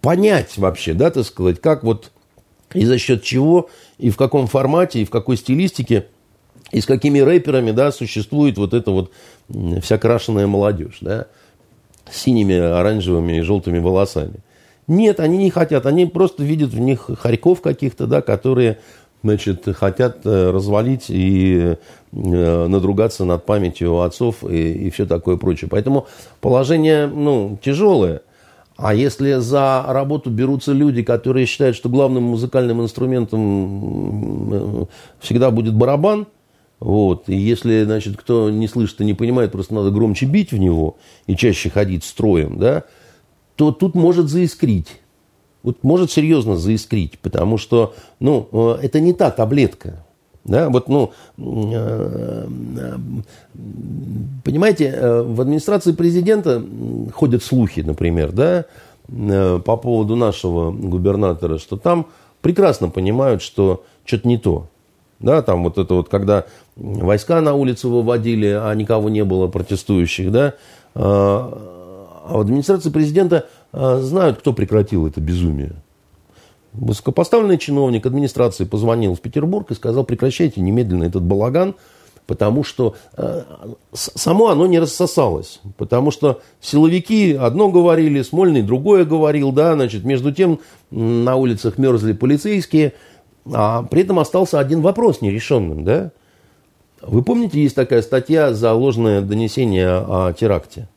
[0.00, 2.10] понять вообще, да, так сказать, как вот
[2.74, 3.68] и за счет чего,
[3.98, 6.06] и в каком формате, и в какой стилистике,
[6.72, 9.12] и с какими рэперами, да, существует вот эта вот
[9.82, 11.26] вся крашеная молодежь, да,
[12.10, 14.40] с синими, оранжевыми и желтыми волосами.
[14.88, 15.86] Нет, они не хотят.
[15.86, 18.78] Они просто видят в них хорьков каких-то, да, которые
[19.22, 21.76] значит, хотят э, развалить и
[22.12, 25.68] э, надругаться над памятью отцов и, и все такое прочее.
[25.70, 26.06] Поэтому
[26.40, 28.22] положение ну, тяжелое.
[28.76, 34.84] А если за работу берутся люди, которые считают, что главным музыкальным инструментом э,
[35.18, 36.26] всегда будет барабан,
[36.78, 40.58] вот, и если, значит, кто не слышит и не понимает, просто надо громче бить в
[40.58, 42.84] него и чаще ходить строем, да,
[43.56, 45.00] то тут может заискрить.
[45.62, 50.04] Вот может серьезно заискрить, потому что, ну, э, это не та таблетка.
[50.44, 52.46] Да, вот, ну, э,
[54.44, 56.62] понимаете, э, в администрации президента
[57.12, 58.66] ходят слухи, например, да,
[59.08, 62.06] по поводу нашего губернатора, что там
[62.42, 64.68] прекрасно понимают, что что-то не то.
[65.18, 66.44] Да, там вот это вот, когда
[66.76, 70.54] войска на улицу выводили, а никого не было протестующих, да,
[72.28, 75.72] а в администрации президента а, знают, кто прекратил это безумие.
[76.72, 81.74] Высокопоставленный чиновник администрации позвонил в Петербург и сказал, прекращайте немедленно этот балаган,
[82.26, 83.42] потому что э,
[83.92, 85.60] само оно не рассосалось.
[85.78, 92.12] Потому что силовики одно говорили, Смольный другое говорил, да, значит, между тем на улицах мерзли
[92.12, 92.92] полицейские,
[93.50, 96.10] а при этом остался один вопрос нерешенным, да.
[97.00, 100.88] Вы помните, есть такая статья за ложное донесение о теракте?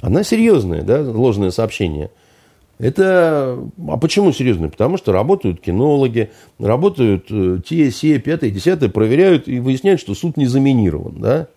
[0.00, 2.10] Она серьезная, да, ложное сообщение.
[2.78, 3.58] Это...
[3.88, 4.70] А почему серьезные?
[4.70, 10.38] Потому что работают кинологи, работают э, те, все, пятые, десятые, проверяют и выясняют, что суд
[10.38, 11.20] не заминирован.
[11.20, 11.48] Да?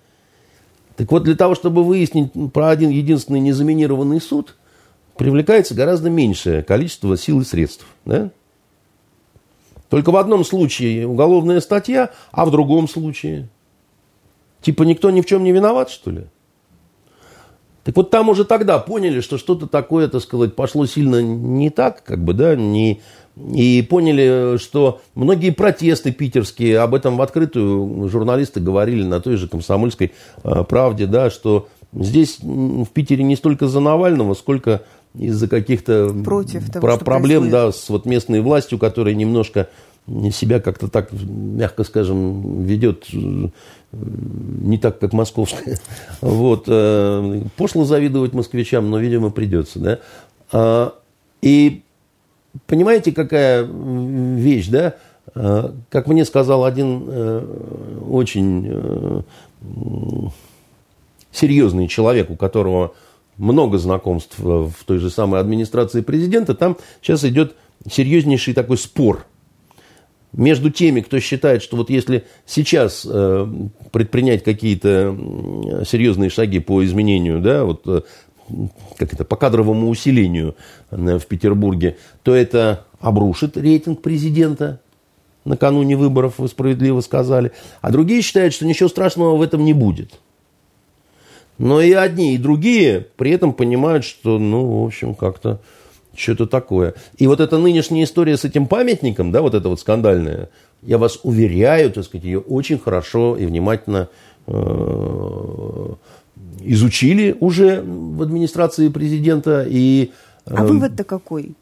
[0.98, 4.58] Так вот, для того, чтобы выяснить про один единственный незаминированный суд,
[5.16, 7.86] привлекается гораздо меньшее количество сил и средств.
[8.04, 8.32] Да?
[9.90, 13.48] Только в одном случае уголовная статья, а в другом случае.
[14.62, 16.26] Типа никто ни в чем не виноват, что ли?
[17.84, 22.04] Так вот там уже тогда поняли, что что-то такое, так сказать, пошло сильно не так,
[22.04, 23.02] как бы, да, не,
[23.36, 29.48] и поняли, что многие протесты питерские, об этом в открытую журналисты говорили на той же
[29.48, 34.84] комсомольской э, правде, да, что здесь в Питере не столько за Навального, сколько
[35.18, 36.10] из-за каких-то
[36.82, 37.52] про- проблем, происходит.
[37.52, 39.70] да, с вот местной властью, которая немножко
[40.32, 43.48] себя как-то так, мягко скажем, ведет э,
[43.92, 45.80] не так, как московская.
[46.22, 46.66] Вот.
[46.68, 49.80] э, Пошло завидовать москвичам, но, видимо, придется.
[49.80, 50.00] Да?
[50.52, 50.96] А,
[51.42, 51.84] И
[52.68, 54.96] понимаете, какая вещь, да?
[55.36, 59.24] А, Как мне сказал один э, очень
[61.32, 62.94] серьезный человек, у которого
[63.38, 67.56] много знакомств в той же самой администрации президента, там сейчас идет
[67.90, 69.26] серьезнейший такой спор
[70.34, 73.48] между теми, кто считает, что вот если сейчас э,
[73.92, 75.16] предпринять какие-то
[75.88, 78.02] серьезные шаги по изменению, да, вот э,
[78.98, 80.56] как это, по кадровому усилению
[80.92, 84.82] э, в Петербурге, то это обрушит рейтинг президента
[85.46, 87.52] накануне выборов, вы справедливо сказали.
[87.82, 90.20] А другие считают, что ничего страшного в этом не будет.
[91.58, 95.62] Но и одни, и другие при этом понимают, что, ну, в общем, как-то
[96.16, 96.94] что-то такое.
[97.18, 100.50] И вот эта нынешняя история с этим памятником, да, вот эта вот скандальная,
[100.82, 104.10] я вас уверяю, так сказать, ее очень хорошо и внимательно
[104.48, 105.94] э,
[106.62, 109.66] изучили уже в администрации президента.
[109.68, 110.12] И
[110.46, 111.54] А вывод-то какой?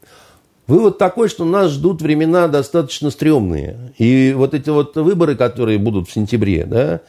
[0.66, 3.92] Вывод такой, что нас ждут времена достаточно стрёмные.
[3.98, 7.00] И вот эти вот выборы, которые будут в сентябре, да,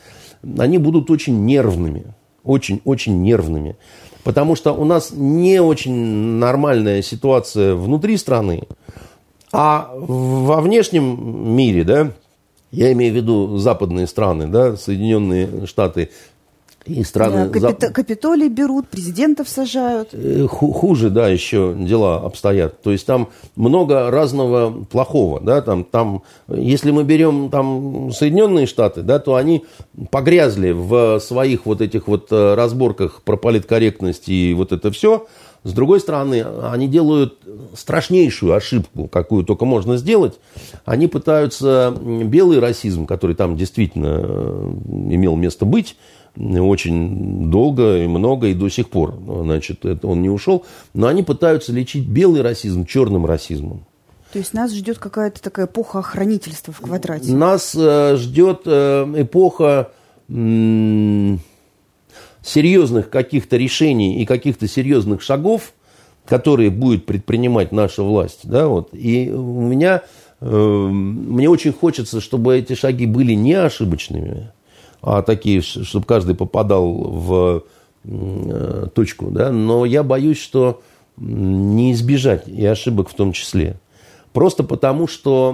[0.57, 2.05] они будут очень нервными.
[2.43, 3.77] Очень-очень нервными.
[4.23, 8.63] Потому что у нас не очень нормальная ситуация внутри страны.
[9.51, 12.11] А во внешнем мире, да,
[12.71, 16.09] я имею в виду западные страны, да, Соединенные Штаты
[16.85, 17.49] и страны...
[17.49, 20.09] Да, зап- Капитолий берут, президентов сажают.
[20.11, 22.81] Э, ху- хуже, да, еще дела обстоят.
[22.81, 29.01] То есть там много разного плохого, да, там, там, если мы берем там Соединенные Штаты,
[29.01, 29.65] да, то они
[30.11, 35.25] погрязли в своих вот этих вот э, разборках про политкорректность и вот это все.
[35.63, 37.39] С другой стороны, они делают
[37.73, 40.33] страшнейшую ошибку, какую только можно сделать.
[40.83, 45.95] Они пытаются белый расизм, который там действительно э, имел место быть,
[46.37, 51.23] очень долго и много и до сих пор, значит, это он не ушел, но они
[51.23, 53.85] пытаются лечить белый расизм черным расизмом.
[54.33, 57.31] То есть нас ждет какая-то такая эпоха охранительства в квадрате.
[57.31, 59.91] Нас э, ждет э, эпоха
[60.27, 61.39] м,
[62.41, 65.73] серьезных каких-то решений и каких-то серьезных шагов,
[66.25, 68.39] которые будет предпринимать наша власть.
[68.43, 68.89] Да, вот.
[68.93, 70.01] И у меня,
[70.41, 74.51] э, мне очень хочется, чтобы эти шаги были не ошибочными,
[75.03, 77.63] а такие, чтобы каждый попадал в
[78.05, 79.29] э, точку.
[79.29, 79.51] Да?
[79.51, 80.81] Но я боюсь, что
[81.17, 83.77] не избежать и ошибок в том числе.
[84.31, 85.51] Просто потому, что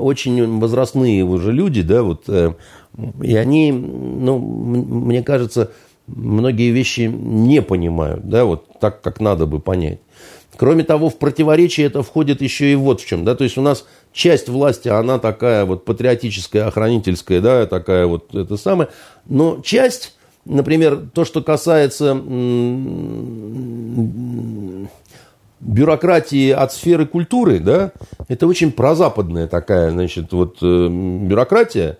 [0.00, 2.54] очень возрастные уже люди, да, вот, э,
[3.22, 5.70] и они, ну, мне кажется,
[6.08, 10.00] многие вещи не понимают, да, вот так, как надо бы понять.
[10.56, 13.62] Кроме того, в противоречие это входит еще и вот в чем, да, то есть у
[13.62, 13.86] нас
[14.18, 18.90] часть власти, она такая вот патриотическая, охранительская, да, такая вот это самое,
[19.26, 22.14] но часть, например, то, что касается
[25.60, 27.92] бюрократии от сферы культуры, да,
[28.26, 31.98] это очень прозападная такая, значит, вот э, бюрократия,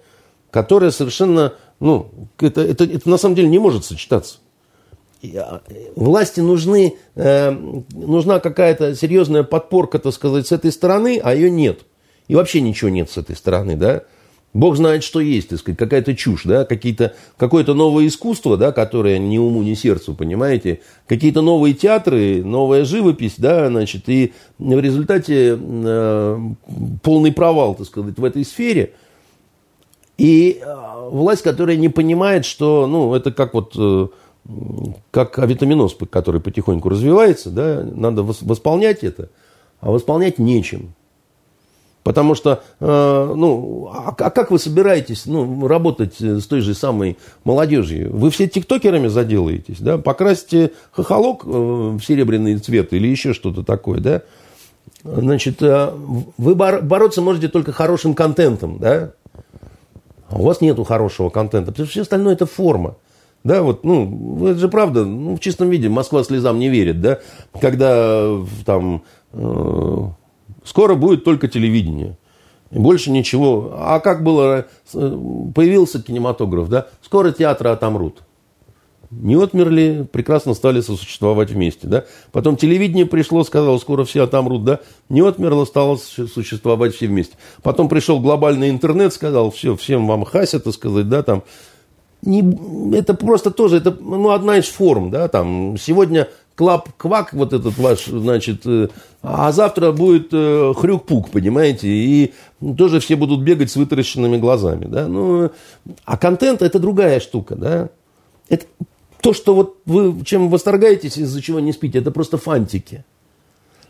[0.51, 4.39] которая совершенно, ну, это, это, это на самом деле не может сочетаться.
[5.37, 5.61] А,
[5.95, 7.51] Власти нужны, э,
[7.93, 11.81] нужна какая-то серьезная подпорка, так сказать, с этой стороны, а ее нет.
[12.29, 14.03] И вообще ничего нет с этой стороны, да.
[14.55, 19.19] Бог знает, что есть, так сказать, какая-то чушь, да, какие-то, какое-то новое искусство, да, которое
[19.19, 25.59] ни уму, ни сердцу, понимаете, какие-то новые театры, новая живопись, да, значит, и в результате
[25.61, 26.39] э,
[27.03, 28.95] полный провал, так сказать, в этой сфере.
[30.17, 34.09] И э, власть, которая не понимает, что, ну, это как вот, э,
[35.11, 39.29] как авитаминоз, который потихоньку развивается, да, надо вос- восполнять это,
[39.81, 40.95] а восполнять нечем.
[42.09, 47.19] Потому что, э, ну, а, а как вы собираетесь ну, работать с той же самой
[47.45, 48.17] молодежью?
[48.17, 49.99] Вы все тиктокерами заделаетесь, да?
[49.99, 54.23] Покрасите хохолок э, в серебряный цвет или еще что-то такое, да?
[55.05, 55.93] Значит, э,
[56.39, 59.13] вы бороться можете только хорошим контентом, да?
[60.31, 62.97] А у вас нету хорошего контента, потому что все остальное это форма.
[63.45, 67.19] Да, вот, ну, это же правда, ну, в чистом виде Москва слезам не верит, да,
[67.61, 68.31] когда
[68.65, 69.03] там
[69.35, 70.05] э,
[70.69, 72.17] скоро будет только телевидение.
[72.71, 73.75] Больше ничего.
[73.75, 75.19] А как было, э,
[75.55, 78.19] появился кинематограф, да, скоро театры отомрут.
[79.11, 82.05] Не отмерли, прекрасно стали сосуществовать вместе, да.
[82.31, 84.81] Потом телевидение пришло, сказало, скоро все отомрут, да.
[85.09, 87.35] Не отмерло, стало существовать все вместе.
[87.63, 91.43] Потом пришел глобальный интернет, сказал, все, всем вам хасят, так сказать, да, там,
[92.21, 96.29] не, это просто тоже, это ну, одна из форм, да, там, сегодня
[96.59, 98.89] клап-квак вот этот ваш, значит, э,
[99.23, 102.35] а завтра будет э, хрюк-пук, понимаете, и
[102.77, 105.53] тоже все будут бегать с вытаращенными глазами, да, ну,
[106.05, 107.91] а контент это другая штука, да,
[108.49, 108.67] это
[109.21, 113.05] то, что вот вы чем восторгаетесь, из-за чего не спите, это просто фантики.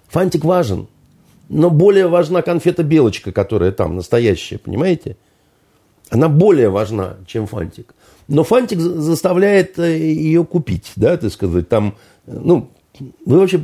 [0.08, 0.88] Фантик важен,
[1.48, 5.16] но более важна конфета-белочка, которая там настоящая, понимаете?
[6.10, 7.94] Она более важна, чем фантик.
[8.28, 11.94] Но фантик заставляет э, ее купить, да, так сказать, там,
[12.26, 12.70] ну,
[13.24, 13.62] вы вообще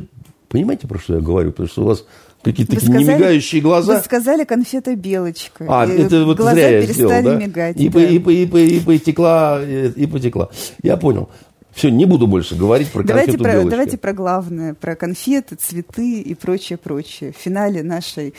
[0.49, 1.51] понимаете, про что я говорю?
[1.51, 2.05] Потому что у вас
[2.43, 3.95] какие-то такие сказали, немигающие глаза.
[3.95, 5.65] Вы сказали конфета белочка.
[5.67, 7.35] А, это вот глаза зря я сделал, да?
[7.35, 7.79] мигать.
[7.79, 8.03] И, да.
[8.03, 10.49] и, и, и, и потекла, и потекла.
[10.81, 11.29] Я понял.
[11.73, 13.71] Все, не буду больше говорить про давайте конфету про, белочка.
[13.71, 17.33] Давайте про главное, про конфеты, цветы и прочее, прочее.
[17.33, 18.33] В финале нашей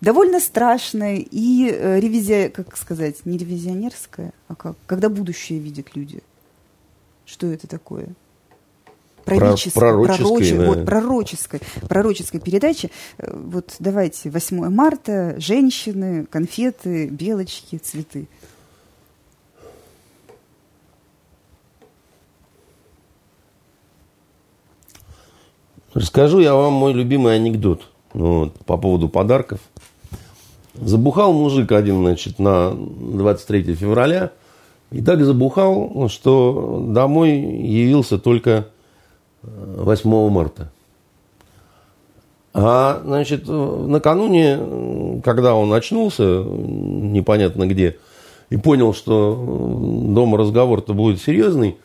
[0.00, 6.22] довольно страшная и э, ревизия, как сказать, не ревизионерская, а как, когда будущее видят люди.
[7.26, 8.08] Что это такое?
[9.24, 12.90] Пророческая, пророческой, пророче, вот, пророческой, пророческой передачи.
[13.18, 18.28] Э, вот давайте 8 марта, женщины, конфеты, белочки, цветы.
[25.92, 27.82] Расскажу я вам мой любимый анекдот
[28.14, 29.60] ну, вот, по поводу подарков.
[30.82, 34.32] Забухал мужик один, значит, на 23 февраля.
[34.90, 38.66] И так забухал, что домой явился только
[39.42, 40.72] 8 э, марта.
[42.52, 47.98] А, значит, накануне, когда он очнулся, непонятно где,
[48.48, 49.36] и понял, что
[50.08, 51.76] дома разговор-то будет серьезный,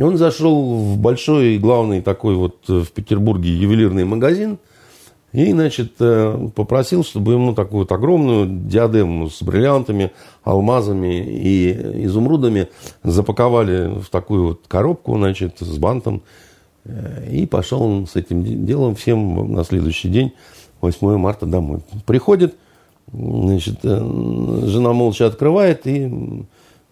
[0.00, 4.58] он зашел в большой, главный такой вот в Петербурге ювелирный магазин–
[5.34, 10.12] и, значит, э, попросил, чтобы ему такую вот огромную диадему с бриллиантами,
[10.44, 12.68] алмазами и изумрудами
[13.02, 16.22] запаковали в такую вот коробку, значит, с бантом.
[16.84, 20.34] Э, и пошел он с этим делом всем на следующий день,
[20.80, 21.80] 8 марта, домой.
[22.06, 22.54] Приходит,
[23.12, 26.44] значит, э, жена молча открывает и,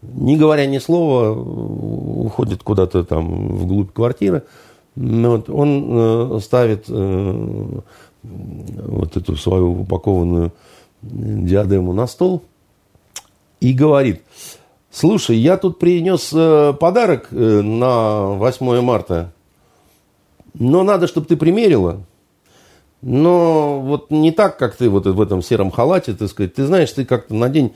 [0.02, 4.43] не говоря ни слова, уходит куда-то там вглубь квартиры.
[4.97, 6.90] Вот, он ставит
[8.23, 10.53] вот эту свою упакованную
[11.03, 12.43] диадему на стол
[13.61, 14.23] и говорит,
[14.90, 19.32] слушай, я тут принес э, подарок э, на 8 марта,
[20.55, 22.03] но надо, чтобы ты примерила.
[23.01, 26.55] Но вот не так, как ты вот в этом сером халате, так сказать.
[26.55, 27.73] Ты знаешь, ты как-то надень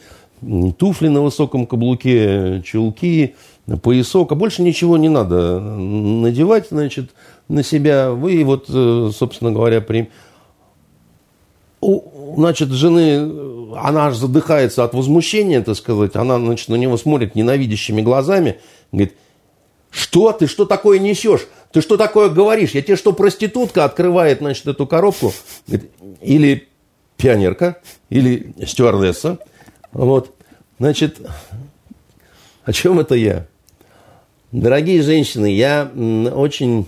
[0.79, 3.35] туфли на высоком каблуке, чулки,
[3.83, 7.11] поясок, а больше ничего не надо надевать, значит,
[7.49, 8.11] на себя.
[8.11, 10.11] Вы вот, э, собственно говоря, при
[11.81, 18.03] значит, жены, она аж задыхается от возмущения, так сказать, она, значит, на него смотрит ненавидящими
[18.03, 18.61] глазами,
[18.93, 19.15] говорит,
[19.91, 21.47] что ты, что такое несешь?
[21.73, 22.73] Ты что такое говоришь?
[22.73, 25.33] Я тебе что, проститутка открывает, значит, эту коробку?
[26.21, 26.69] Или
[27.17, 27.81] пионерка,
[28.11, 29.39] или стюардесса.
[29.93, 30.35] Вот.
[30.79, 31.21] Значит,
[32.65, 33.47] о чем это я?
[34.53, 35.91] Дорогие женщины, я
[36.35, 36.87] очень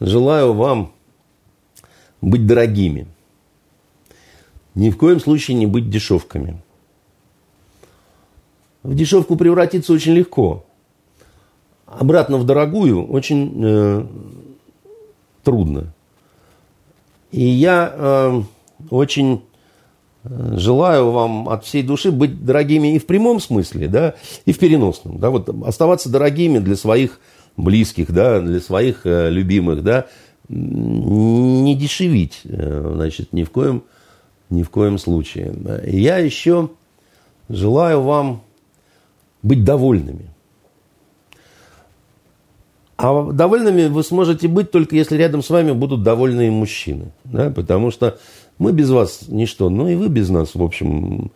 [0.00, 0.92] желаю вам
[2.20, 3.06] быть дорогими–
[4.74, 6.60] ни в коем случае не быть дешевками.
[8.82, 10.64] В дешевку превратиться очень легко.
[11.86, 14.06] Обратно в дорогую очень э,
[15.42, 15.92] трудно.
[17.30, 18.42] И я э,
[18.90, 19.42] очень
[20.24, 24.14] э, желаю вам от всей души быть дорогими и в прямом смысле, да,
[24.46, 25.18] и в переносном.
[25.18, 27.20] Да, вот оставаться дорогими для своих
[27.56, 30.06] близких, да, для своих э, любимых, да,
[30.48, 33.99] не дешевить, э, значит, ни в коем случае
[34.50, 35.54] ни в коем случае.
[35.86, 36.70] Я еще
[37.48, 38.42] желаю вам
[39.42, 40.30] быть довольными.
[42.96, 47.12] А довольными вы сможете быть только если рядом с вами будут довольные мужчины.
[47.24, 47.48] Да?
[47.50, 48.18] Потому что
[48.58, 51.30] мы без вас ничто, ну и вы без нас, в общем,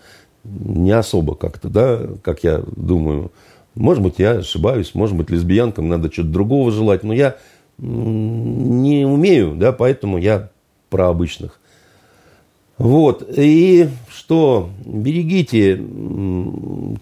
[0.44, 3.32] не особо как-то, да, как я думаю.
[3.74, 7.36] Может быть, я ошибаюсь, может быть, лесбиянкам надо что-то другого желать, но я
[7.78, 10.50] не умею, да, поэтому я
[10.90, 11.60] про обычных.
[12.76, 15.80] Вот, и что, берегите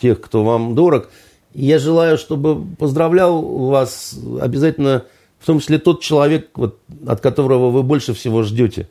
[0.00, 1.08] тех, кто вам дорог.
[1.54, 5.04] Я желаю, чтобы поздравлял вас обязательно,
[5.38, 8.88] в том числе тот человек, вот, от которого вы больше всего ждете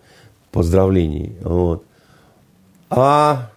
[0.51, 1.35] поздравлений.
[1.43, 1.83] Вот.
[2.89, 3.51] А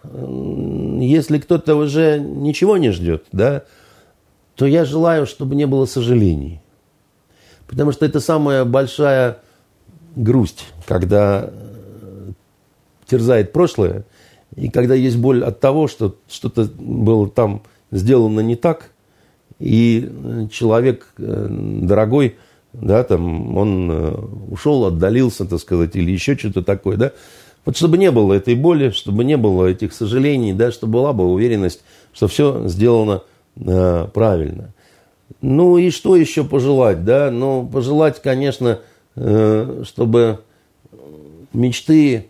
[1.00, 3.64] если кто-то уже ничего не ждет, да,
[4.54, 6.60] то я желаю, чтобы не было сожалений.
[7.66, 9.38] Потому что это самая большая
[10.14, 11.50] грусть, когда
[13.06, 14.04] терзает прошлое,
[14.56, 18.90] и когда есть боль от того, что что-то было там сделано не так,
[19.58, 20.10] и
[20.52, 21.46] человек э,
[21.82, 22.36] дорогой,
[22.72, 24.14] да, там, он э,
[24.50, 27.12] ушел, отдалился, так сказать, или еще что-то такое, да,
[27.64, 31.24] вот чтобы не было этой боли, чтобы не было этих сожалений, да, чтобы была бы
[31.24, 31.82] уверенность,
[32.12, 33.22] что все сделано
[33.56, 34.74] э, правильно.
[35.40, 37.30] Ну и что еще пожелать, да?
[37.30, 38.80] Ну, пожелать, конечно,
[39.16, 40.40] э, чтобы
[41.52, 42.26] мечты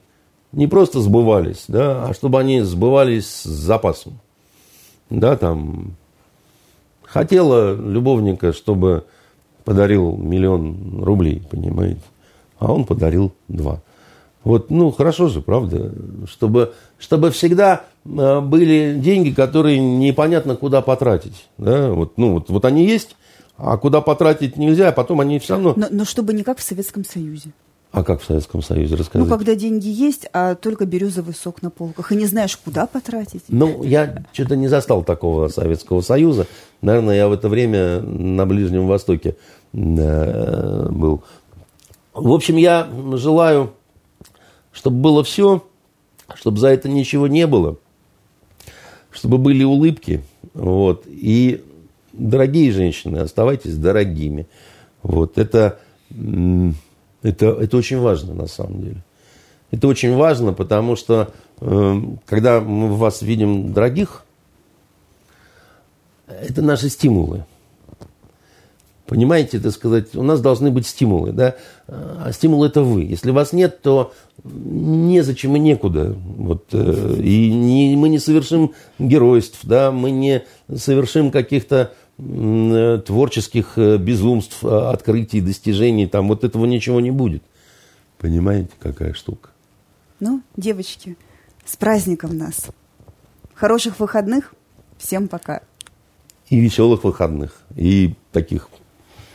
[0.54, 4.20] не просто сбывались, да, а чтобы они сбывались с запасом.
[5.10, 5.96] Да, там,
[7.02, 9.04] хотела любовника, чтобы
[9.64, 12.02] подарил миллион рублей, понимаете,
[12.58, 13.82] а он подарил два.
[14.44, 15.92] Вот, ну, хорошо же, правда,
[16.26, 21.48] чтобы, чтобы всегда э, были деньги, которые непонятно куда потратить.
[21.56, 21.90] Да?
[21.90, 23.16] Вот, ну, вот, вот они есть,
[23.56, 25.72] а куда потратить нельзя, а потом они все равно...
[25.76, 27.52] Но, но чтобы не как в Советском Союзе.
[27.94, 29.30] А как в Советском Союзе, расскажите?
[29.30, 33.44] Ну, когда деньги есть, а только березовый сок на полках, и не знаешь, куда потратить.
[33.48, 36.46] Ну, я что-то не застал такого Советского Союза.
[36.82, 39.36] Наверное, я в это время на Ближнем Востоке
[39.72, 41.22] э, был.
[42.12, 43.72] В общем, я желаю
[44.74, 45.64] чтобы было все,
[46.34, 47.78] чтобы за это ничего не было,
[49.10, 50.22] чтобы были улыбки.
[50.52, 51.04] Вот.
[51.06, 51.64] И,
[52.12, 54.46] дорогие женщины, оставайтесь дорогими.
[55.02, 55.38] Вот.
[55.38, 55.78] Это,
[57.24, 59.02] это, это очень важно на самом деле.
[59.70, 64.24] Это очень важно, потому что э, когда мы вас видим дорогих,
[66.26, 67.44] это наши стимулы.
[69.06, 71.56] Понимаете, так сказать, у нас должны быть стимулы, да?
[71.86, 73.02] А стимул это вы.
[73.02, 74.12] Если вас нет, то
[74.44, 76.14] незачем и некуда.
[76.14, 79.92] Вот, э, и не, мы не совершим геройств, да?
[79.92, 80.44] мы не
[80.74, 86.06] совершим каких-то творческих э, безумств, открытий, достижений.
[86.06, 87.42] Там вот этого ничего не будет.
[88.18, 89.50] Понимаете, какая штука?
[90.20, 91.16] Ну, девочки,
[91.64, 92.68] с праздником нас.
[93.54, 94.54] Хороших выходных.
[94.96, 95.62] Всем пока.
[96.48, 97.60] И веселых выходных.
[97.74, 98.68] И таких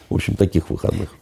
[0.09, 1.13] в общем, таких выходных.